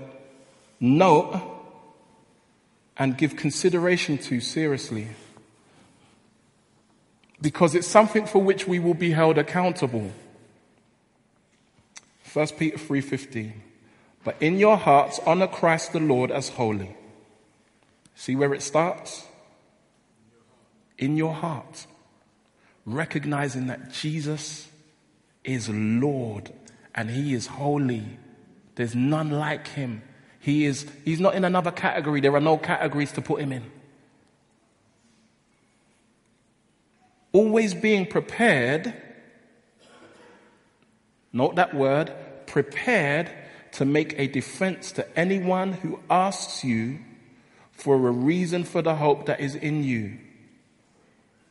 note 0.79 1.39
and 2.97 3.17
give 3.17 3.35
consideration 3.35 4.17
to 4.17 4.41
seriously. 4.41 5.07
Because 7.43 7.75
it's 7.75 7.87
something 7.87 8.25
for 8.25 8.41
which 8.41 8.69
we 8.69 8.79
will 8.79 8.93
be 8.93 9.11
held 9.11 9.37
accountable. 9.37 10.11
1 12.31 12.47
Peter 12.57 12.77
3:15. 12.77 13.61
But 14.23 14.37
in 14.39 14.57
your 14.57 14.77
hearts 14.77 15.19
honor 15.25 15.47
Christ 15.47 15.91
the 15.91 15.99
Lord 15.99 16.31
as 16.31 16.47
holy. 16.47 16.95
See 18.15 18.37
where 18.37 18.53
it 18.53 18.61
starts? 18.61 19.27
In 20.97 21.17
your 21.17 21.33
heart. 21.33 21.85
Recognizing 22.85 23.67
that 23.67 23.91
Jesus 23.91 24.69
is 25.43 25.67
Lord 25.67 26.53
and 26.95 27.09
he 27.09 27.33
is 27.33 27.47
holy. 27.47 28.19
There's 28.75 28.95
none 28.95 29.31
like 29.31 29.67
him. 29.67 30.01
He 30.39 30.63
is 30.63 30.85
he's 31.03 31.19
not 31.19 31.35
in 31.35 31.43
another 31.43 31.71
category. 31.71 32.21
There 32.21 32.35
are 32.35 32.39
no 32.39 32.57
categories 32.57 33.11
to 33.13 33.21
put 33.21 33.41
him 33.41 33.51
in. 33.51 33.69
Always 37.33 37.73
being 37.73 38.05
prepared 38.05 38.93
Note 41.33 41.55
that 41.55 41.73
word, 41.73 42.13
prepared 42.45 43.31
to 43.73 43.85
make 43.85 44.13
a 44.19 44.27
defense 44.27 44.91
to 44.93 45.19
anyone 45.19 45.73
who 45.73 45.99
asks 46.09 46.63
you 46.63 46.99
for 47.71 47.95
a 47.95 48.11
reason 48.11 48.63
for 48.63 48.83
the 48.83 48.95
hope 48.95 49.25
that 49.25 49.39
is 49.39 49.55
in 49.55 49.83
you, 49.83 50.19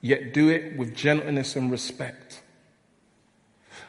yet 0.01 0.33
do 0.33 0.49
it 0.49 0.77
with 0.79 0.95
gentleness 0.95 1.57
and 1.57 1.69
respect. 1.69 2.43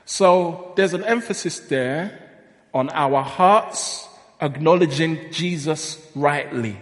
So 0.05 0.73
there's 0.75 0.95
an 0.95 1.03
emphasis 1.03 1.59
there 1.59 2.19
on 2.73 2.89
our 2.89 3.21
hearts 3.21 4.07
acknowledging 4.41 5.31
Jesus 5.31 6.03
rightly. 6.15 6.75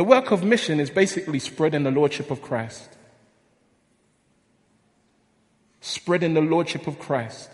The 0.00 0.04
work 0.04 0.30
of 0.30 0.42
mission 0.42 0.80
is 0.80 0.88
basically 0.88 1.38
spreading 1.40 1.82
the 1.82 1.90
Lordship 1.90 2.30
of 2.30 2.40
Christ 2.40 2.96
spreading 5.80 6.32
the 6.32 6.40
Lordship 6.40 6.86
of 6.86 6.98
Christ. 6.98 7.50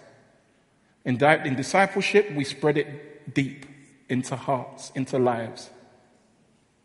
In, 1.04 1.20
in 1.22 1.56
discipleship, 1.56 2.30
we 2.32 2.44
spread 2.44 2.78
it 2.78 3.34
deep 3.34 3.66
into 4.08 4.36
hearts, 4.36 4.92
into 4.94 5.18
lives, 5.18 5.70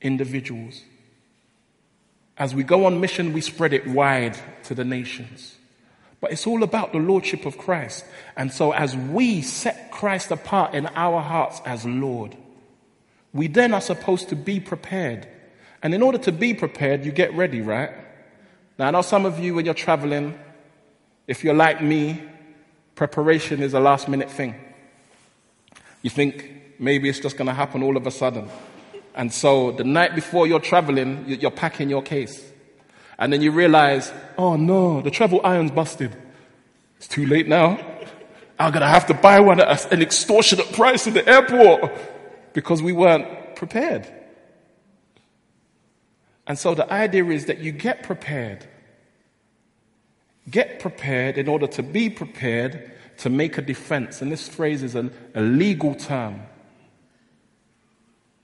individuals. 0.01 0.82
As 2.38 2.55
we 2.55 2.64
go 2.64 2.86
on 2.86 2.99
mission, 2.99 3.32
we 3.32 3.41
spread 3.41 3.72
it 3.72 3.86
wide 3.88 4.38
to 4.64 4.74
the 4.74 4.84
nations. 4.84 5.57
But 6.20 6.32
it's 6.32 6.47
all 6.47 6.64
about 6.64 6.91
the 6.91 6.99
Lordship 6.99 7.45
of 7.45 7.59
Christ. 7.59 8.03
And 8.36 8.51
so 8.51 8.72
as 8.72 8.97
we 8.97 9.43
set 9.43 9.91
Christ 9.91 10.32
apart 10.32 10.74
in 10.74 10.88
our 10.88 11.22
hearts 11.22 11.62
as 11.66 11.86
Lord, 11.86 12.36
we 13.32 13.47
then 13.47 13.76
are 13.76 13.82
supposed 13.82 14.30
to 14.30 14.36
be 14.36 14.59
prepared. 14.59 15.28
And 15.84 15.94
in 15.94 16.02
order 16.02 16.18
to 16.20 16.32
be 16.32 16.54
prepared, 16.54 17.06
you 17.06 17.12
get 17.12 17.34
ready, 17.34 17.62
right? 17.62 17.92
Now 18.78 18.88
I 18.88 18.92
know 18.92 19.02
some 19.02 19.26
of 19.26 19.40
you 19.40 19.56
when 19.56 19.66
you're 19.66 19.74
traveling, 19.74 20.38
if 21.28 21.44
you're 21.44 21.54
like 21.54 21.82
me, 21.82 22.22
preparation 22.96 23.62
is 23.62 23.74
a 23.74 23.80
last 23.80 24.08
minute 24.08 24.30
thing. 24.30 24.56
You 26.02 26.10
think 26.10 26.52
maybe 26.80 27.10
it's 27.10 27.20
just 27.20 27.38
going 27.38 27.48
to 27.48 27.54
happen 27.54 27.84
all 27.84 27.98
of 27.98 28.06
a 28.06 28.12
sudden. 28.12 28.50
And 29.16 29.32
so 29.32 29.72
the 29.72 29.84
night 29.84 30.16
before 30.16 30.48
you're 30.48 30.60
traveling, 30.60 31.26
you're 31.28 31.52
packing 31.52 31.90
your 31.90 32.02
case. 32.02 32.52
And 33.18 33.32
then 33.32 33.42
you 33.42 33.52
realize, 33.52 34.12
oh 34.38 34.56
no, 34.56 35.02
the 35.02 35.12
travel 35.12 35.42
iron's 35.44 35.72
busted. 35.72 36.16
It's 36.98 37.08
too 37.08 37.26
late 37.26 37.48
now. 37.48 37.80
I'm 38.60 38.72
going 38.72 38.82
to 38.82 38.88
have 38.88 39.08
to 39.08 39.14
buy 39.14 39.40
one 39.40 39.60
at 39.60 39.92
an 39.92 40.02
extortionate 40.02 40.72
price 40.74 41.08
in 41.08 41.14
the 41.14 41.28
airport 41.28 41.92
because 42.54 42.82
we 42.82 42.94
weren't 42.94 43.56
prepared. 43.56 44.08
And 46.52 46.60
so 46.60 46.76
the 46.76 46.91
idea 46.91 47.26
is 47.28 47.45
that 47.45 47.60
you 47.60 47.72
get 47.72 48.04
prepared 48.04 48.68
Get 50.49 50.80
prepared 50.80 51.38
in 51.38 51.47
order 51.47 51.68
to 51.68 51.84
be 51.84 52.10
prepared 52.10 52.91
to 53.20 53.30
make 53.30 53.58
a 53.58 53.62
defense. 53.62 54.22
And 54.22 54.32
this 54.32 54.47
phrase 54.47 54.82
is 54.82 54.95
a, 54.95 55.10
a 55.36 55.41
legal 55.41 55.93
term. 55.93 56.41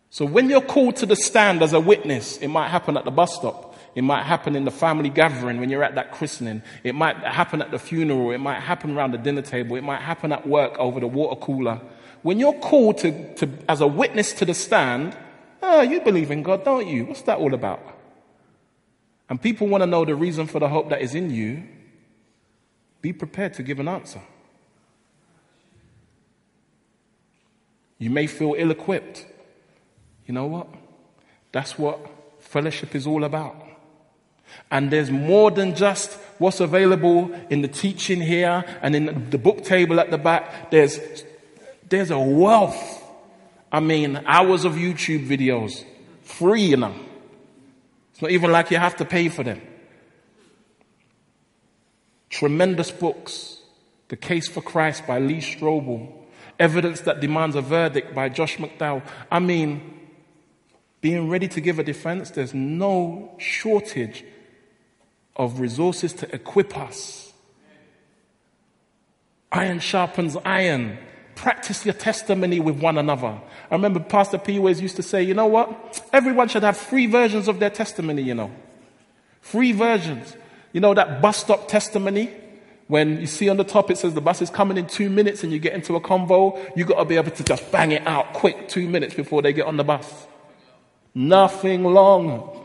So 0.10 0.26
when 0.26 0.50
you're 0.50 0.62
called 0.62 0.96
to 0.98 1.06
the 1.06 1.16
stand 1.16 1.64
as 1.64 1.74
a 1.74 1.80
witness, 1.80 2.38
it 2.38 2.50
might 2.50 2.70
happen 2.70 2.98
at 2.98 3.06
the 3.06 3.12
bus 3.12 3.36
stop. 3.36 3.76
It 3.96 4.04
might 4.04 4.24
happen 4.24 4.56
in 4.56 4.64
the 4.64 4.72
family 4.72 5.10
gathering 5.10 5.60
when 5.60 5.70
you're 5.70 5.84
at 5.84 5.96
that 5.96 6.12
christening. 6.12 6.62
It 6.84 6.94
might 6.94 7.18
happen 7.18 7.64
at 7.64 7.72
the 7.72 7.80
funeral. 7.80 8.32
It 8.32 8.38
might 8.38 8.60
happen 8.60 8.96
around 8.96 9.12
the 9.12 9.18
dinner 9.18 9.42
table. 9.42 9.76
It 9.76 9.84
might 9.84 10.02
happen 10.02 10.32
at 10.32 10.48
work 10.48 10.78
over 10.78 11.00
the 11.00 11.08
water 11.08 11.40
cooler. 11.42 11.82
When 12.22 12.40
you're 12.40 12.54
called 12.54 13.00
to, 13.00 13.34
to 13.36 13.50
as 13.68 13.82
a 13.82 13.88
witness 13.88 14.34
to 14.34 14.46
the 14.46 14.54
stand, 14.54 15.18
oh, 15.64 15.82
you 15.82 16.00
believe 16.02 16.30
in 16.30 16.44
God, 16.44 16.64
don't 16.64 16.88
you? 16.88 17.06
What's 17.06 17.24
that 17.24 17.40
all 17.40 17.56
about? 17.56 17.97
And 19.30 19.42
people 19.42 19.68
want 19.68 19.82
to 19.82 19.88
know 19.88 20.06
the 20.06 20.16
reason 20.16 20.48
for 20.48 20.60
the 20.60 20.70
hope 20.70 20.90
that 20.90 21.02
is 21.02 21.16
in 21.16 21.30
you. 21.30 21.64
Be 23.02 23.14
prepared 23.14 23.54
to 23.56 23.64
give 23.64 23.80
an 23.80 23.88
answer. 23.88 24.22
You 28.00 28.10
may 28.10 28.28
feel 28.28 28.56
ill 28.58 28.72
equipped. 28.72 29.26
You 30.26 30.34
know 30.34 30.46
what? 30.46 30.68
That's 31.52 31.78
what 31.78 32.00
fellowship 32.40 32.96
is 32.96 33.08
all 33.08 33.24
about. 33.24 33.56
And 34.72 34.92
there's 34.92 35.12
more 35.12 35.52
than 35.52 35.76
just 35.76 36.14
what's 36.38 36.60
available 36.60 37.34
in 37.50 37.62
the 37.62 37.68
teaching 37.68 38.22
here 38.22 38.64
and 38.82 38.96
in 38.96 39.30
the 39.30 39.38
book 39.38 39.64
table 39.64 40.00
at 40.00 40.12
the 40.12 40.18
back. 40.18 40.72
There's, 40.72 41.00
there's 41.90 42.12
a 42.12 42.20
wealth. 42.20 43.04
I 43.72 43.80
mean, 43.80 44.22
hours 44.26 44.64
of 44.64 44.74
YouTube 44.74 45.28
videos. 45.28 45.84
Free, 46.24 46.64
you 46.64 46.78
know. 46.78 46.96
It's 48.18 48.22
not 48.24 48.32
even 48.32 48.52
like 48.52 48.72
you 48.72 48.78
have 48.78 48.96
to 48.96 49.06
pay 49.06 49.30
for 49.30 49.44
them. 49.44 49.62
Tremendous 52.32 52.90
books. 52.90 53.60
The 54.08 54.16
Case 54.16 54.48
for 54.48 54.60
Christ 54.60 55.06
by 55.06 55.20
Lee 55.20 55.38
Strobel. 55.38 56.12
Evidence 56.58 57.02
that 57.02 57.20
demands 57.20 57.56
a 57.56 57.62
verdict 57.62 58.16
by 58.16 58.30
Josh 58.30 58.58
McDowell. 58.58 59.04
I 59.30 59.38
mean, 59.38 60.00
being 61.00 61.30
ready 61.30 61.48
to 61.48 61.62
give 61.62 61.78
a 61.78 61.84
defense, 61.84 62.32
there's 62.32 62.56
no 62.56 63.36
shortage 63.38 64.26
of 65.36 65.60
resources 65.60 66.12
to 66.14 66.34
equip 66.34 66.76
us. 66.76 67.32
Iron 69.52 69.80
sharpens 69.80 70.36
iron. 70.44 70.98
Practice 71.38 71.86
your 71.86 71.94
testimony 71.94 72.60
with 72.60 72.82
one 72.82 72.98
another. 72.98 73.28
I 73.70 73.76
remember 73.76 74.00
Pastor 74.00 74.40
P 74.40 74.58
always 74.58 74.82
used 74.82 74.96
to 74.96 75.04
say, 75.04 75.22
you 75.22 75.36
know 75.36 75.46
what? 75.46 76.04
Everyone 76.12 76.48
should 76.48 76.64
have 76.64 76.76
three 76.76 77.06
versions 77.06 77.48
of 77.48 77.60
their 77.60 77.70
testimony, 77.70 78.24
you 78.24 78.34
know. 78.34 78.50
Three 79.44 79.72
versions. 79.72 80.36
You 80.74 80.82
know 80.82 80.96
that 80.96 81.22
bus 81.22 81.38
stop 81.38 81.68
testimony? 81.68 82.34
When 82.88 83.22
you 83.22 83.28
see 83.28 83.50
on 83.50 83.58
the 83.58 83.64
top 83.64 83.92
it 83.92 84.00
says 84.00 84.16
the 84.16 84.22
bus 84.22 84.42
is 84.42 84.50
coming 84.50 84.78
in 84.78 84.88
two 84.88 85.12
minutes 85.12 85.44
and 85.44 85.54
you 85.54 85.60
get 85.60 85.74
into 85.74 85.96
a 85.96 86.02
convo, 86.02 86.60
you 86.76 86.86
gotta 86.86 87.06
be 87.06 87.18
able 87.18 87.30
to 87.30 87.44
just 87.44 87.72
bang 87.72 87.92
it 87.92 88.08
out 88.08 88.34
quick 88.34 88.68
two 88.68 88.90
minutes 88.90 89.14
before 89.14 89.44
they 89.44 89.54
get 89.54 89.68
on 89.68 89.78
the 89.78 89.84
bus. 89.84 90.26
Nothing 91.14 91.84
long. 91.84 92.64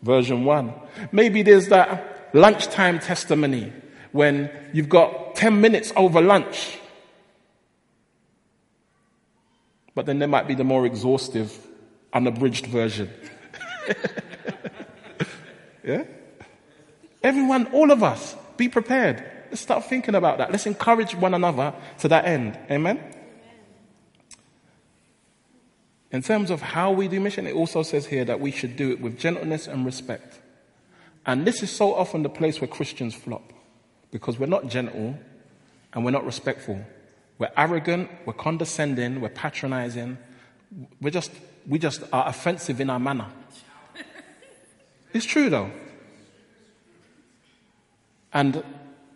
Version 0.00 0.46
one. 0.46 0.72
Maybe 1.12 1.42
there's 1.42 1.68
that 1.68 2.30
lunchtime 2.32 3.00
testimony 3.00 3.70
when 4.12 4.50
you've 4.72 4.88
got 4.88 5.36
10 5.36 5.60
minutes 5.60 5.92
over 5.94 6.22
lunch 6.22 6.78
But 9.94 10.06
then 10.06 10.18
there 10.18 10.28
might 10.28 10.48
be 10.48 10.54
the 10.54 10.64
more 10.64 10.86
exhaustive, 10.86 11.54
unabridged 12.12 12.66
version. 12.66 13.10
yeah? 15.84 16.04
Everyone, 17.22 17.66
all 17.68 17.90
of 17.90 18.02
us, 18.02 18.36
be 18.56 18.68
prepared. 18.68 19.24
Let's 19.50 19.60
start 19.60 19.84
thinking 19.84 20.14
about 20.14 20.38
that. 20.38 20.50
Let's 20.50 20.66
encourage 20.66 21.14
one 21.14 21.34
another 21.34 21.74
to 21.98 22.08
that 22.08 22.24
end. 22.24 22.58
Amen? 22.70 23.00
In 26.10 26.22
terms 26.22 26.50
of 26.50 26.60
how 26.60 26.92
we 26.92 27.08
do 27.08 27.20
mission, 27.20 27.46
it 27.46 27.54
also 27.54 27.82
says 27.82 28.06
here 28.06 28.24
that 28.24 28.40
we 28.40 28.50
should 28.50 28.76
do 28.76 28.90
it 28.92 29.00
with 29.00 29.18
gentleness 29.18 29.66
and 29.66 29.84
respect. 29.84 30.40
And 31.24 31.46
this 31.46 31.62
is 31.62 31.70
so 31.70 31.94
often 31.94 32.22
the 32.22 32.28
place 32.28 32.60
where 32.60 32.68
Christians 32.68 33.14
flop 33.14 33.52
because 34.10 34.38
we're 34.38 34.46
not 34.46 34.68
gentle 34.68 35.18
and 35.92 36.04
we're 36.04 36.10
not 36.10 36.26
respectful. 36.26 36.84
We're 37.42 37.50
arrogant, 37.56 38.08
we're 38.24 38.34
condescending, 38.34 39.20
we're 39.20 39.28
patronizing. 39.28 40.16
We're 41.00 41.10
just, 41.10 41.32
we 41.66 41.80
just 41.80 42.04
are 42.12 42.28
offensive 42.28 42.80
in 42.80 42.88
our 42.88 43.00
manner. 43.00 43.26
It's 45.12 45.24
true 45.24 45.50
though. 45.50 45.72
And 48.32 48.62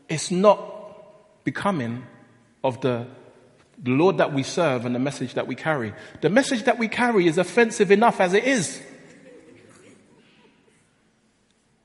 it's 0.08 0.32
not 0.32 0.58
becoming 1.44 2.04
of 2.64 2.80
the, 2.80 3.06
Lord 3.84 4.18
that 4.18 4.32
we 4.32 4.42
serve 4.42 4.86
and 4.86 4.92
the 4.92 4.98
message 4.98 5.34
that 5.34 5.46
we 5.46 5.54
carry. 5.54 5.92
The 6.20 6.28
message 6.28 6.64
that 6.64 6.78
we 6.78 6.88
carry 6.88 7.28
is 7.28 7.38
offensive 7.38 7.92
enough 7.92 8.20
as 8.20 8.34
it 8.34 8.42
is. 8.42 8.82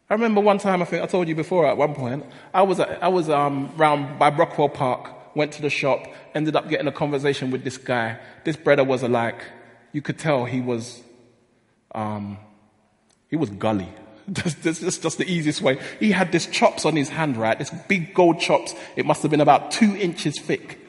I 0.09 0.15
remember 0.15 0.41
one 0.41 0.57
time, 0.57 0.81
I 0.81 0.85
think 0.85 1.03
I 1.03 1.05
told 1.05 1.27
you 1.27 1.35
before 1.35 1.67
at 1.67 1.77
one 1.77 1.93
point, 1.93 2.25
I 2.51 2.63
was, 2.63 2.79
I 2.79 3.09
was 3.09 3.29
um, 3.29 3.71
around 3.77 4.17
by 4.17 4.31
Brockwell 4.31 4.73
Park 4.73 5.20
went 5.35 5.53
to 5.53 5.61
the 5.61 5.69
shop, 5.69 6.07
ended 6.35 6.55
up 6.55 6.69
getting 6.69 6.87
a 6.87 6.91
conversation 6.91 7.51
with 7.51 7.63
this 7.63 7.77
guy. 7.77 8.19
This 8.43 8.55
brother 8.55 8.83
was 8.83 9.03
like, 9.03 9.43
you 9.91 10.01
could 10.01 10.17
tell 10.17 10.45
he 10.45 10.61
was, 10.61 11.01
um, 11.93 12.37
he 13.29 13.35
was 13.35 13.49
gully. 13.49 13.89
this 14.27 14.81
is 14.81 14.99
just 14.99 15.17
the 15.17 15.29
easiest 15.29 15.61
way. 15.61 15.79
He 15.99 16.11
had 16.11 16.31
this 16.31 16.45
chops 16.45 16.85
on 16.85 16.95
his 16.95 17.09
hand, 17.09 17.37
right? 17.37 17.57
This 17.57 17.71
big 17.87 18.13
gold 18.13 18.39
chops. 18.39 18.73
It 18.95 19.05
must 19.05 19.21
have 19.23 19.31
been 19.31 19.41
about 19.41 19.71
two 19.71 19.95
inches 19.95 20.39
thick. 20.39 20.79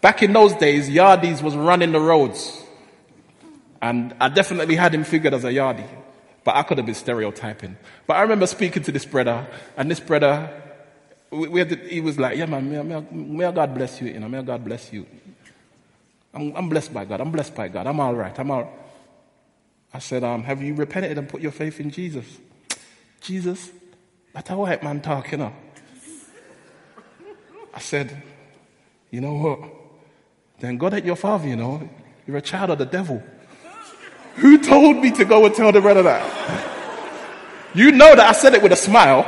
Back 0.00 0.22
in 0.22 0.32
those 0.32 0.54
days, 0.54 0.88
Yardies 0.88 1.42
was 1.42 1.56
running 1.56 1.92
the 1.92 2.00
roads. 2.00 2.62
And 3.82 4.14
I 4.20 4.28
definitely 4.28 4.76
had 4.76 4.94
him 4.94 5.04
figured 5.04 5.34
as 5.34 5.44
a 5.44 5.50
Yardie. 5.50 5.88
But 6.44 6.54
I 6.56 6.62
could 6.62 6.78
have 6.78 6.86
been 6.86 6.94
stereotyping. 6.94 7.76
But 8.06 8.16
I 8.16 8.22
remember 8.22 8.46
speaking 8.46 8.82
to 8.84 8.92
this 8.92 9.04
brother, 9.04 9.46
and 9.76 9.90
this 9.90 10.00
brother 10.00 10.62
we, 11.30 11.48
we 11.48 11.64
he 11.88 12.00
was 12.00 12.18
like, 12.18 12.36
yeah, 12.38 12.46
man, 12.46 12.70
may, 12.70 12.82
may, 12.82 13.06
may 13.10 13.52
God 13.52 13.74
bless 13.74 14.00
you, 14.00 14.08
you 14.08 14.20
know, 14.20 14.28
may 14.28 14.42
God 14.42 14.64
bless 14.64 14.92
you. 14.92 15.06
I'm, 16.32 16.54
I'm 16.54 16.68
blessed 16.68 16.92
by 16.92 17.04
God. 17.04 17.20
I'm 17.20 17.32
blessed 17.32 17.54
by 17.54 17.68
God. 17.68 17.86
I'm 17.86 17.98
all 17.98 18.14
right. 18.14 18.38
I'm 18.38 18.50
all 18.50 18.86
I 19.96 19.98
said, 19.98 20.24
um, 20.24 20.42
have 20.42 20.62
you 20.62 20.74
repented 20.74 21.16
and 21.16 21.26
put 21.26 21.40
your 21.40 21.52
faith 21.52 21.80
in 21.80 21.90
Jesus? 21.90 22.26
Jesus? 23.22 23.70
That's 24.34 24.50
a 24.50 24.56
white 24.56 24.82
man 24.82 25.00
talk, 25.00 25.32
you 25.32 25.38
know. 25.38 25.54
I 27.72 27.78
said, 27.78 28.22
you 29.10 29.22
know 29.22 29.32
what? 29.32 29.70
Then 30.60 30.76
God 30.76 30.92
ain't 30.92 31.06
your 31.06 31.16
father, 31.16 31.48
you 31.48 31.56
know. 31.56 31.88
You're 32.26 32.36
a 32.36 32.42
child 32.42 32.70
of 32.70 32.76
the 32.78 32.84
devil. 32.84 33.22
Who 34.34 34.58
told 34.58 34.98
me 34.98 35.12
to 35.12 35.24
go 35.24 35.46
and 35.46 35.54
tell 35.54 35.72
the 35.72 35.80
brother 35.80 36.02
that? 36.02 36.72
You 37.74 37.92
know 37.92 38.14
that 38.14 38.26
I 38.26 38.32
said 38.32 38.54
it 38.54 38.62
with 38.62 38.72
a 38.72 38.76
smile. 38.76 39.26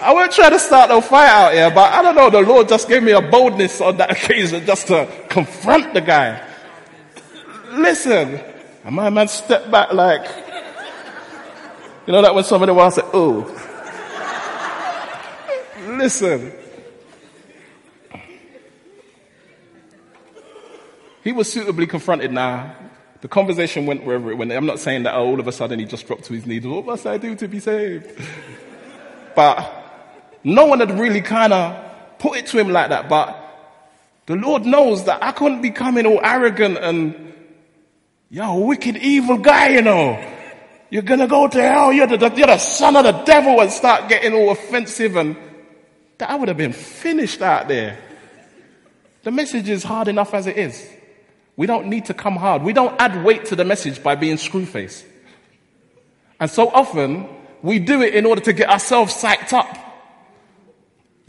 I 0.00 0.14
won't 0.14 0.32
try 0.32 0.48
to 0.48 0.58
start 0.58 0.88
no 0.88 1.00
fight 1.00 1.28
out 1.28 1.52
here, 1.52 1.70
but 1.70 1.92
I 1.92 2.00
don't 2.00 2.14
know, 2.14 2.30
the 2.30 2.40
Lord 2.40 2.68
just 2.68 2.88
gave 2.88 3.02
me 3.02 3.12
a 3.12 3.20
boldness 3.20 3.80
on 3.80 3.98
that 3.98 4.10
occasion 4.24 4.64
just 4.64 4.86
to 4.86 5.06
confront 5.28 5.92
the 5.92 6.00
guy. 6.00 6.46
Listen, 7.72 8.40
and 8.84 8.94
my 8.94 9.10
man 9.10 9.28
stepped 9.28 9.70
back 9.70 9.92
like, 9.92 10.26
you 12.06 12.12
know 12.12 12.22
that 12.22 12.34
when 12.34 12.44
somebody 12.44 12.72
wants 12.72 12.96
to 12.96 13.04
oh. 13.12 13.56
Listen. 15.86 16.52
He 21.22 21.32
was 21.32 21.52
suitably 21.52 21.86
confronted 21.86 22.32
now. 22.32 22.74
The 23.20 23.28
conversation 23.28 23.84
went 23.84 24.04
wherever 24.04 24.30
it 24.30 24.36
went. 24.36 24.50
I'm 24.52 24.64
not 24.64 24.78
saying 24.78 25.02
that 25.02 25.14
all 25.14 25.38
of 25.38 25.46
a 25.46 25.52
sudden 25.52 25.78
he 25.78 25.84
just 25.84 26.06
dropped 26.06 26.24
to 26.24 26.32
his 26.32 26.46
knees. 26.46 26.66
What 26.66 26.86
must 26.86 27.06
I 27.06 27.18
do 27.18 27.34
to 27.34 27.48
be 27.48 27.60
saved? 27.60 28.18
But 29.36 29.79
no 30.44 30.66
one 30.66 30.80
had 30.80 30.98
really 30.98 31.20
kind 31.20 31.52
of 31.52 32.18
put 32.18 32.38
it 32.38 32.46
to 32.46 32.58
him 32.58 32.70
like 32.70 32.90
that, 32.90 33.08
but 33.08 33.36
the 34.26 34.36
Lord 34.36 34.64
knows 34.64 35.04
that 35.04 35.22
I 35.22 35.32
couldn't 35.32 35.60
be 35.60 35.70
coming 35.70 36.06
all 36.06 36.20
arrogant 36.22 36.78
and, 36.78 37.34
a 38.40 38.58
wicked, 38.58 38.96
evil 38.96 39.38
guy, 39.38 39.70
you 39.70 39.82
know. 39.82 40.24
You're 40.88 41.02
gonna 41.02 41.26
go 41.26 41.48
to 41.48 41.60
hell. 41.62 41.92
You're 41.92 42.06
the, 42.06 42.32
you're 42.36 42.46
the 42.46 42.58
son 42.58 42.96
of 42.96 43.04
the 43.04 43.12
devil 43.12 43.60
and 43.60 43.70
start 43.70 44.08
getting 44.08 44.32
all 44.32 44.50
offensive 44.50 45.16
and 45.16 45.36
that 46.18 46.30
I 46.30 46.36
would 46.36 46.48
have 46.48 46.56
been 46.56 46.72
finished 46.72 47.42
out 47.42 47.68
there. 47.68 47.98
The 49.22 49.30
message 49.30 49.68
is 49.68 49.82
hard 49.82 50.08
enough 50.08 50.32
as 50.32 50.46
it 50.46 50.56
is. 50.56 50.88
We 51.56 51.66
don't 51.66 51.88
need 51.88 52.06
to 52.06 52.14
come 52.14 52.36
hard. 52.36 52.62
We 52.62 52.72
don't 52.72 53.00
add 53.00 53.24
weight 53.24 53.46
to 53.46 53.56
the 53.56 53.64
message 53.64 54.02
by 54.02 54.14
being 54.14 54.36
screwface. 54.36 55.04
And 56.38 56.50
so 56.50 56.68
often 56.70 57.28
we 57.62 57.78
do 57.78 58.02
it 58.02 58.14
in 58.14 58.26
order 58.26 58.40
to 58.42 58.52
get 58.52 58.68
ourselves 58.70 59.14
psyched 59.14 59.52
up. 59.52 59.89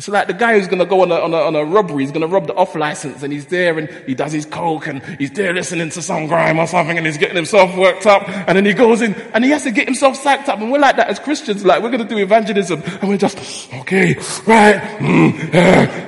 It's 0.01 0.07
like 0.07 0.25
the 0.25 0.33
guy 0.33 0.57
who's 0.57 0.65
going 0.65 0.79
to 0.79 0.85
go 0.87 1.03
on 1.03 1.11
a, 1.11 1.15
on, 1.15 1.31
a, 1.31 1.37
on 1.37 1.55
a 1.55 1.63
robbery, 1.63 2.01
he's 2.01 2.11
going 2.11 2.27
to 2.27 2.27
rob 2.27 2.47
the 2.47 2.55
off 2.55 2.73
license 2.73 3.21
and 3.21 3.31
he's 3.31 3.45
there 3.45 3.77
and 3.77 3.87
he 4.07 4.15
does 4.15 4.31
his 4.31 4.47
coke 4.47 4.87
and 4.87 5.03
he's 5.19 5.29
there 5.29 5.53
listening 5.53 5.91
to 5.91 6.01
some 6.01 6.25
grime 6.25 6.57
or 6.57 6.65
something 6.65 6.97
and 6.97 7.05
he's 7.05 7.19
getting 7.19 7.35
himself 7.35 7.77
worked 7.77 8.07
up 8.07 8.27
and 8.27 8.57
then 8.57 8.65
he 8.65 8.73
goes 8.73 9.03
in 9.03 9.13
and 9.35 9.43
he 9.43 9.51
has 9.51 9.61
to 9.61 9.69
get 9.69 9.85
himself 9.85 10.19
psyched 10.19 10.49
up 10.49 10.59
and 10.59 10.71
we're 10.71 10.79
like 10.79 10.95
that 10.95 11.07
as 11.07 11.19
Christians, 11.19 11.63
like 11.63 11.83
we're 11.83 11.91
going 11.91 12.01
to 12.01 12.09
do 12.09 12.17
evangelism 12.17 12.81
and 12.81 13.09
we're 13.09 13.17
just, 13.17 13.71
okay, 13.75 14.15
right, 14.47 14.81
mm. 14.97 16.07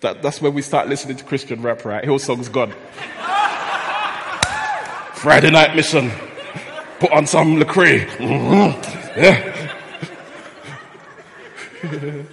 That, 0.00 0.22
that's 0.22 0.40
when 0.40 0.54
we 0.54 0.62
start 0.62 0.88
listening 0.88 1.18
to 1.18 1.24
Christian 1.24 1.60
rap, 1.60 1.84
right? 1.84 2.04
Hillsong's 2.04 2.48
gone. 2.48 2.72
Friday 5.12 5.50
night 5.50 5.76
mission. 5.76 6.10
Put 7.00 7.12
on 7.12 7.26
some 7.26 7.56
Lecrae. 7.56 8.06
Mm-hmm. 8.06 9.20
Yeah. 9.20 9.75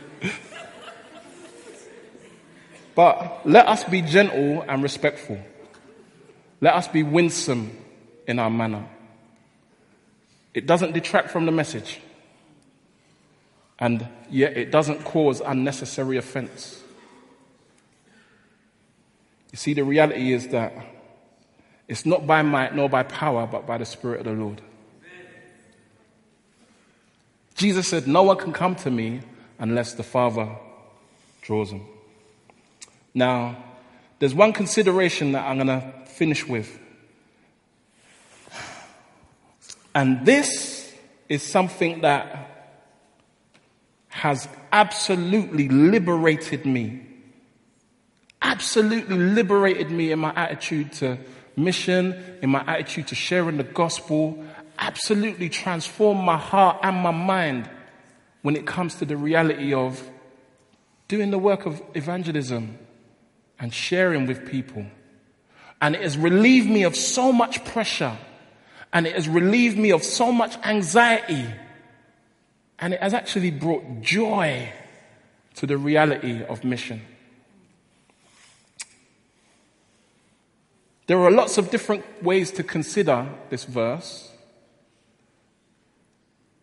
but 2.95 3.41
let 3.45 3.67
us 3.67 3.83
be 3.83 4.01
gentle 4.01 4.61
and 4.67 4.81
respectful. 4.83 5.39
Let 6.61 6.75
us 6.75 6.87
be 6.87 7.03
winsome 7.03 7.77
in 8.27 8.39
our 8.39 8.49
manner. 8.49 8.87
It 10.53 10.65
doesn't 10.65 10.93
detract 10.93 11.31
from 11.31 11.45
the 11.45 11.51
message. 11.51 11.99
And 13.79 14.07
yet 14.29 14.55
it 14.55 14.71
doesn't 14.71 15.03
cause 15.03 15.41
unnecessary 15.41 16.17
offense. 16.17 16.81
You 19.51 19.57
see, 19.57 19.73
the 19.73 19.83
reality 19.83 20.31
is 20.31 20.47
that 20.49 20.73
it's 21.87 22.05
not 22.05 22.25
by 22.25 22.41
might 22.41 22.75
nor 22.75 22.89
by 22.89 23.03
power, 23.03 23.45
but 23.45 23.67
by 23.67 23.77
the 23.77 23.85
Spirit 23.85 24.19
of 24.21 24.25
the 24.25 24.31
Lord. 24.33 24.61
Jesus 27.55 27.87
said, 27.87 28.07
No 28.07 28.23
one 28.23 28.37
can 28.37 28.51
come 28.53 28.75
to 28.77 28.89
me 28.89 29.21
unless 29.59 29.93
the 29.93 30.03
Father 30.03 30.49
draws 31.41 31.71
them. 31.71 31.85
Now, 33.13 33.57
there's 34.19 34.33
one 34.33 34.53
consideration 34.53 35.33
that 35.33 35.45
I'm 35.45 35.57
going 35.57 35.67
to 35.67 35.93
finish 36.05 36.47
with. 36.47 36.79
And 39.95 40.25
this 40.25 40.91
is 41.29 41.43
something 41.43 42.01
that 42.01 42.49
has 44.09 44.47
absolutely 44.71 45.69
liberated 45.69 46.65
me. 46.65 47.01
Absolutely 48.41 49.17
liberated 49.17 49.91
me 49.91 50.11
in 50.11 50.19
my 50.19 50.33
attitude 50.35 50.93
to 50.93 51.17
mission, 51.55 52.37
in 52.41 52.49
my 52.49 52.63
attitude 52.65 53.07
to 53.07 53.15
sharing 53.15 53.57
the 53.57 53.63
gospel. 53.63 54.43
Absolutely 54.79 55.49
transformed 55.49 56.23
my 56.23 56.37
heart 56.37 56.79
and 56.81 56.97
my 56.97 57.11
mind 57.11 57.69
when 58.43 58.55
it 58.55 58.67
comes 58.67 58.95
to 58.95 59.05
the 59.05 59.17
reality 59.17 59.73
of 59.73 60.07
doing 61.07 61.31
the 61.31 61.39
work 61.39 61.65
of 61.65 61.81
evangelism 61.95 62.77
and 63.57 63.73
sharing 63.73 64.27
with 64.27 64.45
people. 64.45 64.85
And 65.81 65.95
it 65.95 66.01
has 66.01 66.17
relieved 66.17 66.69
me 66.69 66.83
of 66.83 66.95
so 66.95 67.31
much 67.31 67.65
pressure 67.65 68.17
and 68.93 69.07
it 69.07 69.15
has 69.15 69.27
relieved 69.27 69.77
me 69.77 69.91
of 69.91 70.03
so 70.03 70.31
much 70.31 70.55
anxiety. 70.63 71.47
And 72.79 72.93
it 72.93 73.01
has 73.01 73.13
actually 73.13 73.49
brought 73.49 74.01
joy 74.01 74.71
to 75.55 75.65
the 75.65 75.77
reality 75.77 76.43
of 76.43 76.63
mission. 76.63 77.01
There 81.07 81.19
are 81.19 81.31
lots 81.31 81.57
of 81.57 81.71
different 81.71 82.05
ways 82.23 82.51
to 82.51 82.63
consider 82.63 83.27
this 83.49 83.63
verse. 83.65 84.31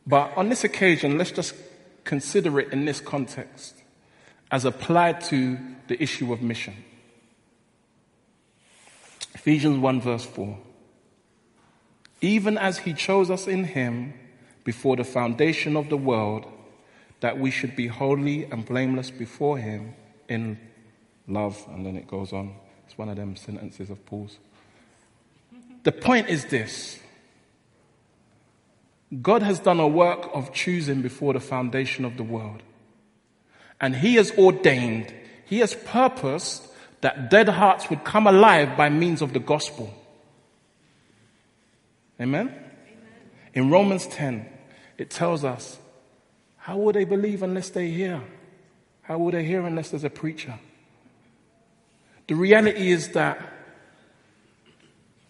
But 0.06 0.32
on 0.36 0.48
this 0.48 0.64
occasion, 0.64 1.18
let's 1.18 1.30
just 1.30 1.54
consider 2.11 2.58
it 2.58 2.72
in 2.72 2.86
this 2.86 3.00
context 3.00 3.76
as 4.50 4.64
applied 4.64 5.20
to 5.20 5.56
the 5.86 6.02
issue 6.02 6.32
of 6.32 6.42
mission. 6.42 6.74
Ephesians 9.32 9.78
1 9.78 10.00
verse 10.00 10.24
4 10.24 10.58
even 12.20 12.58
as 12.58 12.78
he 12.78 12.94
chose 12.94 13.30
us 13.30 13.46
in 13.46 13.62
him 13.62 14.12
before 14.64 14.96
the 14.96 15.04
foundation 15.04 15.76
of 15.76 15.88
the 15.88 15.96
world, 15.96 16.46
that 17.20 17.38
we 17.38 17.50
should 17.50 17.76
be 17.76 17.86
holy 17.86 18.44
and 18.44 18.66
blameless 18.66 19.11
before 19.12 19.56
him 19.56 19.94
in 20.28 20.58
love. 21.28 21.64
And 21.68 21.86
then 21.86 21.96
it 21.96 22.08
goes 22.08 22.32
on. 22.32 22.56
It's 22.86 22.98
one 22.98 23.08
of 23.08 23.16
them 23.16 23.36
sentences 23.36 23.88
of 23.88 24.04
Paul's. 24.04 24.36
The 25.84 25.92
point 25.92 26.28
is 26.28 26.46
this 26.46 26.98
God 29.22 29.42
has 29.42 29.58
done 29.58 29.80
a 29.80 29.88
work 29.88 30.30
of 30.32 30.52
choosing 30.52 31.02
before 31.02 31.32
the 31.32 31.40
foundation 31.40 32.04
of 32.04 32.16
the 32.16 32.22
world. 32.22 32.62
And 33.80 33.96
he 33.96 34.16
has 34.16 34.30
ordained, 34.32 35.12
he 35.46 35.58
has 35.58 35.74
purposed 35.74 36.66
that 37.00 37.30
dead 37.30 37.48
hearts 37.48 37.88
would 37.90 38.04
come 38.04 38.26
alive 38.26 38.76
by 38.76 38.88
means 38.88 39.22
of 39.22 39.32
the 39.32 39.40
gospel. 39.40 39.92
Amen? 42.20 42.48
Amen? 42.48 42.66
In 43.54 43.70
Romans 43.70 44.06
10, 44.06 44.46
it 44.98 45.11
tells 45.11 45.44
us 45.44 45.78
how 46.58 46.76
will 46.76 46.92
they 46.92 47.04
believe 47.04 47.42
unless 47.42 47.70
they 47.70 47.90
hear? 47.90 48.22
How 49.02 49.18
will 49.18 49.32
they 49.32 49.44
hear 49.44 49.62
unless 49.62 49.90
there's 49.90 50.04
a 50.04 50.11
preacher? 50.11 50.58
The 52.28 52.34
reality 52.34 52.92
is 52.92 53.08
that 53.08 53.40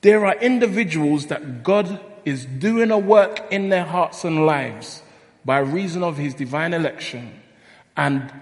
there 0.01 0.27
are 0.27 0.35
individuals 0.35 1.27
that 1.27 1.63
God 1.63 2.01
is 2.25 2.45
doing 2.45 2.91
a 2.91 2.99
work 2.99 3.41
in 3.51 3.69
their 3.69 3.85
hearts 3.85 4.25
and 4.25 4.47
lives 4.47 5.03
by 5.45 5.59
reason 5.59 6.03
of 6.03 6.17
his 6.17 6.35
divine 6.35 6.75
election. 6.75 7.41
And 7.97 8.33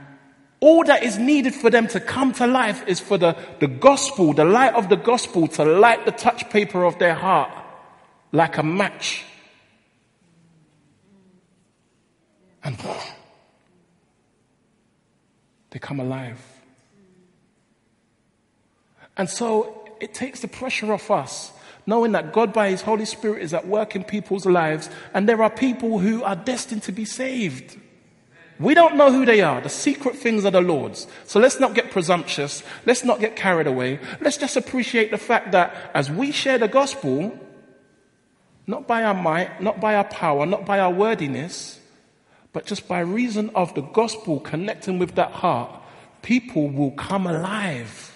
all 0.60 0.84
that 0.84 1.02
is 1.02 1.18
needed 1.18 1.54
for 1.54 1.70
them 1.70 1.86
to 1.88 2.00
come 2.00 2.32
to 2.34 2.46
life 2.46 2.86
is 2.88 2.98
for 2.98 3.16
the, 3.16 3.36
the 3.60 3.68
gospel, 3.68 4.32
the 4.32 4.44
light 4.44 4.74
of 4.74 4.88
the 4.88 4.96
gospel 4.96 5.46
to 5.48 5.64
light 5.64 6.04
the 6.04 6.12
touch 6.12 6.48
paper 6.50 6.84
of 6.84 6.98
their 6.98 7.14
heart 7.14 7.50
like 8.32 8.58
a 8.58 8.62
match. 8.62 9.24
And 12.64 12.76
they 15.70 15.78
come 15.78 16.00
alive. 16.00 16.40
And 19.16 19.28
so 19.28 19.88
it 20.00 20.14
takes 20.14 20.40
the 20.40 20.48
pressure 20.48 20.92
off 20.92 21.10
us, 21.10 21.52
knowing 21.88 22.12
that 22.12 22.34
God, 22.34 22.52
by 22.52 22.68
His 22.68 22.82
Holy 22.82 23.06
Spirit, 23.06 23.40
is 23.42 23.54
at 23.54 23.66
work 23.66 23.96
in 23.96 24.04
people's 24.04 24.44
lives, 24.44 24.90
and 25.14 25.26
there 25.26 25.42
are 25.42 25.48
people 25.48 25.98
who 25.98 26.22
are 26.22 26.36
destined 26.36 26.82
to 26.82 26.92
be 26.92 27.06
saved. 27.06 27.78
We 28.60 28.74
don't 28.74 28.96
know 28.96 29.10
who 29.10 29.24
they 29.24 29.40
are. 29.40 29.62
The 29.62 29.70
secret 29.70 30.14
things 30.14 30.44
are 30.44 30.50
the 30.50 30.60
Lord's. 30.60 31.06
So 31.24 31.40
let's 31.40 31.58
not 31.58 31.74
get 31.74 31.90
presumptuous. 31.90 32.62
Let's 32.84 33.04
not 33.04 33.20
get 33.20 33.36
carried 33.36 33.66
away. 33.66 34.00
Let's 34.20 34.36
just 34.36 34.54
appreciate 34.54 35.10
the 35.10 35.16
fact 35.16 35.52
that 35.52 35.90
as 35.94 36.10
we 36.10 36.30
share 36.30 36.58
the 36.58 36.68
gospel, 36.68 37.38
not 38.66 38.86
by 38.86 39.04
our 39.04 39.14
might, 39.14 39.62
not 39.62 39.80
by 39.80 39.94
our 39.94 40.04
power, 40.04 40.44
not 40.44 40.66
by 40.66 40.80
our 40.80 40.92
wordiness, 40.92 41.80
but 42.52 42.66
just 42.66 42.86
by 42.86 43.00
reason 43.00 43.48
of 43.54 43.74
the 43.74 43.80
gospel 43.80 44.40
connecting 44.40 44.98
with 44.98 45.14
that 45.14 45.30
heart, 45.30 45.70
people 46.20 46.68
will 46.68 46.90
come 46.90 47.26
alive. 47.26 48.07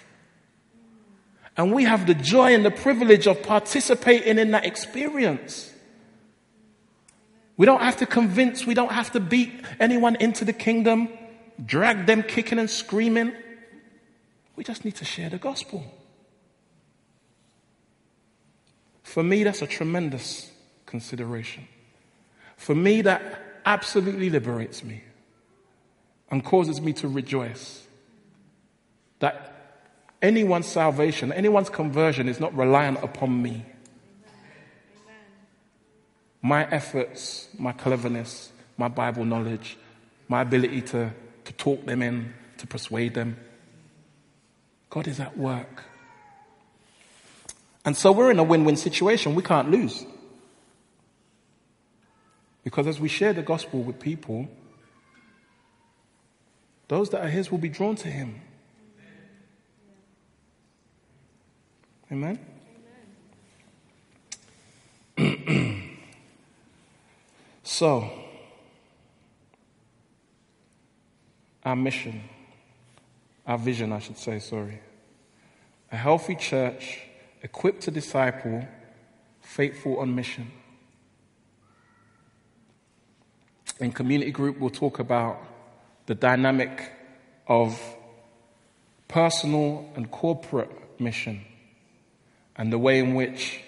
And 1.57 1.73
we 1.73 1.85
have 1.85 2.07
the 2.07 2.15
joy 2.15 2.55
and 2.55 2.65
the 2.65 2.71
privilege 2.71 3.27
of 3.27 3.43
participating 3.43 4.39
in 4.39 4.53
that 4.53 4.65
experience. 4.65 5.71
We 7.57 7.67
don't 7.67 7.83
have 7.83 7.99
to 7.99 8.07
convince, 8.07 8.67
we 8.67 8.75
don't 8.75 8.93
have 8.93 9.13
to 9.13 9.21
beat 9.21 9.53
anyone 9.79 10.17
into 10.17 10.45
the 10.45 10.55
kingdom, 10.55 11.11
drag 11.65 12.07
them 12.07 12.23
kicking 12.23 12.59
and 12.59 12.71
screaming. 12.71 13.33
We 14.57 14.65
just 14.65 14.85
need 14.85 14.97
to 14.97 15.05
share 15.05 15.29
the 15.29 15.39
gospel. 15.39 15.85
For 19.03 19.23
me, 19.23 19.45
that's 19.45 19.61
a 19.61 19.67
tremendous 19.67 20.51
consideration. 20.87 21.69
For 22.57 22.75
me, 22.75 23.03
that 23.03 23.41
absolutely 23.67 24.31
liberates 24.31 24.83
me 24.83 25.03
and 26.31 26.43
causes 26.43 26.81
me 26.81 26.95
to 26.95 27.09
rejoice 27.09 27.87
that 29.19 29.52
anyone's 30.23 30.67
salvation, 30.67 31.33
anyone's 31.33 31.69
conversion 31.69 32.29
is 32.29 32.41
not 32.41 32.57
reliant 32.57 33.03
upon 33.03 33.43
me. 33.43 33.67
My 36.41 36.69
efforts, 36.71 37.49
my 37.59 37.73
cleverness, 37.73 38.51
my 38.79 38.89
Bible 38.89 39.25
knowledge, 39.25 39.77
my 40.29 40.41
ability 40.41 40.83
to, 40.83 41.13
to 41.45 41.53
talk 41.55 41.85
them 41.85 42.03
in, 42.03 42.33
to 42.59 42.67
persuade 42.67 43.15
them. 43.15 43.37
God 44.91 45.07
is 45.09 45.21
at 45.21 45.37
work. 45.37 45.85
And 47.85 47.97
so 47.97 48.13
we're 48.13 48.31
in 48.31 48.39
a 48.39 48.45
win-win 48.45 48.77
situation. 48.77 49.35
We 49.35 49.43
can't 49.43 49.71
lose. 49.71 50.05
Because 52.65 52.87
as 52.87 53.01
we 53.01 53.09
share 53.09 53.33
the 53.33 53.43
gospel 53.43 53.83
with 53.83 53.99
people, 53.99 54.49
those 56.89 57.11
that 57.11 57.25
are 57.25 57.29
his 57.29 57.51
will 57.51 57.59
be 57.59 57.69
drawn 57.69 57.97
to 57.97 58.09
him. 58.09 58.41
Amen? 62.13 62.39
Amen. 65.19 65.99
so, 67.63 68.11
our 71.65 71.75
mission, 71.75 72.23
our 73.47 73.57
vision, 73.57 73.93
I 73.93 73.99
should 73.99 74.19
say, 74.19 74.41
sorry. 74.41 74.81
A 75.91 75.97
healthy 75.97 76.35
church 76.35 77.01
equipped 77.43 77.81
to 77.85 77.91
disciple, 77.91 78.69
faithful 79.41 79.99
on 79.99 80.15
mission. 80.15 80.53
In 83.81 83.91
community 83.91 84.33
group, 84.33 84.59
we'll 84.59 84.69
talk 84.69 84.99
about 84.99 85.43
the 86.05 86.15
dynamic 86.15 86.93
of 87.47 87.81
personal 89.09 89.91
and 89.97 90.11
corporate 90.11 91.01
mission, 91.01 91.47
and 92.63 92.73
the 92.73 92.79
way 92.79 93.01
in 93.01 93.15
which 93.15 93.59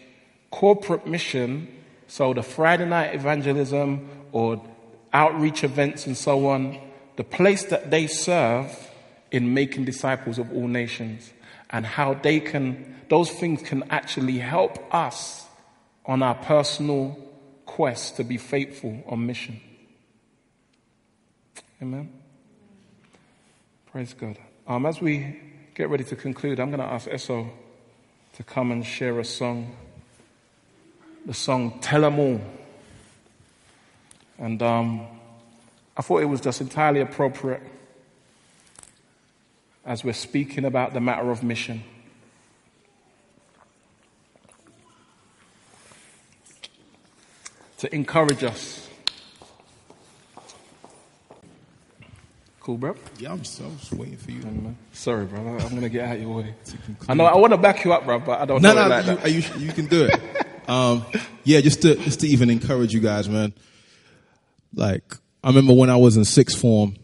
corporate 0.52 1.04
mission, 1.04 1.66
so 2.06 2.32
the 2.32 2.44
Friday 2.44 2.86
night 2.86 3.12
evangelism 3.12 4.08
or 4.30 4.64
outreach 5.12 5.64
events 5.64 6.06
and 6.06 6.16
so 6.16 6.46
on, 6.46 6.78
the 7.16 7.24
place 7.24 7.64
that 7.64 7.90
they 7.90 8.06
serve 8.06 8.70
in 9.32 9.52
making 9.52 9.84
disciples 9.84 10.38
of 10.38 10.52
all 10.52 10.68
nations, 10.68 11.32
and 11.70 11.84
how 11.84 12.14
they 12.14 12.38
can, 12.38 12.94
those 13.08 13.32
things 13.32 13.62
can 13.62 13.82
actually 13.90 14.38
help 14.38 14.94
us 14.94 15.44
on 16.06 16.22
our 16.22 16.36
personal 16.36 17.18
quest 17.66 18.18
to 18.18 18.22
be 18.22 18.36
faithful 18.36 19.02
on 19.08 19.26
mission. 19.26 19.60
Amen. 21.82 22.12
Praise 23.90 24.14
God. 24.14 24.38
Um, 24.68 24.86
as 24.86 25.00
we 25.00 25.40
get 25.74 25.88
ready 25.88 26.04
to 26.04 26.14
conclude, 26.14 26.60
I'm 26.60 26.70
going 26.70 26.78
to 26.78 26.86
ask 26.86 27.08
Esso 27.08 27.50
to 28.34 28.42
come 28.42 28.72
and 28.72 28.84
share 28.84 29.18
a 29.20 29.24
song. 29.24 29.76
The 31.24 31.34
song 31.34 31.78
Tell 31.80 32.04
'em 32.04 32.18
All. 32.18 32.40
And 34.38 34.62
um, 34.62 35.06
I 35.96 36.02
thought 36.02 36.22
it 36.22 36.26
was 36.26 36.40
just 36.40 36.60
entirely 36.60 37.00
appropriate 37.00 37.62
as 39.84 40.02
we're 40.02 40.12
speaking 40.12 40.64
about 40.64 40.92
the 40.92 41.00
matter 41.00 41.30
of 41.30 41.42
mission. 41.42 41.84
To 47.78 47.94
encourage 47.94 48.42
us 48.42 48.83
Cool, 52.64 52.78
bro. 52.78 52.94
Yeah, 53.18 53.32
I'm 53.32 53.40
just, 53.42 53.60
waiting 53.92 54.16
for 54.16 54.30
you. 54.30 54.74
Sorry, 54.94 55.26
bro. 55.26 55.38
I'm 55.38 55.74
gonna 55.74 55.90
get 55.90 56.08
out 56.08 56.16
of 56.16 56.22
your 56.22 56.34
way. 56.34 56.54
I 57.06 57.12
know 57.12 57.26
I 57.26 57.36
want 57.36 57.52
to 57.52 57.58
back 57.58 57.84
you 57.84 57.92
up, 57.92 58.06
bro, 58.06 58.18
but 58.20 58.40
I 58.40 58.46
don't 58.46 58.62
No, 58.62 58.72
know 58.72 58.88
no, 58.88 58.88
like 58.88 59.04
you, 59.06 59.42
that. 59.42 59.58
you, 59.60 59.66
you 59.66 59.72
can 59.74 59.84
do 59.84 60.08
it. 60.10 60.46
um, 60.66 61.04
yeah, 61.44 61.60
just 61.60 61.82
to 61.82 61.94
just 61.96 62.20
to 62.20 62.26
even 62.26 62.48
encourage 62.48 62.94
you 62.94 63.00
guys, 63.00 63.28
man. 63.28 63.52
Like 64.72 65.14
I 65.42 65.48
remember 65.48 65.74
when 65.74 65.90
I 65.90 65.96
was 65.96 66.16
in 66.16 66.24
sixth 66.24 66.58
form. 66.58 66.96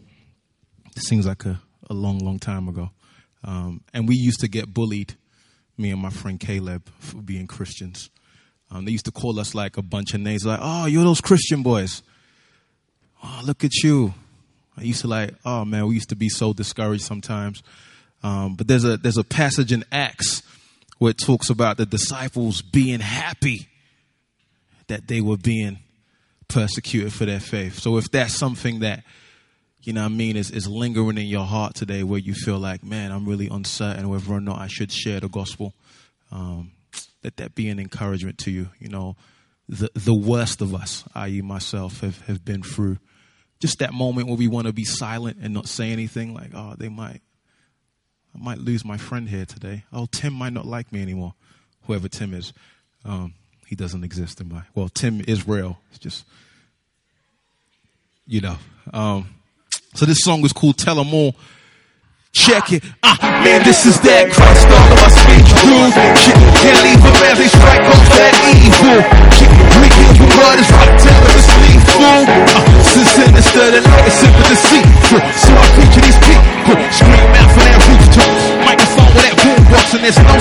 It 0.95 1.03
seems 1.03 1.27
like 1.27 1.45
a, 1.45 1.61
a 1.91 1.93
long, 1.93 2.17
long 2.17 2.39
time 2.39 2.67
ago, 2.67 2.89
um, 3.43 3.81
and 3.93 4.07
we 4.07 4.15
used 4.15 4.39
to 4.39 4.47
get 4.47 4.73
bullied, 4.73 5.13
me 5.77 5.91
and 5.91 6.01
my 6.01 6.09
friend 6.09 6.39
Caleb, 6.39 6.89
for 6.97 7.17
being 7.17 7.45
Christians. 7.45 8.09
Um, 8.71 8.85
they 8.85 8.91
used 8.91 9.05
to 9.05 9.11
call 9.11 9.39
us 9.39 9.53
like 9.53 9.77
a 9.77 9.83
bunch 9.83 10.15
of 10.15 10.21
names, 10.21 10.43
like, 10.43 10.59
"Oh, 10.59 10.87
you're 10.87 11.03
those 11.03 11.21
Christian 11.21 11.61
boys." 11.61 12.01
Oh, 13.23 13.41
look 13.45 13.63
at 13.63 13.75
you. 13.83 14.15
I 14.77 14.83
used 14.83 15.01
to 15.01 15.07
like, 15.07 15.33
oh 15.45 15.65
man, 15.65 15.87
we 15.87 15.95
used 15.95 16.09
to 16.09 16.15
be 16.15 16.29
so 16.29 16.53
discouraged 16.53 17.03
sometimes. 17.03 17.61
Um, 18.23 18.55
but 18.55 18.67
there's 18.67 18.85
a 18.85 18.97
there's 18.97 19.17
a 19.17 19.23
passage 19.23 19.71
in 19.71 19.83
Acts 19.91 20.43
where 20.99 21.11
it 21.11 21.17
talks 21.17 21.49
about 21.49 21.77
the 21.77 21.85
disciples 21.85 22.61
being 22.61 22.99
happy 22.99 23.67
that 24.87 25.07
they 25.07 25.21
were 25.21 25.37
being 25.37 25.79
persecuted 26.47 27.13
for 27.13 27.25
their 27.25 27.39
faith. 27.39 27.79
So 27.79 27.97
if 27.97 28.11
that's 28.11 28.33
something 28.33 28.79
that 28.81 29.03
you 29.81 29.93
know 29.93 30.05
I 30.05 30.09
mean 30.09 30.35
is, 30.35 30.51
is 30.51 30.67
lingering 30.67 31.17
in 31.17 31.25
your 31.25 31.45
heart 31.45 31.73
today 31.75 32.03
where 32.03 32.19
you 32.19 32.33
feel 32.33 32.59
like, 32.59 32.83
man, 32.83 33.11
I'm 33.11 33.25
really 33.25 33.47
uncertain 33.47 34.07
whether 34.09 34.31
or 34.31 34.41
not 34.41 34.59
I 34.59 34.67
should 34.67 34.91
share 34.91 35.19
the 35.19 35.29
gospel, 35.29 35.73
um, 36.31 36.71
let 37.23 37.37
that 37.37 37.55
be 37.55 37.69
an 37.69 37.79
encouragement 37.79 38.37
to 38.39 38.51
you. 38.51 38.69
You 38.79 38.89
know, 38.89 39.15
the 39.67 39.89
the 39.95 40.13
worst 40.13 40.61
of 40.61 40.75
us, 40.75 41.03
i.e. 41.15 41.41
myself, 41.41 42.01
have, 42.01 42.21
have 42.27 42.45
been 42.45 42.61
through 42.61 42.97
just 43.61 43.79
that 43.79 43.93
moment 43.93 44.27
where 44.27 44.35
we 44.35 44.47
want 44.47 44.67
to 44.67 44.73
be 44.73 44.83
silent 44.83 45.37
and 45.41 45.53
not 45.53 45.67
say 45.67 45.91
anything 45.91 46.33
like 46.33 46.51
oh 46.53 46.75
they 46.77 46.89
might 46.89 47.21
i 48.35 48.43
might 48.43 48.57
lose 48.57 48.83
my 48.83 48.97
friend 48.97 49.29
here 49.29 49.45
today 49.45 49.83
oh 49.93 50.07
tim 50.11 50.33
might 50.33 50.51
not 50.51 50.65
like 50.65 50.91
me 50.91 51.01
anymore 51.01 51.33
whoever 51.83 52.09
tim 52.09 52.33
is 52.33 52.51
um, 53.05 53.33
he 53.67 53.75
doesn't 53.75 54.03
exist 54.03 54.41
in 54.41 54.49
my 54.49 54.63
well 54.75 54.89
tim 54.89 55.21
is 55.27 55.47
real 55.47 55.79
it's 55.89 55.99
just 55.99 56.25
you 58.27 58.41
know 58.41 58.57
um, 58.93 59.29
so 59.93 60.05
this 60.05 60.19
song 60.19 60.43
is 60.43 60.51
called 60.51 60.77
tell 60.77 60.99
'em 60.99 61.13
all 61.13 61.35
Check 62.31 62.71
it. 62.71 62.83
Ah, 63.03 63.43
man, 63.43 63.59
this 63.67 63.85
is 63.85 63.99
that 64.07 64.31
Christ 64.31 64.63
all 64.71 64.87
of 64.95 65.03
us 65.03 65.19
true. 65.19 65.43
Can't 66.63 66.79
leave 66.79 67.03
a 67.03 67.11
man, 67.19 67.35
they 67.35 67.51
strike 67.51 67.83
off 67.83 68.07
that 68.15 68.33
evil. 68.55 69.03
Wicked, 69.83 70.15
your 70.15 70.31
blood 70.39 70.55
is 70.63 70.69
right, 70.71 70.95
tell 70.95 71.30
them 71.71 71.81
it's 71.81 71.95
lethal. 71.95 72.25
Uh, 72.27 72.83
sin 72.83 73.05
sinister, 73.05 73.71
the 73.71 73.81
light 73.81 74.07
is 74.07 74.13
simple 74.13 74.45
deceitful. 74.49 75.21
So 75.39 75.51
I 75.55 75.65
to 75.93 75.99
these 76.01 76.19
people, 76.19 76.75
scream 76.91 77.31
out 77.39 77.49
from 77.51 77.63
that 77.67 77.79
rooftop. 77.87 78.35
Microphone 78.65 79.11
with 79.15 79.23
that 79.23 79.35
boombox, 79.39 79.85
and 79.95 80.03
there's 80.03 80.19
no 80.19 80.35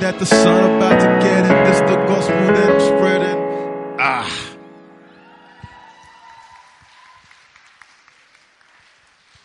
that 0.00 0.18
the 0.18 0.26
sun 0.26 0.76
about 0.76 1.00
to 1.00 1.06
get 1.24 1.44
it. 1.44 1.64
This 1.66 1.80
the 1.80 1.96
gospel 2.06 2.36
that 2.36 2.70
I'm 2.70 2.80
spreading. 2.80 3.96
Ah. 3.98 4.56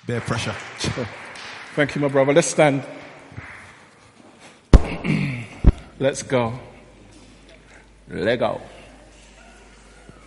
Bear 0.05 0.21
pressure. 0.21 0.51
Thank 1.75 1.95
you, 1.95 2.01
my 2.01 2.09
brother. 2.09 2.33
Let's 2.33 2.47
stand. 2.47 2.83
Let's 5.99 6.23
go. 6.23 6.59
Let 8.09 8.39
go. 8.39 8.61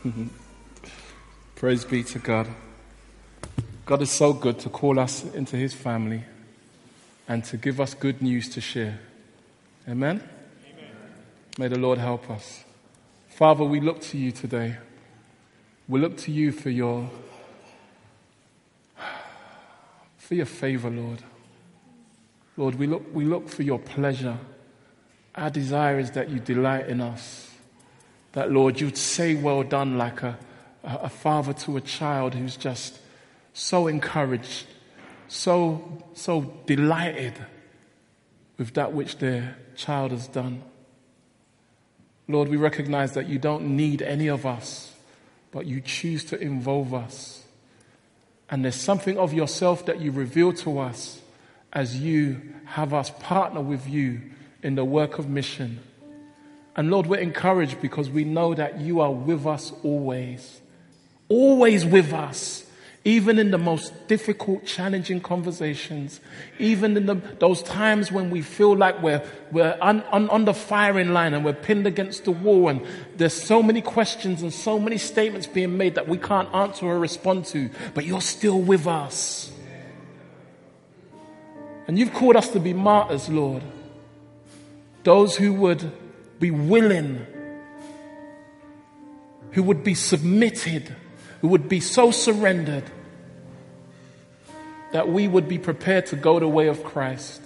Praise 1.57 1.85
be 1.85 2.03
to 2.05 2.18
God. 2.18 2.49
God 3.85 4.01
is 4.01 4.11
so 4.11 4.33
good 4.33 4.59
to 4.61 4.70
call 4.70 4.99
us 4.99 5.25
into 5.35 5.57
his 5.57 5.75
family 5.75 6.25
and 7.29 7.45
to 7.45 7.59
give 7.59 7.81
us 7.81 7.93
good 7.93 8.22
news 8.22 8.49
to 8.51 8.62
share. 8.62 8.99
Amen? 9.87 10.22
Amen? 10.66 10.91
May 11.59 11.68
the 11.68 11.78
Lord 11.78 11.99
help 11.99 12.30
us. 12.30 12.64
Father, 13.28 13.64
we 13.64 13.80
look 13.80 14.01
to 14.01 14.16
you 14.16 14.32
today. 14.32 14.78
We 15.87 16.01
look 16.01 16.16
to 16.18 16.32
you 16.32 16.53
for 16.53 16.70
your 16.70 17.11
for 20.16 20.35
your 20.35 20.47
favor, 20.47 20.89
Lord. 20.89 21.22
Lord, 22.57 22.76
we 22.76 22.87
look, 22.87 23.03
we 23.12 23.26
look 23.26 23.51
for 23.51 23.62
your 23.62 23.78
pleasure. 23.78 24.39
Our 25.35 25.51
desire 25.51 25.99
is 25.99 26.12
that 26.12 26.30
you 26.30 26.39
delight 26.39 26.89
in 26.89 27.03
us. 27.03 27.51
That, 28.32 28.51
Lord, 28.51 28.80
you'd 28.80 28.97
say, 28.97 29.35
Well 29.35 29.64
done, 29.64 29.99
like 29.99 30.22
a, 30.22 30.39
a 30.82 31.11
father 31.11 31.53
to 31.53 31.76
a 31.76 31.82
child 31.82 32.35
who's 32.35 32.57
just 32.57 32.99
so 33.53 33.87
encouraged, 33.87 34.66
so, 35.28 36.03
so 36.14 36.55
delighted 36.64 37.35
with 38.57 38.74
that 38.74 38.92
which 38.92 39.18
their 39.18 39.57
child 39.76 40.11
has 40.12 40.28
done. 40.28 40.62
Lord, 42.28 42.48
we 42.48 42.57
recognize 42.57 43.12
that 43.12 43.28
you 43.28 43.38
don't 43.38 43.76
need 43.76 44.00
any 44.00 44.28
of 44.28 44.46
us, 44.46 44.94
but 45.50 45.66
you 45.66 45.80
choose 45.80 46.24
to 46.26 46.40
involve 46.40 46.94
us. 46.94 47.44
And 48.48 48.64
there's 48.64 48.76
something 48.76 49.18
of 49.18 49.32
yourself 49.32 49.86
that 49.86 50.00
you 50.00 50.11
reveal 50.11 50.52
to 50.55 50.78
us 50.78 51.20
as 51.72 51.98
you 51.98 52.40
have 52.66 52.94
us 52.94 53.11
partner 53.11 53.61
with 53.61 53.88
you 53.88 54.20
in 54.62 54.74
the 54.74 54.84
work 54.84 55.18
of 55.18 55.28
mission. 55.28 55.80
And 56.76 56.90
Lord, 56.90 57.07
we're 57.07 57.20
encouraged 57.20 57.80
because 57.80 58.09
we 58.09 58.24
know 58.24 58.55
that 58.55 58.80
you 58.80 59.00
are 59.00 59.12
with 59.12 59.46
us 59.46 59.72
always. 59.82 60.61
Always 61.28 61.84
with 61.84 62.12
us 62.12 62.64
even 63.05 63.38
in 63.38 63.50
the 63.50 63.59
most 63.59 64.09
difficult, 64.09 64.64
challenging 64.64 65.20
conversations, 65.20 66.20
even 66.59 66.96
in 66.96 67.05
the, 67.05 67.14
those 67.38 67.62
times 67.62 68.11
when 68.11 68.30
we 68.30 68.40
feel 68.40 68.74
like 68.74 69.02
we're, 69.02 69.22
we're 69.52 69.76
on, 69.82 70.02
on, 70.05 70.28
on 70.30 70.46
the 70.46 70.55
firing 70.55 71.12
line 71.12 71.34
and 71.34 71.44
we're 71.44 71.52
pinned 71.52 71.86
against 71.86 72.24
the 72.24 72.30
wall 72.30 72.68
and 72.68 72.80
there's 73.16 73.34
so 73.34 73.62
many 73.62 73.82
questions 73.82 74.40
and 74.40 74.52
so 74.55 74.78
many 74.78 74.96
statements 74.96 75.46
being 75.46 75.76
made 75.76 75.96
that 75.96 76.09
we 76.09 76.16
can't 76.16 76.52
answer 76.55 76.86
or 76.86 76.98
respond 76.98 77.44
to, 77.44 77.68
but 77.92 78.07
you're 78.07 78.22
still 78.22 78.59
with 78.59 78.86
us. 78.86 79.52
And 81.86 81.98
you've 81.98 82.14
called 82.14 82.36
us 82.36 82.48
to 82.48 82.61
be 82.61 82.72
martyrs, 82.72 83.28
Lord. 83.28 83.62
Those 85.02 85.36
who 85.36 85.52
would 85.52 85.92
be 86.40 86.50
willing, 86.50 87.26
who 89.50 89.62
would 89.62 89.84
be 89.84 89.92
submitted, 89.92 90.96
who 91.45 91.49
would 91.49 91.68
be 91.68 91.78
so 91.78 92.11
surrendered 92.11 92.84
that 94.92 95.11
we 95.11 95.28
would 95.28 95.47
be 95.47 95.59
prepared 95.59 96.07
to 96.07 96.16
go 96.16 96.40
the 96.40 96.49
way 96.49 96.68
of 96.68 96.82
Christ, 96.82 97.42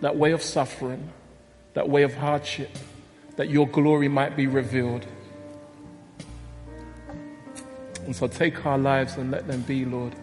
that 0.00 0.16
way 0.16 0.32
of 0.32 0.40
suffering, 0.40 1.10
that 1.74 1.90
way 1.90 2.04
of 2.04 2.14
hardship, 2.14 2.70
that 3.36 3.50
your 3.50 3.68
glory 3.68 4.08
might 4.08 4.34
be 4.34 4.46
revealed. 4.46 5.04
And 8.06 8.16
so 8.16 8.28
take 8.28 8.64
our 8.64 8.78
lives 8.78 9.18
and 9.18 9.30
let 9.30 9.46
them 9.46 9.60
be, 9.60 9.84
Lord, 9.84 10.14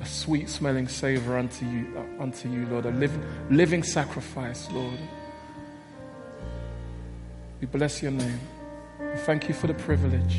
a 0.00 0.06
sweet 0.06 0.48
smelling 0.48 0.86
savor 0.86 1.36
unto 1.36 1.66
you, 1.66 2.00
unto 2.20 2.48
you, 2.48 2.64
Lord, 2.66 2.86
a 2.86 2.92
living 3.50 3.82
sacrifice, 3.82 4.70
Lord. 4.70 5.00
We 7.60 7.66
bless 7.66 8.04
your 8.04 8.12
name. 8.12 8.38
We 9.00 9.16
thank 9.16 9.48
you 9.48 9.54
for 9.54 9.66
the 9.66 9.74
privilege. 9.74 10.38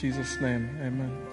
Jesus' 0.00 0.40
name, 0.40 0.70
amen. 0.80 1.27